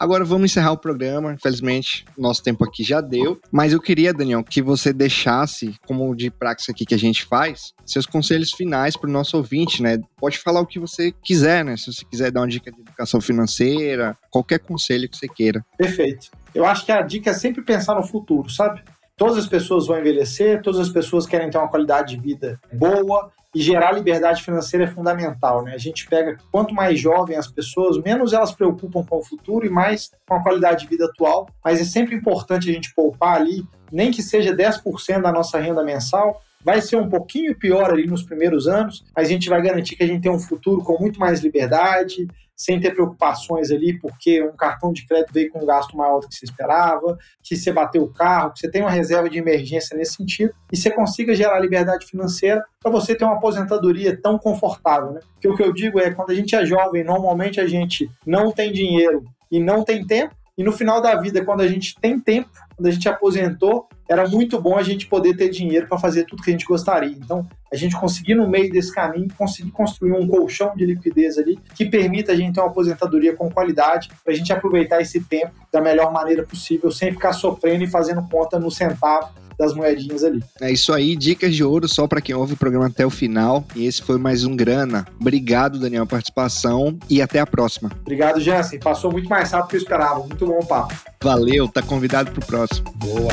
Agora 0.00 0.24
vamos 0.24 0.50
encerrar 0.50 0.72
o 0.72 0.78
programa. 0.78 1.34
Infelizmente, 1.34 2.06
nosso 2.16 2.42
tempo 2.42 2.64
aqui 2.64 2.82
já 2.82 3.02
deu. 3.02 3.38
Mas 3.52 3.74
eu 3.74 3.80
queria, 3.80 4.14
Daniel, 4.14 4.42
que 4.42 4.62
você 4.62 4.94
deixasse, 4.94 5.74
como 5.86 6.16
de 6.16 6.30
praxe 6.30 6.70
aqui 6.70 6.86
que 6.86 6.94
a 6.94 6.98
gente 6.98 7.26
faz, 7.26 7.74
seus 7.84 8.06
conselhos 8.06 8.50
finais 8.50 8.96
para 8.96 9.10
o 9.10 9.12
nosso 9.12 9.36
ouvinte, 9.36 9.82
né? 9.82 9.98
Pode 10.16 10.38
falar 10.38 10.62
o 10.62 10.66
que 10.66 10.78
você 10.78 11.12
quiser, 11.22 11.62
né? 11.62 11.76
Se 11.76 11.92
você 11.92 12.02
quiser 12.06 12.30
dar 12.30 12.40
uma 12.40 12.48
dica 12.48 12.72
de 12.72 12.80
educação 12.80 13.20
financeira, 13.20 14.16
qualquer 14.30 14.60
conselho 14.60 15.06
que 15.06 15.18
você 15.18 15.28
queira. 15.28 15.62
Perfeito. 15.76 16.30
Eu 16.54 16.64
acho 16.64 16.86
que 16.86 16.92
a 16.92 17.02
dica 17.02 17.28
é 17.28 17.34
sempre 17.34 17.62
pensar 17.62 17.94
no 17.94 18.02
futuro, 18.02 18.48
sabe? 18.48 18.82
Todas 19.18 19.36
as 19.36 19.46
pessoas 19.46 19.86
vão 19.86 19.98
envelhecer, 19.98 20.62
todas 20.62 20.80
as 20.80 20.88
pessoas 20.88 21.26
querem 21.26 21.50
ter 21.50 21.58
uma 21.58 21.68
qualidade 21.68 22.16
de 22.16 22.22
vida 22.22 22.58
boa 22.72 23.30
e 23.54 23.60
gerar 23.60 23.92
liberdade 23.92 24.42
financeira 24.42 24.84
é 24.84 24.88
fundamental, 24.88 25.64
né? 25.64 25.74
A 25.74 25.78
gente 25.78 26.06
pega 26.06 26.38
quanto 26.52 26.72
mais 26.72 26.98
jovem 26.98 27.36
as 27.36 27.48
pessoas, 27.48 27.98
menos 27.98 28.32
elas 28.32 28.52
preocupam 28.52 29.04
com 29.04 29.18
o 29.18 29.24
futuro 29.24 29.66
e 29.66 29.70
mais 29.70 30.10
com 30.28 30.34
a 30.34 30.42
qualidade 30.42 30.84
de 30.84 30.88
vida 30.88 31.06
atual, 31.06 31.48
mas 31.64 31.80
é 31.80 31.84
sempre 31.84 32.14
importante 32.14 32.70
a 32.70 32.72
gente 32.72 32.94
poupar 32.94 33.36
ali, 33.36 33.64
nem 33.90 34.10
que 34.10 34.22
seja 34.22 34.54
10% 34.54 35.20
da 35.20 35.32
nossa 35.32 35.58
renda 35.58 35.82
mensal, 35.82 36.40
vai 36.64 36.80
ser 36.80 36.96
um 36.96 37.08
pouquinho 37.08 37.56
pior 37.58 37.90
ali 37.90 38.06
nos 38.06 38.22
primeiros 38.22 38.68
anos, 38.68 39.04
mas 39.16 39.26
a 39.26 39.30
gente 39.30 39.48
vai 39.48 39.60
garantir 39.62 39.96
que 39.96 40.04
a 40.04 40.06
gente 40.06 40.22
tem 40.22 40.30
um 40.30 40.38
futuro 40.38 40.82
com 40.82 40.98
muito 40.98 41.18
mais 41.18 41.40
liberdade, 41.40 42.28
sem 42.60 42.78
ter 42.78 42.92
preocupações 42.92 43.70
ali, 43.70 43.98
porque 43.98 44.42
um 44.42 44.54
cartão 44.54 44.92
de 44.92 45.06
crédito 45.06 45.32
veio 45.32 45.50
com 45.50 45.62
um 45.62 45.66
gasto 45.66 45.96
maior 45.96 46.20
do 46.20 46.28
que 46.28 46.34
você 46.34 46.44
esperava, 46.44 47.16
que 47.42 47.56
você 47.56 47.72
bateu 47.72 48.02
o 48.02 48.12
carro, 48.12 48.52
que 48.52 48.60
você 48.60 48.70
tem 48.70 48.82
uma 48.82 48.90
reserva 48.90 49.30
de 49.30 49.38
emergência 49.38 49.96
nesse 49.96 50.16
sentido, 50.16 50.52
e 50.70 50.76
você 50.76 50.90
consiga 50.90 51.34
gerar 51.34 51.58
liberdade 51.58 52.04
financeira 52.04 52.62
para 52.78 52.92
você 52.92 53.14
ter 53.14 53.24
uma 53.24 53.36
aposentadoria 53.36 54.14
tão 54.14 54.38
confortável. 54.38 55.12
Né? 55.12 55.20
Porque 55.32 55.48
o 55.48 55.56
que 55.56 55.62
eu 55.62 55.72
digo 55.72 55.98
é, 55.98 56.10
quando 56.10 56.32
a 56.32 56.34
gente 56.34 56.54
é 56.54 56.66
jovem, 56.66 57.02
normalmente 57.02 57.58
a 57.62 57.66
gente 57.66 58.10
não 58.26 58.52
tem 58.52 58.70
dinheiro 58.70 59.24
e 59.50 59.58
não 59.58 59.82
tem 59.82 60.06
tempo, 60.06 60.34
E 60.60 60.62
no 60.62 60.72
final 60.72 61.00
da 61.00 61.14
vida, 61.16 61.42
quando 61.42 61.62
a 61.62 61.66
gente 61.66 61.94
tem 61.98 62.20
tempo, 62.20 62.50
quando 62.76 62.86
a 62.86 62.90
gente 62.90 63.08
aposentou, 63.08 63.88
era 64.06 64.28
muito 64.28 64.60
bom 64.60 64.76
a 64.76 64.82
gente 64.82 65.06
poder 65.06 65.34
ter 65.34 65.48
dinheiro 65.48 65.86
para 65.86 65.96
fazer 65.96 66.26
tudo 66.26 66.42
que 66.42 66.50
a 66.50 66.52
gente 66.52 66.66
gostaria. 66.66 67.16
Então, 67.16 67.48
a 67.72 67.76
gente 67.76 67.98
conseguir 67.98 68.34
no 68.34 68.46
meio 68.46 68.70
desse 68.70 68.94
caminho, 68.94 69.26
conseguir 69.38 69.70
construir 69.70 70.12
um 70.12 70.28
colchão 70.28 70.76
de 70.76 70.84
liquidez 70.84 71.38
ali 71.38 71.58
que 71.74 71.86
permita 71.86 72.32
a 72.32 72.36
gente 72.36 72.52
ter 72.52 72.60
uma 72.60 72.68
aposentadoria 72.68 73.34
com 73.34 73.50
qualidade, 73.50 74.10
para 74.22 74.34
a 74.34 74.36
gente 74.36 74.52
aproveitar 74.52 75.00
esse 75.00 75.22
tempo 75.22 75.54
da 75.72 75.80
melhor 75.80 76.12
maneira 76.12 76.42
possível, 76.42 76.90
sem 76.90 77.10
ficar 77.10 77.32
sofrendo 77.32 77.84
e 77.84 77.86
fazendo 77.86 78.22
conta 78.28 78.58
no 78.58 78.70
centavo 78.70 79.30
das 79.60 79.74
moedinhas 79.74 80.24
ali. 80.24 80.42
É 80.58 80.72
isso 80.72 80.90
aí, 80.90 81.14
dicas 81.14 81.54
de 81.54 81.62
ouro 81.62 81.86
só 81.86 82.06
para 82.06 82.22
quem 82.22 82.34
ouve 82.34 82.54
o 82.54 82.56
programa 82.56 82.86
até 82.86 83.04
o 83.04 83.10
final. 83.10 83.62
E 83.76 83.84
esse 83.84 84.00
foi 84.00 84.16
mais 84.16 84.42
um 84.42 84.56
Grana. 84.56 85.06
Obrigado, 85.20 85.78
Daniel, 85.78 86.06
pela 86.06 86.20
participação 86.20 86.98
e 87.10 87.20
até 87.20 87.40
a 87.40 87.46
próxima. 87.46 87.90
Obrigado, 88.00 88.40
Jansen. 88.40 88.80
Passou 88.80 89.12
muito 89.12 89.28
mais 89.28 89.52
rápido 89.52 89.66
do 89.66 89.70
que 89.70 89.76
eu 89.76 89.80
esperava. 89.80 90.20
Muito 90.20 90.46
bom 90.46 90.58
o 90.58 90.66
papo. 90.66 90.94
Valeu, 91.22 91.68
tá 91.68 91.82
convidado 91.82 92.30
pro 92.30 92.44
próximo. 92.44 92.90
Boa. 92.96 93.32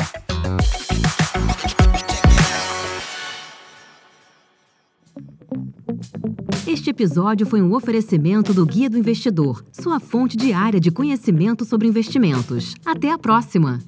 Este 6.66 6.90
episódio 6.90 7.46
foi 7.46 7.62
um 7.62 7.72
oferecimento 7.74 8.52
do 8.52 8.66
Guia 8.66 8.90
do 8.90 8.98
Investidor, 8.98 9.64
sua 9.72 9.98
fonte 9.98 10.36
diária 10.36 10.78
de 10.78 10.90
conhecimento 10.90 11.64
sobre 11.64 11.88
investimentos. 11.88 12.74
Até 12.84 13.10
a 13.10 13.16
próxima! 13.16 13.78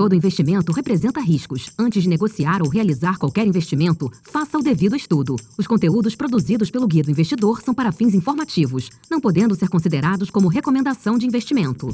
Todo 0.00 0.14
investimento 0.14 0.72
representa 0.72 1.20
riscos. 1.20 1.68
Antes 1.78 2.04
de 2.04 2.08
negociar 2.08 2.62
ou 2.62 2.70
realizar 2.70 3.18
qualquer 3.18 3.46
investimento, 3.46 4.10
faça 4.22 4.56
o 4.56 4.62
devido 4.62 4.96
estudo. 4.96 5.36
Os 5.58 5.66
conteúdos 5.66 6.16
produzidos 6.16 6.70
pelo 6.70 6.86
Guia 6.86 7.02
do 7.02 7.10
Investidor 7.10 7.60
são 7.60 7.74
para 7.74 7.92
fins 7.92 8.14
informativos, 8.14 8.88
não 9.10 9.20
podendo 9.20 9.54
ser 9.54 9.68
considerados 9.68 10.30
como 10.30 10.48
recomendação 10.48 11.18
de 11.18 11.26
investimento. 11.26 11.88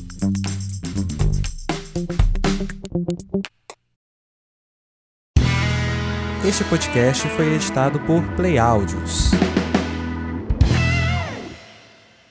Este 6.44 6.62
podcast 6.62 7.28
foi 7.30 7.54
editado 7.56 7.98
por 8.06 8.22
Play 8.36 8.56
Áudios. 8.56 9.32